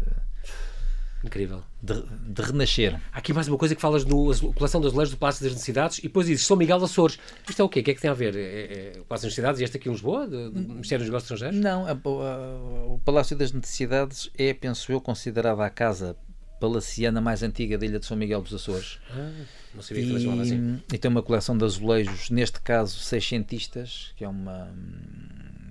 Incrível. 1.26 1.60
De, 1.82 2.02
de, 2.02 2.42
renascer. 2.42 3.00
Há 3.12 3.18
aqui 3.18 3.32
mais 3.32 3.48
uma 3.48 3.58
coisa 3.58 3.74
que 3.74 3.80
falas 3.80 4.04
no 4.04 4.32
coleção 4.54 4.80
das 4.80 4.92
leis 4.92 5.10
do 5.10 5.16
Palácio 5.16 5.42
das 5.42 5.52
Necessidades 5.52 5.98
e 5.98 6.02
depois 6.02 6.26
dizes 6.26 6.46
São 6.46 6.56
Miguel 6.56 6.82
Açores. 6.82 7.18
Isto 7.48 7.62
é 7.62 7.64
o 7.64 7.68
quê? 7.68 7.80
O 7.80 7.82
que 7.82 7.90
é 7.90 7.94
que 7.94 8.00
tem 8.00 8.08
a 8.08 8.14
ver? 8.14 8.36
É, 8.36 8.92
é, 8.96 9.00
o 9.00 9.04
Palácio 9.04 9.26
das 9.26 9.32
Necessidades 9.32 9.60
e 9.60 9.64
este 9.64 9.76
aqui 9.76 9.88
em 9.88 9.92
Lisboa? 9.92 10.26
Do 10.28 10.52
Ministério 10.52 11.04
dos 11.04 11.10
Negócios 11.10 11.32
Estrangeiros? 11.32 11.58
Não, 11.60 11.84
a, 11.84 11.90
a, 11.90 12.92
o 12.92 13.00
Palácio 13.04 13.36
das 13.36 13.50
Necessidades 13.52 14.30
é, 14.38 14.54
penso 14.54 14.92
eu, 14.92 15.00
considerada 15.00 15.64
a 15.64 15.70
casa 15.70 16.16
palaciana 16.60 17.20
mais 17.20 17.42
antiga 17.42 17.76
da 17.76 17.84
ilha 17.84 17.98
de 17.98 18.06
São 18.06 18.16
Miguel 18.16 18.40
dos 18.40 18.54
Açores. 18.54 19.00
Ah, 19.10 19.32
não 19.74 19.82
sabia 19.82 20.06
que 20.06 20.12
e, 20.12 20.40
assim. 20.40 20.82
E 20.92 20.96
tem 20.96 21.10
uma 21.10 21.22
coleção 21.22 21.58
de 21.58 21.64
azulejos, 21.64 22.30
neste 22.30 22.60
caso 22.60 22.98
seiscentistas, 23.00 24.12
que 24.16 24.24
é 24.24 24.28
uma, 24.28 24.72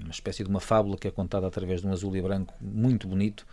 uma 0.02 0.12
espécie 0.12 0.44
de 0.44 0.50
uma 0.50 0.60
fábula 0.60 0.98
que 0.98 1.08
é 1.08 1.12
contada 1.12 1.48
através 1.48 1.80
de 1.80 1.88
um 1.88 1.94
azul 1.94 2.16
e 2.16 2.22
branco 2.22 2.54
muito 2.60 3.08
bonito 3.08 3.46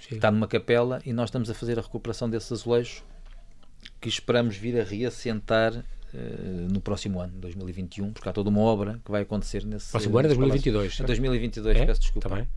Sim. 0.00 0.16
está 0.16 0.30
numa 0.30 0.46
capela 0.46 1.00
e 1.04 1.12
nós 1.12 1.28
estamos 1.28 1.50
a 1.50 1.54
fazer 1.54 1.78
a 1.78 1.82
recuperação 1.82 2.28
desses 2.30 2.50
azulejos 2.52 3.02
que 4.00 4.08
esperamos 4.08 4.56
vir 4.56 4.80
a 4.80 4.84
reassentar 4.84 5.72
uh, 5.74 6.72
no 6.72 6.80
próximo 6.80 7.20
ano, 7.20 7.32
2021, 7.38 8.12
porque 8.12 8.28
há 8.28 8.32
toda 8.32 8.48
uma 8.48 8.60
obra 8.60 9.00
que 9.04 9.10
vai 9.10 9.22
acontecer 9.22 9.64
nesse. 9.64 9.90
Próximo 9.90 10.18
ano 10.18 10.26
é 10.26 10.28
2022. 10.28 11.00
É 11.00 11.04
2022, 11.04 11.76
é? 11.76 11.86
peço 11.86 12.00
desculpa. 12.00 12.28
Está 12.28 12.36
bem. 12.36 12.48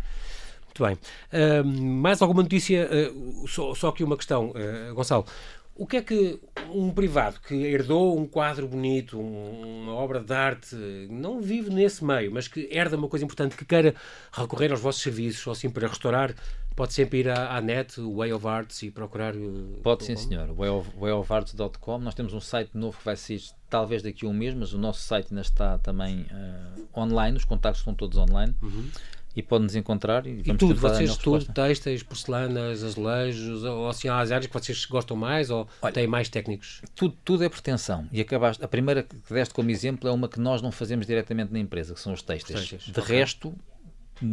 Muito 0.65 0.83
bem. 0.85 0.97
Uh, 1.33 1.65
mais 1.65 2.21
alguma 2.21 2.43
notícia? 2.43 2.87
Uh, 2.87 3.47
só, 3.47 3.73
só 3.73 3.89
aqui 3.89 4.03
uma 4.03 4.17
questão, 4.17 4.53
Gonçalo. 4.93 5.25
O 5.75 5.87
que 5.87 5.95
é 5.95 6.01
que 6.01 6.37
um 6.73 6.91
privado 6.91 7.39
que 7.39 7.55
herdou 7.55 8.19
um 8.19 8.27
quadro 8.27 8.67
bonito, 8.67 9.17
uma 9.17 9.93
obra 9.93 10.19
de 10.19 10.33
arte, 10.33 10.75
não 11.09 11.39
vive 11.39 11.69
nesse 11.69 12.03
meio, 12.03 12.33
mas 12.33 12.49
que 12.49 12.67
herda 12.69 12.97
uma 12.97 13.07
coisa 13.07 13.23
importante, 13.23 13.55
que 13.55 13.63
queira 13.63 13.95
recorrer 14.29 14.71
aos 14.71 14.81
vossos 14.81 15.01
serviços, 15.01 15.47
ou 15.47 15.53
assim 15.53 15.69
para 15.69 15.87
restaurar, 15.87 16.35
pode 16.79 16.93
sempre 16.93 17.19
ir 17.19 17.27
à, 17.27 17.57
à 17.57 17.59
net, 17.59 17.99
o 17.99 18.15
Way 18.15 18.31
of 18.31 18.47
Arts, 18.47 18.83
e 18.83 18.89
procurar. 18.89 19.35
Uh, 19.35 19.81
pode 19.83 20.05
sim, 20.05 20.15
senhor. 20.15 20.47
wayofarts.com. 20.97 21.97
Nós 21.97 22.15
temos 22.15 22.33
um 22.33 22.39
site 22.39 22.69
novo 22.73 22.97
que 22.97 23.03
vai 23.03 23.17
sair 23.17 23.41
talvez 23.69 24.01
daqui 24.01 24.25
a 24.25 24.29
um 24.29 24.33
mês, 24.33 24.53
mas 24.53 24.71
o 24.71 24.77
nosso 24.77 25.01
site 25.01 25.27
ainda 25.29 25.41
está 25.41 25.77
também 25.79 26.21
uh, 26.21 26.87
online, 26.97 27.35
os 27.35 27.43
contactos 27.43 27.81
estão 27.81 27.93
todos 27.93 28.17
online. 28.17 28.55
Uhum 28.61 28.89
e 29.35 29.43
pode-nos 29.43 29.75
encontrar. 29.75 30.25
E, 30.25 30.39
e 30.39 30.57
tudo, 30.57 30.75
vocês 30.75 31.15
tudo, 31.15 31.45
têxteis, 31.53 32.01
porcelanas, 32.01 32.83
azulejos, 32.83 33.63
ou 33.63 33.87
assim, 33.87 34.07
há 34.07 34.19
as 34.19 34.31
áreas 34.31 34.47
que 34.47 34.53
vocês 34.53 34.85
gostam 34.85 35.15
mais 35.15 35.49
ou 35.49 35.67
Olha, 35.81 35.93
têm 35.93 36.07
mais 36.07 36.29
técnicos? 36.29 36.81
Tudo, 36.95 37.15
tudo 37.23 37.43
é 37.43 37.49
pretensão. 37.49 38.07
E 38.11 38.19
acabaste, 38.21 38.63
a 38.63 38.67
primeira 38.67 39.03
que 39.03 39.15
deste 39.31 39.53
como 39.53 39.69
exemplo 39.69 40.09
é 40.09 40.11
uma 40.11 40.27
que 40.27 40.39
nós 40.39 40.61
não 40.61 40.71
fazemos 40.71 41.05
diretamente 41.05 41.53
na 41.53 41.59
empresa, 41.59 41.93
que 41.93 41.99
são 41.99 42.11
os 42.11 42.21
têxteis. 42.21 42.81
De 42.83 42.99
okay. 42.99 43.19
resto, 43.19 43.55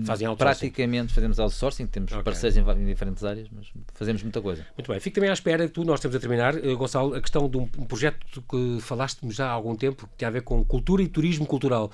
Fazem 0.05 0.35
Praticamente 0.37 1.15
fazemos 1.15 1.39
outsourcing, 1.39 1.87
temos 1.87 2.11
okay. 2.11 2.25
parceiros 2.25 2.57
em, 2.57 2.61
em, 2.61 2.87
diferentes 2.87 3.23
áreas, 3.23 3.49
mas 3.53 3.71
fazemos 3.95 4.23
muita 4.23 4.41
coisa. 4.41 4.67
Muito 4.77 4.91
bem, 4.91 4.99
fico 4.99 5.15
também 5.15 5.31
à 5.31 5.33
espera, 5.33 5.69
tu, 5.69 5.85
nós 5.85 6.01
temos 6.01 6.17
a 6.17 6.21
terminar, 6.21 6.57
uh, 6.57 6.77
Gonçalo, 6.77 7.15
a 7.15 7.21
questão 7.21 7.49
de 7.49 7.57
um, 7.57 7.69
um 7.79 7.85
projeto 7.85 8.43
que 8.43 8.79
falaste-me 8.81 9.33
já 9.33 9.47
há 9.47 9.51
algum 9.51 9.77
tempo, 9.77 10.07
que 10.09 10.17
tem 10.17 10.27
a 10.27 10.31
ver 10.31 10.43
com 10.43 10.65
cultura 10.65 11.03
e 11.03 11.09
turismo 11.09 11.47
cultural. 11.47 11.91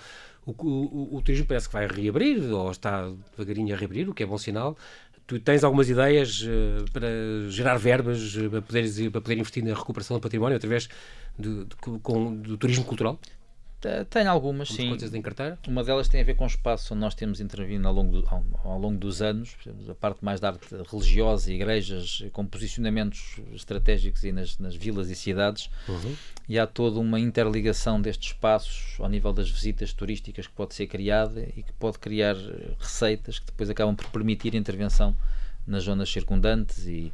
O, 0.46 0.50
o, 0.50 1.16
o, 1.16 1.22
turismo 1.22 1.46
parece 1.46 1.68
que 1.68 1.72
vai 1.72 1.86
reabrir, 1.86 2.42
ou 2.50 2.70
está 2.70 3.08
devagarinho 3.36 3.74
a 3.74 3.78
reabrir, 3.78 4.08
o 4.08 4.14
que 4.14 4.22
é 4.22 4.26
bom 4.26 4.38
sinal. 4.38 4.76
Tu 5.26 5.38
tens 5.38 5.62
algumas 5.62 5.88
ideias 5.88 6.42
uh, 6.42 6.84
para 6.92 7.08
gerar 7.48 7.76
verbas, 7.76 8.34
uh, 8.36 8.50
para, 8.50 8.62
poderes, 8.62 8.98
para 9.10 9.20
poder 9.20 9.38
investir 9.38 9.62
na 9.62 9.74
recuperação 9.74 10.16
do 10.16 10.20
património 10.20 10.56
através 10.56 10.88
com, 12.02 12.36
do 12.36 12.56
turismo 12.56 12.84
cultural? 12.84 13.18
Tenho 14.08 14.30
algumas, 14.30 14.68
sim. 14.68 14.92
Em 14.92 15.22
carteira? 15.22 15.58
Uma 15.66 15.82
delas 15.82 16.08
tem 16.08 16.20
a 16.20 16.24
ver 16.24 16.34
com 16.34 16.44
o 16.44 16.46
espaço 16.46 16.94
onde 16.94 17.00
nós 17.00 17.14
temos 17.14 17.40
intervindo 17.40 17.86
ao 17.86 17.92
longo, 17.92 18.20
do, 18.20 18.28
ao, 18.28 18.44
ao, 18.64 18.78
longo 18.78 18.98
dos 18.98 19.20
anos, 19.20 19.56
a 19.88 19.94
parte 19.94 20.24
mais 20.24 20.40
da 20.40 20.48
arte 20.48 20.66
religiosa, 20.90 21.52
igrejas 21.52 22.24
com 22.32 22.46
posicionamentos 22.46 23.40
estratégicos 23.52 24.22
e 24.24 24.32
nas, 24.32 24.58
nas 24.58 24.76
vilas 24.76 25.10
e 25.10 25.16
cidades. 25.16 25.68
Uhum. 25.88 26.14
E 26.48 26.58
há 26.58 26.66
toda 26.66 27.00
uma 27.00 27.18
interligação 27.18 28.00
destes 28.00 28.28
espaços 28.28 28.96
ao 29.00 29.08
nível 29.08 29.32
das 29.32 29.50
visitas 29.50 29.92
turísticas 29.92 30.46
que 30.46 30.52
pode 30.52 30.74
ser 30.74 30.86
criada 30.86 31.42
e 31.56 31.62
que 31.62 31.72
pode 31.74 31.98
criar 31.98 32.36
receitas 32.78 33.38
que 33.38 33.46
depois 33.46 33.68
acabam 33.68 33.94
por 33.96 34.08
permitir 34.10 34.54
intervenção 34.54 35.16
nas 35.66 35.84
zonas 35.84 36.10
circundantes 36.10 36.86
e 36.86 37.12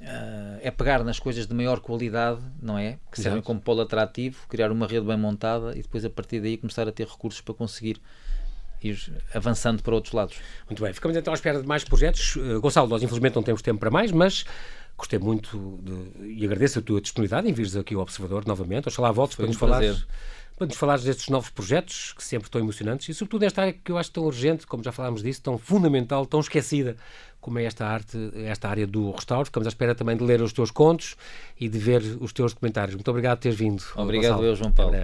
Uh, 0.00 0.58
é 0.60 0.70
pegar 0.70 1.04
nas 1.04 1.18
coisas 1.18 1.46
de 1.46 1.54
maior 1.54 1.80
qualidade, 1.80 2.40
não 2.60 2.76
é? 2.76 2.98
Que 3.10 3.20
servem 3.20 3.40
como 3.40 3.60
polo 3.60 3.80
atrativo, 3.80 4.44
criar 4.48 4.70
uma 4.72 4.86
rede 4.86 5.06
bem 5.06 5.16
montada 5.16 5.72
e 5.78 5.82
depois 5.82 6.04
a 6.04 6.10
partir 6.10 6.40
daí 6.40 6.56
começar 6.56 6.86
a 6.88 6.92
ter 6.92 7.06
recursos 7.06 7.40
para 7.40 7.54
conseguir 7.54 8.00
ir 8.82 8.98
avançando 9.32 9.82
para 9.82 9.94
outros 9.94 10.12
lados. 10.12 10.36
Muito 10.68 10.82
bem, 10.82 10.92
ficamos 10.92 11.16
então 11.16 11.32
à 11.32 11.36
espera 11.36 11.60
de 11.60 11.66
mais 11.66 11.84
projetos. 11.84 12.36
Uh, 12.36 12.60
Gonçalo, 12.60 12.88
nós 12.88 13.02
infelizmente 13.02 13.36
não 13.36 13.42
temos 13.42 13.62
tempo 13.62 13.78
para 13.78 13.90
mais, 13.90 14.10
mas 14.10 14.44
gostei 14.98 15.18
muito 15.18 15.78
de, 15.82 16.40
e 16.40 16.44
agradeço 16.44 16.80
a 16.80 16.82
tua 16.82 17.00
disponibilidade 17.00 17.48
em 17.48 17.52
vires 17.52 17.76
aqui 17.76 17.94
ao 17.94 18.00
Observador 18.00 18.46
novamente. 18.46 18.88
Oxalá 18.88 19.12
voltes 19.12 19.36
para 19.36 19.46
nos 19.46 19.56
falar 19.56 19.80
para 20.56 20.68
nos 20.68 20.76
falares 20.76 21.02
destes 21.02 21.28
novos 21.28 21.50
projetos 21.50 22.12
que 22.12 22.22
sempre 22.22 22.46
estão 22.46 22.60
emocionantes 22.60 23.08
e, 23.08 23.14
sobretudo, 23.14 23.42
esta 23.42 23.62
área 23.62 23.72
que 23.72 23.90
eu 23.90 23.98
acho 23.98 24.10
tão 24.12 24.24
urgente, 24.24 24.66
como 24.66 24.84
já 24.84 24.92
falámos 24.92 25.22
disso, 25.22 25.42
tão 25.42 25.58
fundamental, 25.58 26.24
tão 26.26 26.38
esquecida, 26.38 26.96
como 27.44 27.58
é 27.58 27.64
esta 27.64 27.86
arte, 27.86 28.16
esta 28.36 28.70
área 28.70 28.86
do 28.86 29.10
restauro. 29.10 29.44
Ficamos 29.44 29.66
à 29.66 29.68
espera 29.68 29.94
também 29.94 30.16
de 30.16 30.24
ler 30.24 30.40
os 30.40 30.50
teus 30.50 30.70
contos 30.70 31.14
e 31.60 31.68
de 31.68 31.78
ver 31.78 32.00
os 32.18 32.32
teus 32.32 32.54
documentários. 32.54 32.94
Muito 32.94 33.10
obrigado 33.10 33.36
por 33.36 33.42
teres 33.42 33.58
vindo. 33.58 33.84
Obrigado, 33.94 34.42
eu, 34.42 34.56
João 34.56 34.72
Paulo. 34.72 34.94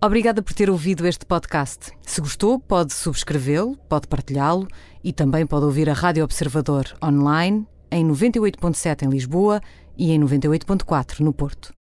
Obrigada 0.00 0.40
por 0.40 0.52
ter 0.52 0.70
ouvido 0.70 1.04
este 1.04 1.26
podcast. 1.26 1.90
Se 2.02 2.20
gostou, 2.20 2.60
pode 2.60 2.92
subscrevê-lo, 2.92 3.76
pode 3.88 4.06
partilhá-lo 4.06 4.68
e 5.02 5.12
também 5.12 5.44
pode 5.44 5.64
ouvir 5.64 5.90
a 5.90 5.94
Rádio 5.94 6.22
Observador 6.22 6.84
online 7.02 7.66
em 7.90 8.06
98.7 8.06 9.02
em 9.02 9.08
Lisboa 9.08 9.60
e 9.96 10.10
em 10.10 10.20
98.4 10.20 11.20
no 11.20 11.32
Porto. 11.32 11.72